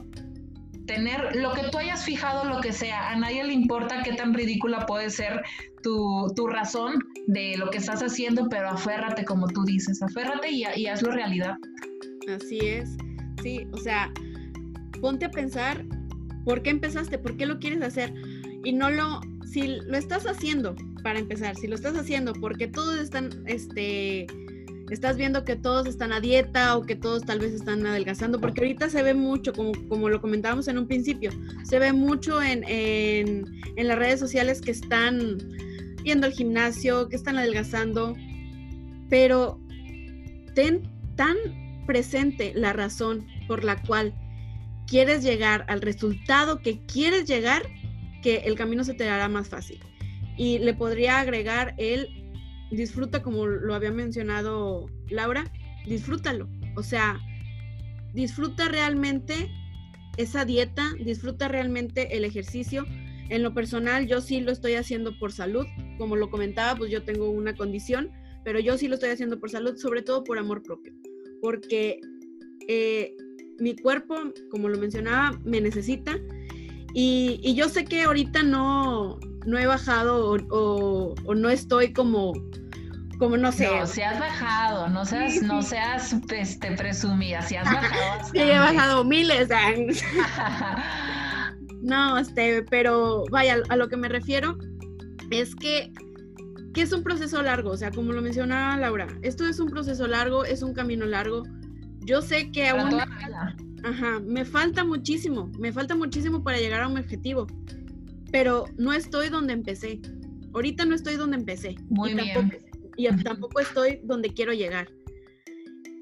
tener 0.86 1.36
lo 1.36 1.52
que 1.54 1.64
tú 1.70 1.80
hayas 1.80 2.04
fijado, 2.04 2.46
lo 2.46 2.62
que 2.62 2.74
sea, 2.74 3.10
a 3.10 3.16
nadie 3.16 3.44
le 3.44 3.54
importa 3.54 4.04
qué 4.04 4.14
tan 4.14 4.36
ridícula 4.36 4.86
puede 4.86 5.10
ser 5.10 5.44
tu, 5.84 6.48
razón 6.48 6.96
de 7.28 7.56
lo 7.58 7.70
que 7.70 7.78
estás 7.78 8.02
haciendo, 8.02 8.50
pero 8.50 8.70
aférrate 8.70 9.26
como 9.26 9.48
tú 9.48 9.64
dices, 9.64 10.02
aférrate 10.02 10.50
y, 10.50 10.64
y 10.76 10.88
hazlo 10.88 11.12
realidad. 11.12 11.56
Así 12.28 12.60
es, 12.60 12.98
sí, 13.42 13.68
o 13.72 13.78
sea, 13.78 14.12
ponte 15.00 15.26
a 15.26 15.32
pensar 15.32 15.86
por 16.44 16.62
qué 16.62 16.72
empezaste, 16.72 17.18
por 17.18 17.38
qué 17.38 17.46
lo 17.46 17.60
quieres 17.60 17.82
hacer 17.82 18.14
y 18.64 18.74
no 18.74 18.90
lo, 18.90 19.22
si 19.46 19.68
lo 19.68 19.98
estás 19.98 20.26
haciendo 20.26 20.76
para 21.04 21.20
empezar, 21.20 21.56
si 21.56 21.68
lo 21.68 21.76
estás 21.76 21.96
haciendo 21.96 22.34
porque 22.34 22.68
todos 22.68 23.00
están, 23.00 23.30
este, 23.46 24.28
estás 24.90 25.18
viendo 25.18 25.44
que 25.44 25.56
todos 25.56 25.88
están 25.88 26.12
a 26.12 26.20
dieta 26.20 26.76
o 26.76 26.86
que 26.86 26.96
todos 26.96 27.24
tal 27.24 27.40
vez 27.40 27.54
están 27.54 27.86
adelgazando, 27.86 28.40
porque 28.40 28.62
ahorita 28.62 28.90
se 28.90 29.04
ve 29.04 29.14
mucho, 29.14 29.54
como, 29.54 29.72
como 29.88 30.10
lo 30.10 30.20
comentábamos 30.22 30.68
en 30.68 30.78
un 30.78 30.88
principio, 30.88 31.32
se 31.64 31.80
ve 31.80 31.94
mucho 31.94 32.42
en, 32.42 32.64
en, 32.68 33.46
en 33.76 33.88
las 33.88 33.98
redes 33.98 34.20
sociales 34.20 34.62
que 34.62 34.72
están 34.72 35.38
yendo 36.04 36.28
al 36.28 36.34
gimnasio, 36.34 37.10
que 37.10 37.16
están 37.16 37.38
adelgazando, 37.38 38.16
pero 39.10 39.60
ten 40.56 40.84
tan 41.16 41.38
presente 41.88 42.54
la 42.56 42.74
razón 42.74 43.26
por 43.48 43.64
la 43.64 43.82
cual 43.82 44.14
quieres 44.88 45.24
llegar 45.24 45.66
al 45.68 45.82
resultado 45.82 46.62
que 46.62 46.86
quieres 46.86 47.26
llegar, 47.26 47.64
que 48.22 48.38
el 48.46 48.56
camino 48.56 48.84
se 48.84 48.94
te 48.94 49.10
hará 49.10 49.28
más 49.28 49.50
fácil. 49.50 49.80
Y 50.38 50.60
le 50.60 50.76
podría 50.76 51.20
agregar 51.20 51.74
el 51.78 52.28
disfruta 52.72 53.24
como 53.24 53.48
lo 53.48 53.74
había 53.74 53.92
mencionado 53.92 54.88
Laura, 55.10 55.52
disfrútalo. 55.86 56.50
O 56.76 56.84
sea, 56.84 57.20
disfruta 58.14 58.68
realmente 58.68 59.50
esa 60.18 60.46
dieta, 60.46 60.94
disfruta 61.04 61.48
realmente 61.48 62.18
el 62.18 62.26
ejercicio. 62.26 62.86
En 63.30 63.44
lo 63.44 63.54
personal, 63.54 64.08
yo 64.08 64.22
sí 64.22 64.42
lo 64.42 64.52
estoy 64.52 64.74
haciendo 64.74 65.18
por 65.18 65.32
salud. 65.32 65.66
Como 65.98 66.16
lo 66.16 66.30
comentaba, 66.30 66.78
pues 66.78 66.92
yo 66.92 67.04
tengo 67.04 67.30
una 67.30 67.56
condición, 67.56 68.12
pero 68.44 68.60
yo 68.60 68.78
sí 68.78 68.88
lo 68.88 68.96
estoy 68.96 69.10
haciendo 69.10 69.40
por 69.40 69.50
salud, 69.50 69.78
sobre 69.78 70.02
todo 70.02 70.24
por 70.24 70.38
amor 70.38 70.64
propio. 70.64 70.94
Porque 71.42 72.00
eh, 72.68 73.16
mi 73.60 73.76
cuerpo, 73.76 74.16
como 74.52 74.70
lo 74.70 74.78
mencionaba, 74.78 75.38
me 75.44 75.62
necesita. 75.62 76.18
Y, 76.94 77.54
yo 77.54 77.70
sé 77.70 77.86
que 77.86 78.04
ahorita 78.04 78.44
no, 78.44 79.20
no 79.46 79.58
he 79.58 79.68
bajado 79.68 80.38
o, 80.50 81.16
o 81.26 81.36
no 81.36 81.50
estoy 81.50 81.94
como 81.94 82.34
como 83.18 83.36
no 83.38 83.52
sé. 83.52 83.68
No, 83.68 83.86
si 83.88 84.02
has 84.02 84.20
bajado, 84.20 84.90
no 84.90 85.06
seas, 85.06 85.42
no 85.42 85.62
seas 85.62 86.16
este, 86.30 86.72
presumida, 86.74 87.42
si 87.42 87.56
has 87.56 87.66
bajado. 87.66 88.26
sí, 88.32 88.40
he 88.40 88.60
bajado 88.60 89.04
miles. 89.04 89.50
No, 91.80 92.18
este, 92.18 92.64
pero 92.64 93.24
vaya, 93.30 93.60
a 93.70 93.76
lo 93.78 93.88
que 93.88 93.96
me 93.96 94.10
refiero 94.10 94.58
es 95.30 95.56
que, 95.56 95.94
que 96.74 96.82
es 96.82 96.92
un 96.92 97.04
proceso 97.04 97.42
largo, 97.42 97.72
o 97.72 97.78
sea, 97.78 97.92
como 97.92 98.12
lo 98.14 98.22
mencionaba 98.22 98.78
Laura, 98.78 99.08
esto 99.22 99.46
es 99.46 99.60
un 99.60 99.70
proceso 99.70 100.08
largo, 100.08 100.46
es 100.46 100.62
un 100.62 100.74
camino 100.74 101.06
largo. 101.06 101.44
Yo 102.06 102.22
sé 102.22 102.52
que 102.52 102.68
aún... 102.68 103.00
Ajá, 103.84 104.20
me 104.20 104.44
falta 104.44 104.84
muchísimo, 104.84 105.52
me 105.60 105.72
falta 105.72 105.96
muchísimo 105.96 106.44
para 106.44 106.58
llegar 106.58 106.82
a 106.82 106.88
un 106.88 106.98
objetivo, 106.98 107.48
pero 108.32 108.66
no 108.78 108.92
estoy 108.92 109.30
donde 109.30 109.54
empecé. 109.54 110.02
Ahorita 110.54 110.86
no 110.86 110.96
estoy 110.96 111.16
donde 111.16 111.38
empecé. 111.38 111.76
Muy 111.90 112.12
y 112.12 112.16
bien. 112.16 112.34
Tampoco, 112.34 112.66
y 112.98 113.24
tampoco 113.24 113.60
estoy 113.60 114.00
donde 114.04 114.34
quiero 114.34 114.54
llegar. 114.54 114.90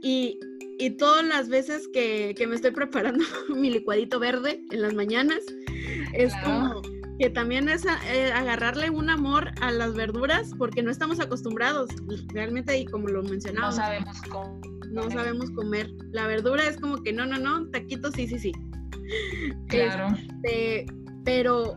Y, 0.01 0.39
y 0.80 0.91
todas 0.91 1.26
las 1.26 1.49
veces 1.49 1.88
que, 1.93 2.34
que, 2.38 2.47
me 2.47 2.55
estoy 2.55 2.72
preparando 2.72 3.24
mi 3.55 3.70
licuadito 3.70 4.20
verde 4.20 4.63
en 4.72 4.82
las 4.82 4.93
mañanas, 4.93 5.39
es 6.13 6.34
como 6.43 6.82
que 7.20 7.30
también 7.30 7.70
es 7.70 7.86
eh, 7.86 8.32
agarrarle 8.34 8.89
un 8.89 9.09
amor 9.09 9.51
a 9.61 9.72
las 9.72 9.93
verduras 9.93 10.51
porque 10.57 10.84
no 10.84 10.91
estamos 10.91 11.20
acostumbrados. 11.20 11.89
Realmente, 12.34 12.78
y 12.78 12.86
como 12.86 13.07
lo 13.07 13.24
mencionaba. 13.24 13.68
No 13.68 13.76
sabemos 13.76 14.22
cómo 14.30 14.76
no 14.95 15.11
sabemos 15.11 15.51
comer. 15.51 15.91
La 16.11 16.26
verdura 16.26 16.66
es 16.68 16.78
como 16.78 17.03
que 17.03 17.13
no, 17.13 17.26
no, 17.26 17.38
no, 17.38 17.68
taquito 17.70 18.11
sí, 18.11 18.28
sí, 18.28 18.39
sí. 18.39 18.51
Claro. 19.68 20.07
Este, 20.16 20.86
pero 21.24 21.76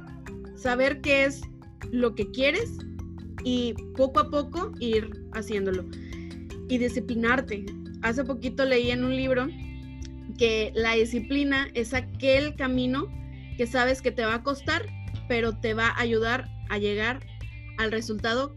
saber 0.57 1.01
qué 1.01 1.25
es 1.25 1.43
lo 1.91 2.15
que 2.15 2.31
quieres 2.31 2.79
y 3.45 3.75
poco 3.97 4.21
a 4.21 4.31
poco 4.31 4.73
ir 4.79 5.11
haciéndolo. 5.35 5.85
Y 6.69 6.79
disciplinarte. 6.79 7.67
Hace 8.03 8.25
poquito 8.25 8.65
leí 8.65 8.91
en 8.91 9.05
un 9.05 9.17
libro 9.17 9.49
que 10.39 10.73
la 10.75 10.93
disciplina 10.93 11.69
es 11.75 11.95
aquel 11.95 12.55
camino 12.55 13.09
que 13.57 13.67
sabes 13.67 14.01
que 14.01 14.13
te 14.13 14.25
va 14.25 14.35
a 14.35 14.43
costar, 14.45 14.87
pero 15.29 15.59
te 15.59 15.75
va 15.75 15.89
a 15.89 16.01
ayudar 16.01 16.49
a 16.69 16.79
llegar 16.79 17.21
al 17.79 17.93
resultado 17.93 18.57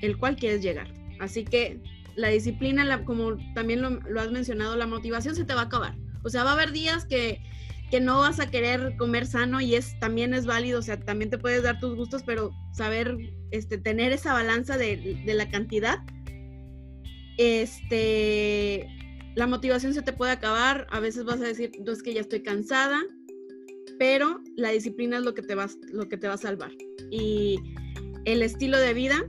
el 0.00 0.16
cual 0.18 0.36
quieres 0.36 0.62
llegar. 0.62 0.92
Así 1.20 1.44
que 1.44 1.80
la 2.16 2.28
disciplina, 2.28 3.04
como 3.04 3.36
también 3.54 3.80
lo, 3.80 3.90
lo, 3.90 4.20
has 4.20 4.30
mencionado, 4.30 4.76
la 4.76 4.86
motivación 4.86 5.34
se 5.34 5.44
te 5.44 5.54
va 5.54 5.62
a 5.62 5.64
acabar. 5.64 5.96
O 6.24 6.28
sea, 6.28 6.44
va 6.44 6.50
a 6.50 6.54
haber 6.54 6.72
días 6.72 7.04
que, 7.04 7.40
que, 7.90 8.00
no 8.00 8.18
vas 8.20 8.40
a 8.40 8.50
querer 8.50 8.96
comer 8.96 9.26
sano 9.26 9.60
y 9.60 9.74
es 9.74 9.98
también 9.98 10.34
es 10.34 10.46
válido, 10.46 10.80
o 10.80 10.82
sea, 10.82 10.98
también 10.98 11.30
te 11.30 11.38
puedes 11.38 11.62
dar 11.62 11.80
tus 11.80 11.96
gustos, 11.96 12.22
pero 12.24 12.50
saber 12.72 13.16
este, 13.50 13.78
tener 13.78 14.12
esa 14.12 14.32
balanza 14.32 14.76
de, 14.76 15.22
de 15.24 15.34
la 15.34 15.48
cantidad, 15.50 15.98
este, 17.38 18.86
la 19.34 19.46
motivación 19.46 19.94
se 19.94 20.02
te 20.02 20.12
puede 20.12 20.32
acabar, 20.32 20.86
a 20.90 21.00
veces 21.00 21.24
vas 21.24 21.40
a 21.40 21.44
decir, 21.44 21.72
no 21.84 21.92
es 21.92 22.02
que 22.02 22.14
ya 22.14 22.20
estoy 22.20 22.42
cansada, 22.42 23.00
pero 23.98 24.40
la 24.56 24.70
disciplina 24.70 25.18
es 25.18 25.24
lo 25.24 25.34
que 25.34 25.42
te 25.42 25.54
va, 25.54 25.68
lo 25.92 26.08
que 26.08 26.16
te 26.16 26.28
va 26.28 26.34
a 26.34 26.38
salvar. 26.38 26.72
Y 27.10 27.58
el 28.24 28.42
estilo 28.42 28.78
de 28.78 28.94
vida 28.94 29.24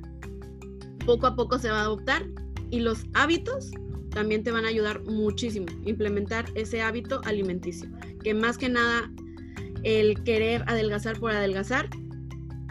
poco 1.05 1.27
a 1.27 1.35
poco 1.35 1.59
se 1.59 1.69
va 1.69 1.79
a 1.79 1.83
adoptar 1.83 2.25
y 2.69 2.79
los 2.79 3.05
hábitos 3.13 3.71
también 4.11 4.43
te 4.43 4.51
van 4.51 4.65
a 4.65 4.69
ayudar 4.69 5.03
muchísimo. 5.03 5.65
Implementar 5.85 6.45
ese 6.55 6.81
hábito 6.81 7.21
alimenticio, 7.25 7.89
que 8.23 8.33
más 8.33 8.57
que 8.57 8.69
nada 8.69 9.11
el 9.83 10.23
querer 10.23 10.63
adelgazar 10.67 11.19
por 11.19 11.31
adelgazar, 11.31 11.89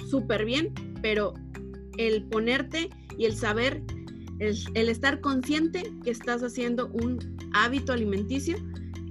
súper 0.08 0.44
bien, 0.44 0.72
pero 1.02 1.34
el 1.98 2.24
ponerte 2.24 2.88
y 3.18 3.26
el 3.26 3.36
saber, 3.36 3.82
el, 4.38 4.56
el, 4.74 4.88
estar 4.88 5.20
consciente 5.20 5.92
que 6.02 6.10
estás 6.10 6.42
haciendo 6.42 6.88
un 6.88 7.18
hábito 7.52 7.92
alimenticio 7.92 8.56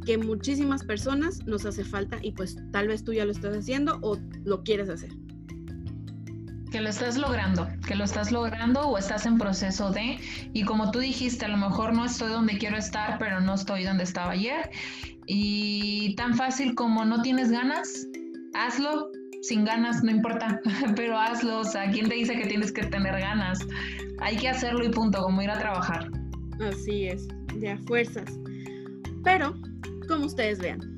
que 0.05 0.17
muchísimas 0.17 0.83
personas 0.83 1.45
nos 1.45 1.65
hace 1.65 1.83
falta 1.83 2.17
y 2.21 2.31
pues 2.31 2.57
tal 2.71 2.87
vez 2.87 3.03
tú 3.03 3.13
ya 3.13 3.25
lo 3.25 3.31
estás 3.31 3.55
haciendo 3.55 3.99
o 4.01 4.17
lo 4.43 4.63
quieres 4.63 4.89
hacer 4.89 5.11
que 6.71 6.79
lo 6.79 6.89
estás 6.89 7.17
logrando, 7.17 7.67
que 7.85 7.95
lo 7.95 8.05
estás 8.05 8.31
logrando 8.31 8.79
o 8.81 8.97
estás 8.97 9.25
en 9.25 9.37
proceso 9.37 9.91
de, 9.91 10.17
y 10.53 10.63
como 10.63 10.89
tú 10.91 10.99
dijiste, 10.99 11.45
a 11.45 11.49
lo 11.49 11.57
mejor 11.57 11.93
no 11.93 12.05
estoy 12.05 12.31
donde 12.31 12.57
quiero 12.57 12.77
estar, 12.77 13.19
pero 13.19 13.41
no 13.41 13.55
estoy 13.55 13.83
donde 13.83 14.05
estaba 14.05 14.31
ayer. 14.31 14.71
Y 15.27 16.15
tan 16.15 16.33
fácil 16.33 16.73
como 16.73 17.03
no 17.03 17.21
tienes 17.21 17.51
ganas, 17.51 18.07
hazlo, 18.53 19.11
sin 19.41 19.65
ganas, 19.65 20.01
no 20.01 20.11
importa, 20.11 20.61
pero 20.95 21.19
hazlo, 21.19 21.59
o 21.59 21.65
sea, 21.65 21.91
¿quién 21.91 22.07
te 22.07 22.15
dice 22.15 22.37
que 22.37 22.47
tienes 22.47 22.71
que 22.71 22.85
tener 22.85 23.19
ganas? 23.19 23.59
Hay 24.21 24.37
que 24.37 24.47
hacerlo 24.47 24.85
y 24.85 24.89
punto, 24.89 25.21
como 25.21 25.41
ir 25.41 25.49
a 25.49 25.59
trabajar. 25.59 26.09
Así 26.61 27.07
es, 27.07 27.27
de 27.55 27.71
a 27.71 27.77
fuerzas. 27.79 28.39
Pero, 29.23 29.53
como 30.11 30.25
ustedes 30.25 30.59
vean, 30.59 30.97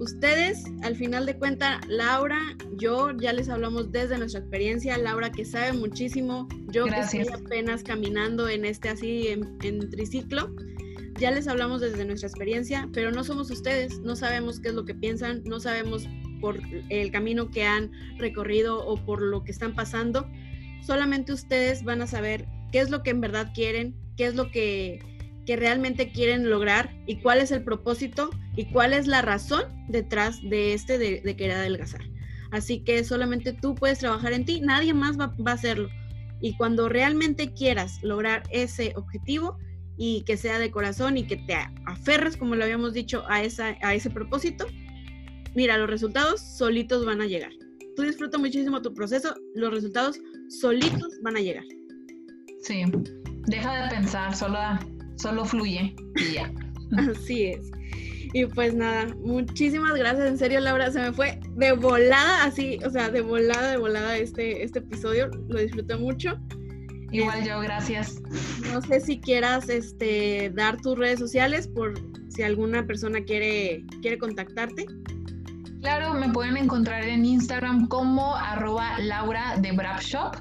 Ustedes, 0.00 0.64
al 0.82 0.96
final 0.96 1.26
de 1.26 1.36
cuentas, 1.36 1.78
Laura, 1.86 2.40
yo 2.78 3.10
ya 3.18 3.34
les 3.34 3.50
hablamos 3.50 3.92
desde 3.92 4.16
nuestra 4.16 4.40
experiencia, 4.40 4.96
Laura 4.96 5.30
que 5.30 5.44
sabe 5.44 5.74
muchísimo, 5.74 6.48
yo 6.68 6.86
Gracias. 6.86 7.10
que 7.10 7.20
estoy 7.20 7.44
apenas 7.44 7.82
caminando 7.82 8.48
en 8.48 8.64
este 8.64 8.88
así 8.88 9.28
en, 9.28 9.58
en, 9.62 9.90
triciclo, 9.90 10.56
ya 11.18 11.30
les 11.30 11.46
hablamos 11.48 11.82
desde 11.82 12.06
nuestra 12.06 12.30
experiencia, 12.30 12.88
pero 12.94 13.10
no 13.10 13.24
somos 13.24 13.50
ustedes, 13.50 14.00
no 14.00 14.16
sabemos 14.16 14.58
qué 14.58 14.68
es 14.68 14.74
lo 14.74 14.86
que 14.86 14.94
piensan, 14.94 15.42
no 15.44 15.60
sabemos 15.60 16.08
por 16.40 16.58
el 16.88 17.10
camino 17.10 17.50
que 17.50 17.64
han 17.64 17.90
recorrido 18.16 18.82
o 18.82 18.96
por 19.04 19.20
lo 19.20 19.44
que 19.44 19.52
están 19.52 19.74
pasando, 19.74 20.26
solamente 20.80 21.34
ustedes 21.34 21.84
van 21.84 22.00
a 22.00 22.06
saber 22.06 22.46
qué 22.72 22.80
es 22.80 22.88
lo 22.88 23.02
que 23.02 23.10
en 23.10 23.20
verdad 23.20 23.52
quieren, 23.54 23.94
qué 24.16 24.24
es 24.24 24.34
lo 24.34 24.50
que 24.50 25.09
realmente 25.56 26.12
quieren 26.12 26.48
lograr 26.50 26.94
y 27.06 27.16
cuál 27.16 27.40
es 27.40 27.50
el 27.50 27.62
propósito 27.62 28.30
y 28.56 28.66
cuál 28.66 28.92
es 28.92 29.06
la 29.06 29.22
razón 29.22 29.62
detrás 29.88 30.40
de 30.42 30.74
este 30.74 30.98
de, 30.98 31.20
de 31.20 31.36
querer 31.36 31.56
adelgazar. 31.56 32.02
Así 32.50 32.80
que 32.80 33.04
solamente 33.04 33.52
tú 33.52 33.74
puedes 33.74 34.00
trabajar 34.00 34.32
en 34.32 34.44
ti, 34.44 34.60
nadie 34.60 34.92
más 34.92 35.18
va, 35.18 35.34
va, 35.46 35.52
a 35.52 35.54
hacerlo. 35.54 35.88
Y 36.40 36.56
cuando 36.56 36.88
realmente 36.88 37.52
quieras 37.52 38.02
lograr 38.02 38.42
ese 38.50 38.92
objetivo 38.96 39.58
y 39.96 40.22
que 40.22 40.36
sea 40.36 40.58
de 40.58 40.70
corazón 40.70 41.16
y 41.16 41.26
que 41.26 41.36
te 41.36 41.54
aferres, 41.86 42.36
como 42.36 42.56
lo 42.56 42.64
habíamos 42.64 42.92
dicho, 42.92 43.24
a, 43.28 43.42
esa, 43.42 43.76
a 43.82 43.94
ese 43.94 44.10
propósito, 44.10 44.66
mira, 45.54 45.78
los 45.78 45.88
resultados 45.88 46.40
solitos 46.40 47.04
van 47.04 47.20
a 47.20 47.26
llegar. 47.26 47.52
Tú 47.96 48.02
disfruta 48.02 48.38
muchísimo 48.38 48.82
tu 48.82 48.94
proceso, 48.94 49.34
los 49.54 49.72
resultados 49.72 50.18
solitos 50.48 51.20
van 51.22 51.36
a 51.36 51.40
llegar. 51.40 51.64
Sí, 52.62 52.82
deja 53.46 53.84
de 53.84 53.96
pensar, 53.96 54.34
solo 54.34 54.58
solo 55.20 55.44
fluye 55.44 55.94
y 56.16 56.34
ya. 56.34 56.52
Así 57.10 57.44
es. 57.44 57.70
Y 58.32 58.46
pues 58.46 58.74
nada, 58.74 59.12
muchísimas 59.24 59.94
gracias, 59.94 60.28
en 60.28 60.38
serio 60.38 60.60
Laura, 60.60 60.92
se 60.92 61.00
me 61.00 61.12
fue 61.12 61.40
de 61.56 61.72
volada 61.72 62.44
así, 62.44 62.78
o 62.86 62.90
sea, 62.90 63.10
de 63.10 63.22
volada, 63.22 63.72
de 63.72 63.76
volada 63.76 64.16
este, 64.16 64.62
este 64.62 64.78
episodio, 64.78 65.28
lo 65.48 65.58
disfruté 65.58 65.96
mucho. 65.96 66.38
Igual 67.10 67.44
yo, 67.44 67.60
gracias. 67.60 68.22
No 68.72 68.80
sé 68.82 69.00
si 69.00 69.20
quieras 69.20 69.68
este, 69.68 70.52
dar 70.54 70.80
tus 70.80 70.96
redes 70.96 71.18
sociales 71.18 71.66
por 71.66 71.94
si 72.28 72.44
alguna 72.44 72.86
persona 72.86 73.20
quiere, 73.20 73.84
quiere 74.00 74.16
contactarte. 74.16 74.86
Claro, 75.80 76.14
me 76.14 76.28
pueden 76.28 76.56
encontrar 76.56 77.02
en 77.02 77.24
Instagram 77.24 77.88
como 77.88 78.36
arroba 78.36 78.96
Laura 79.00 79.56
de 79.60 79.72
Brap 79.72 80.00
Shop, 80.00 80.36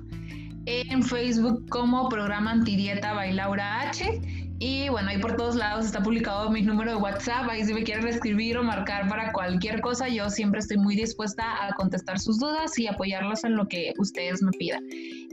en 0.67 1.01
Facebook 1.01 1.67
como 1.69 2.07
programa 2.07 2.51
antidieta 2.51 3.13
by 3.13 3.33
Laura 3.33 3.89
H 3.89 4.21
y 4.61 4.89
bueno, 4.89 5.07
ahí 5.09 5.17
por 5.17 5.37
todos 5.37 5.55
lados 5.55 5.85
está 5.85 6.03
publicado 6.03 6.49
mi 6.51 6.61
número 6.61 6.91
de 6.91 6.97
WhatsApp. 6.97 7.47
Ahí 7.49 7.63
si 7.63 7.73
me 7.73 7.83
quieren 7.83 8.05
escribir 8.07 8.57
o 8.57 8.63
marcar 8.63 9.07
para 9.07 9.31
cualquier 9.31 9.79
cosa, 9.79 10.09
yo 10.09 10.29
siempre 10.29 10.59
estoy 10.59 10.77
muy 10.77 10.97
dispuesta 10.97 11.65
a 11.65 11.73
contestar 11.75 12.19
sus 12.19 12.39
dudas 12.39 12.77
y 12.77 12.87
apoyarlos 12.87 13.45
en 13.45 13.55
lo 13.55 13.65
que 13.69 13.93
ustedes 13.99 14.41
me 14.41 14.51
pidan. 14.51 14.83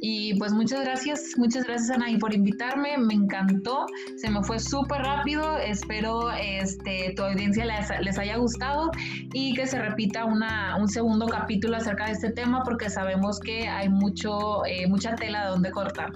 Y 0.00 0.38
pues 0.38 0.52
muchas 0.52 0.84
gracias, 0.84 1.34
muchas 1.38 1.64
gracias 1.64 1.90
Anaí 1.90 2.18
por 2.18 2.32
invitarme. 2.32 2.98
Me 2.98 3.14
encantó, 3.14 3.86
se 4.16 4.30
me 4.30 4.44
fue 4.44 4.60
súper 4.60 5.02
rápido. 5.02 5.58
Espero 5.58 6.30
este, 6.30 7.12
tu 7.16 7.24
audiencia 7.24 7.64
les, 7.64 7.88
les, 8.00 8.18
haya 8.18 8.36
gustado 8.36 8.92
y 9.32 9.54
que 9.54 9.66
se 9.66 9.82
repita 9.82 10.24
una, 10.24 10.76
un 10.76 10.86
segundo 10.86 11.26
capítulo 11.26 11.76
acerca 11.76 12.06
de 12.06 12.12
este 12.12 12.30
tema 12.30 12.62
porque 12.62 12.88
sabemos 12.88 13.40
que 13.40 13.66
hay 13.66 13.88
mucho, 13.88 14.64
eh, 14.66 14.86
mucha 14.86 15.16
tela 15.16 15.46
de 15.46 15.50
donde 15.50 15.72
cortar. 15.72 16.12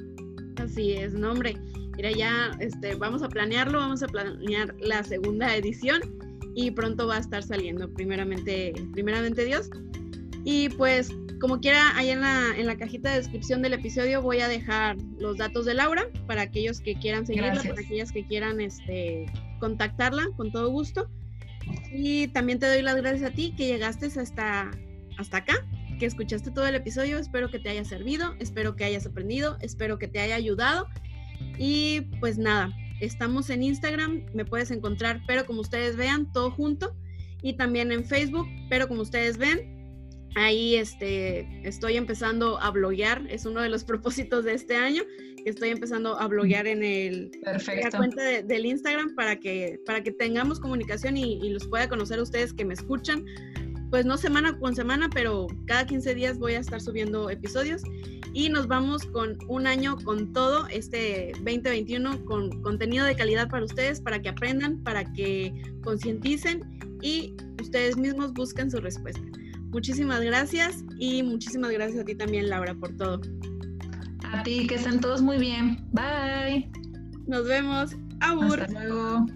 Así 0.59 0.93
es, 0.93 1.13
no 1.15 1.33
hombre 1.33 1.57
mira, 1.97 2.11
ya 2.13 2.51
este, 2.61 2.95
vamos 2.95 3.23
a 3.23 3.29
planearlo, 3.29 3.79
vamos 3.79 4.03
a 4.03 4.07
planear 4.07 4.75
la 4.81 5.03
segunda 5.03 5.55
edición 5.55 6.01
y 6.55 6.71
pronto 6.71 7.07
va 7.07 7.17
a 7.17 7.21
estar 7.21 7.43
saliendo, 7.43 7.93
primeramente, 7.93 8.73
primeramente 8.93 9.45
Dios. 9.45 9.71
Y 10.45 10.71
pues, 10.71 11.11
como 11.41 11.61
quiera, 11.61 11.97
ahí 11.97 12.11
en 12.11 12.21
la, 12.21 12.55
en 12.57 12.67
la 12.67 12.77
cajita 12.77 13.11
de 13.11 13.17
descripción 13.19 13.63
del 13.63 13.75
episodio 13.75 14.23
voy 14.23 14.41
a 14.41 14.49
dejar 14.49 14.97
los 15.19 15.37
datos 15.37 15.65
de 15.67 15.75
Laura 15.75 16.09
para 16.27 16.43
aquellos 16.43 16.81
que 16.81 16.95
quieran 16.95 17.27
seguirla, 17.27 17.53
Gracias. 17.53 17.75
para 17.75 17.87
aquellas 17.87 18.13
que 18.13 18.27
quieran 18.27 18.61
este, 18.61 19.27
contactarla 19.59 20.29
con 20.37 20.51
todo 20.51 20.71
gusto. 20.71 21.09
Y 21.93 22.29
también 22.29 22.59
te 22.59 22.67
doy 22.67 22.83
las 22.83 22.97
gracias 22.97 23.31
a 23.31 23.35
ti 23.35 23.55
que 23.57 23.67
llegaste 23.67 24.07
hasta, 24.07 24.71
hasta 25.19 25.37
acá, 25.37 25.55
que 25.99 26.07
escuchaste 26.07 26.51
todo 26.51 26.67
el 26.67 26.75
episodio. 26.75 27.19
Espero 27.19 27.51
que 27.51 27.59
te 27.59 27.69
haya 27.69 27.85
servido, 27.85 28.35
espero 28.39 28.75
que 28.75 28.85
hayas 28.85 29.07
aprendido, 29.07 29.57
espero 29.61 29.99
que 29.99 30.09
te 30.09 30.21
haya 30.21 30.35
ayudado 30.35 30.89
y 31.59 32.03
pues 32.21 32.39
nada, 32.39 32.71
estamos 33.01 33.51
en 33.51 33.63
Instagram, 33.63 34.27
me 34.35 34.45
puedes 34.45 34.71
encontrar, 34.71 35.21
pero 35.27 35.47
como 35.47 35.61
ustedes 35.61 35.97
vean, 35.97 36.31
todo 36.33 36.51
junto. 36.51 36.95
Y 37.43 37.55
también 37.55 37.91
en 37.91 38.05
Facebook, 38.05 38.47
pero 38.69 38.87
como 38.87 39.01
ustedes 39.01 39.39
ven, 39.39 39.81
Ahí 40.37 40.77
este, 40.77 41.49
estoy 41.67 41.97
empezando 41.97 42.61
a 42.61 42.71
bloguear, 42.71 43.27
es 43.29 43.47
uno 43.47 43.61
de 43.61 43.69
los 43.69 43.85
propósitos 43.85 44.45
de 44.45 44.55
este 44.55 44.77
año, 44.77 45.03
que 45.43 45.51
estoy 45.51 45.71
empezando 45.71 46.19
a 46.19 46.29
bloguear 46.29 46.67
en, 46.67 46.83
el, 46.83 47.31
la 47.43 47.91
cuenta 47.91 48.23
del 48.23 48.67
Instagram 48.67 49.15
para 49.15 49.41
que, 49.41 49.81
para 49.87 50.03
que 50.03 50.13
tengamos 50.13 50.61
comunicación 50.61 51.17
y, 51.17 51.39
y, 51.43 51.51
los 51.51 51.67
pueda 51.67 51.89
conocer 51.89 52.21
ustedes 52.21 52.53
que 52.53 52.65
me 52.65 52.75
escuchan. 52.75 53.25
Pues 53.91 54.07
no 54.07 54.17
semana 54.17 54.57
con 54.59 54.75
semana, 54.75 55.11
pero 55.13 55.49
cada 55.67 55.85
15 55.85 56.15
días 56.15 56.39
voy 56.39 56.55
a 56.55 56.61
estar 56.61 56.81
subiendo 56.81 57.29
episodios 57.29 57.83
y 58.33 58.49
nos 58.49 58.69
vamos 58.69 59.05
con 59.07 59.37
un 59.49 59.67
año 59.67 59.97
con 60.05 60.33
todo, 60.33 60.69
este 60.69 61.33
2021, 61.39 62.25
con 62.25 62.63
contenido 62.63 63.05
de 63.05 63.17
calidad 63.17 63.49
para 63.49 63.65
ustedes, 63.65 64.01
para 64.01 64.23
que 64.23 64.29
aprendan, 64.29 64.79
para 64.85 65.05
que 65.13 65.53
concienticen 65.83 66.61
y 67.03 67.35
ustedes 67.61 67.97
mismos 67.97 68.33
busquen 68.33 68.71
su 68.71 68.79
respuesta. 68.79 69.23
Muchísimas 69.73 70.21
gracias 70.21 70.85
y 70.99 71.23
muchísimas 71.23 71.73
gracias 71.73 72.01
a 72.01 72.05
ti 72.05 72.15
también, 72.15 72.49
Laura, 72.49 72.75
por 72.75 72.97
todo. 72.97 73.21
A 74.25 74.43
ti, 74.43 74.67
que 74.67 74.77
estén 74.77 75.01
todos 75.01 75.23
muy 75.23 75.39
bien. 75.39 75.79
Bye. 75.93 76.71
Nos 77.27 77.47
vemos. 77.47 77.97
Abur. 78.21 78.61
Hasta 78.61 78.85
luego. 78.85 79.27